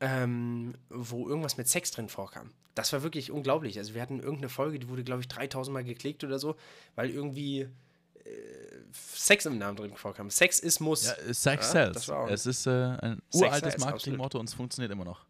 ähm, 0.00 0.74
wo 0.88 1.28
irgendwas 1.28 1.56
mit 1.56 1.68
Sex 1.68 1.90
drin 1.90 2.08
vorkam. 2.08 2.50
Das 2.74 2.92
war 2.92 3.02
wirklich 3.02 3.30
unglaublich. 3.30 3.78
Also 3.78 3.94
wir 3.94 4.02
hatten 4.02 4.18
irgendeine 4.18 4.48
Folge, 4.48 4.78
die 4.78 4.88
wurde, 4.88 5.04
glaube 5.04 5.20
ich, 5.20 5.28
3000 5.28 5.72
Mal 5.72 5.84
geklickt 5.84 6.24
oder 6.24 6.38
so, 6.38 6.56
weil 6.96 7.10
irgendwie 7.10 7.60
äh, 7.60 7.68
Sex 8.92 9.46
im 9.46 9.58
Namen 9.58 9.76
drin 9.76 9.94
vorkam. 9.96 10.30
Sex 10.30 10.58
ist 10.58 10.80
Muss. 10.80 11.06
Ja, 11.06 11.12
äh, 11.12 11.34
Sex 11.34 11.66
Ja, 11.66 11.72
sells. 11.72 11.94
das 11.94 12.08
war 12.08 12.20
auch- 12.24 12.30
Es 12.30 12.46
ist 12.46 12.66
äh, 12.66 12.70
ein 12.70 13.22
Sex 13.30 13.42
uraltes 13.42 13.78
Marketingmotto 13.78 14.38
und 14.40 14.48
es 14.48 14.54
funktioniert 14.54 14.90
immer 14.92 15.04
noch. 15.04 15.24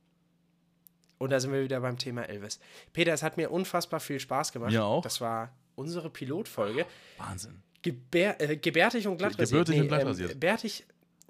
Und 1.19 1.31
da 1.31 1.41
sind 1.41 1.53
wir 1.53 1.63
wieder 1.63 1.81
beim 1.81 1.97
Thema 1.97 2.23
Elvis. 2.23 2.59
Peter, 2.93 3.13
es 3.13 3.23
hat 3.23 3.37
mir 3.37 3.51
unfassbar 3.51 4.01
viel 4.01 4.19
Spaß 4.21 4.53
gemacht. 4.53 4.73
Mir 4.73 4.85
auch. 4.85 5.03
Das 5.03 5.21
war 5.21 5.53
unsere 5.75 6.11
Pilotfolge. 6.11 6.87
Wahnsinn. 7.19 7.63
Gebär, 7.83 8.41
äh, 8.41 8.57
gebärtig 8.57 9.07
und 9.07 9.19
glatt 9.19 9.33
rasiert. 9.39 9.51
Gebürtig 9.51 9.81
und 9.81 9.89
glatt 9.89 10.05
rasiert. 10.07 10.33
Ähm, 10.33 10.41
bärtig, 10.41 10.85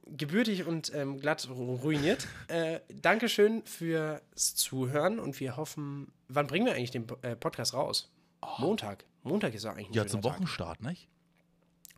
gebürtig 0.07 0.67
und 0.67 0.93
ähm, 0.95 1.19
glatt 1.19 1.47
ru- 1.49 1.81
ruiniert. 1.81 2.27
äh, 2.49 2.81
Dankeschön 3.03 3.63
fürs 3.65 4.55
Zuhören 4.55 5.19
und 5.19 5.39
wir 5.41 5.57
hoffen, 5.57 6.13
wann 6.29 6.47
bringen 6.47 6.67
wir 6.67 6.75
eigentlich 6.75 6.91
den 6.91 7.07
äh, 7.23 7.37
Podcast 7.37 7.75
raus? 7.75 8.11
Montag. 8.59 9.05
Montag 9.23 9.55
ist 9.55 9.65
ja 9.65 9.71
eigentlich 9.73 9.89
ein 9.89 9.95
Ja, 9.95 10.07
zum 10.07 10.21
Tag. 10.23 10.35
Wochenstart, 10.35 10.83
nicht? 10.83 11.09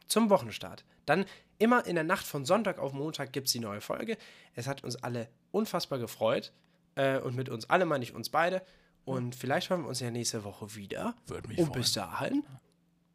Zum 0.07 0.31
Wochenstart. 0.31 0.85
Dann 1.07 1.25
immer 1.59 1.85
in 1.87 1.97
der 1.97 2.05
Nacht 2.05 2.25
von 2.27 2.45
Sonntag 2.45 2.79
auf 2.79 2.93
Montag 2.93 3.33
gibt 3.33 3.49
es 3.49 3.53
die 3.53 3.59
neue 3.61 3.81
Folge. 3.81 4.17
Es 4.55 4.67
hat 4.69 4.85
uns 4.85 4.97
alle 4.97 5.29
unfassbar 5.51 5.99
gefreut. 5.99 6.53
Äh, 6.95 7.19
und 7.19 7.35
mit 7.35 7.49
uns 7.49 7.69
alle 7.69 7.85
meine 7.85 8.05
ich 8.05 8.15
uns 8.15 8.29
beide. 8.31 8.63
Und 9.05 9.35
vielleicht 9.35 9.71
hören 9.71 9.83
wir 9.83 9.89
uns 9.89 10.01
ja 10.01 10.11
nächste 10.11 10.45
Woche 10.45 10.75
wieder. 10.77 11.15
Würde 11.27 11.49
mich 11.49 11.59
und 11.59 11.67
freuen. 11.67 11.81
bis 11.81 11.93
dahin, 11.93 12.45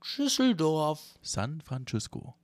Schüsseldorf. 0.01 1.01
San 1.21 1.61
Francisco. 1.61 2.35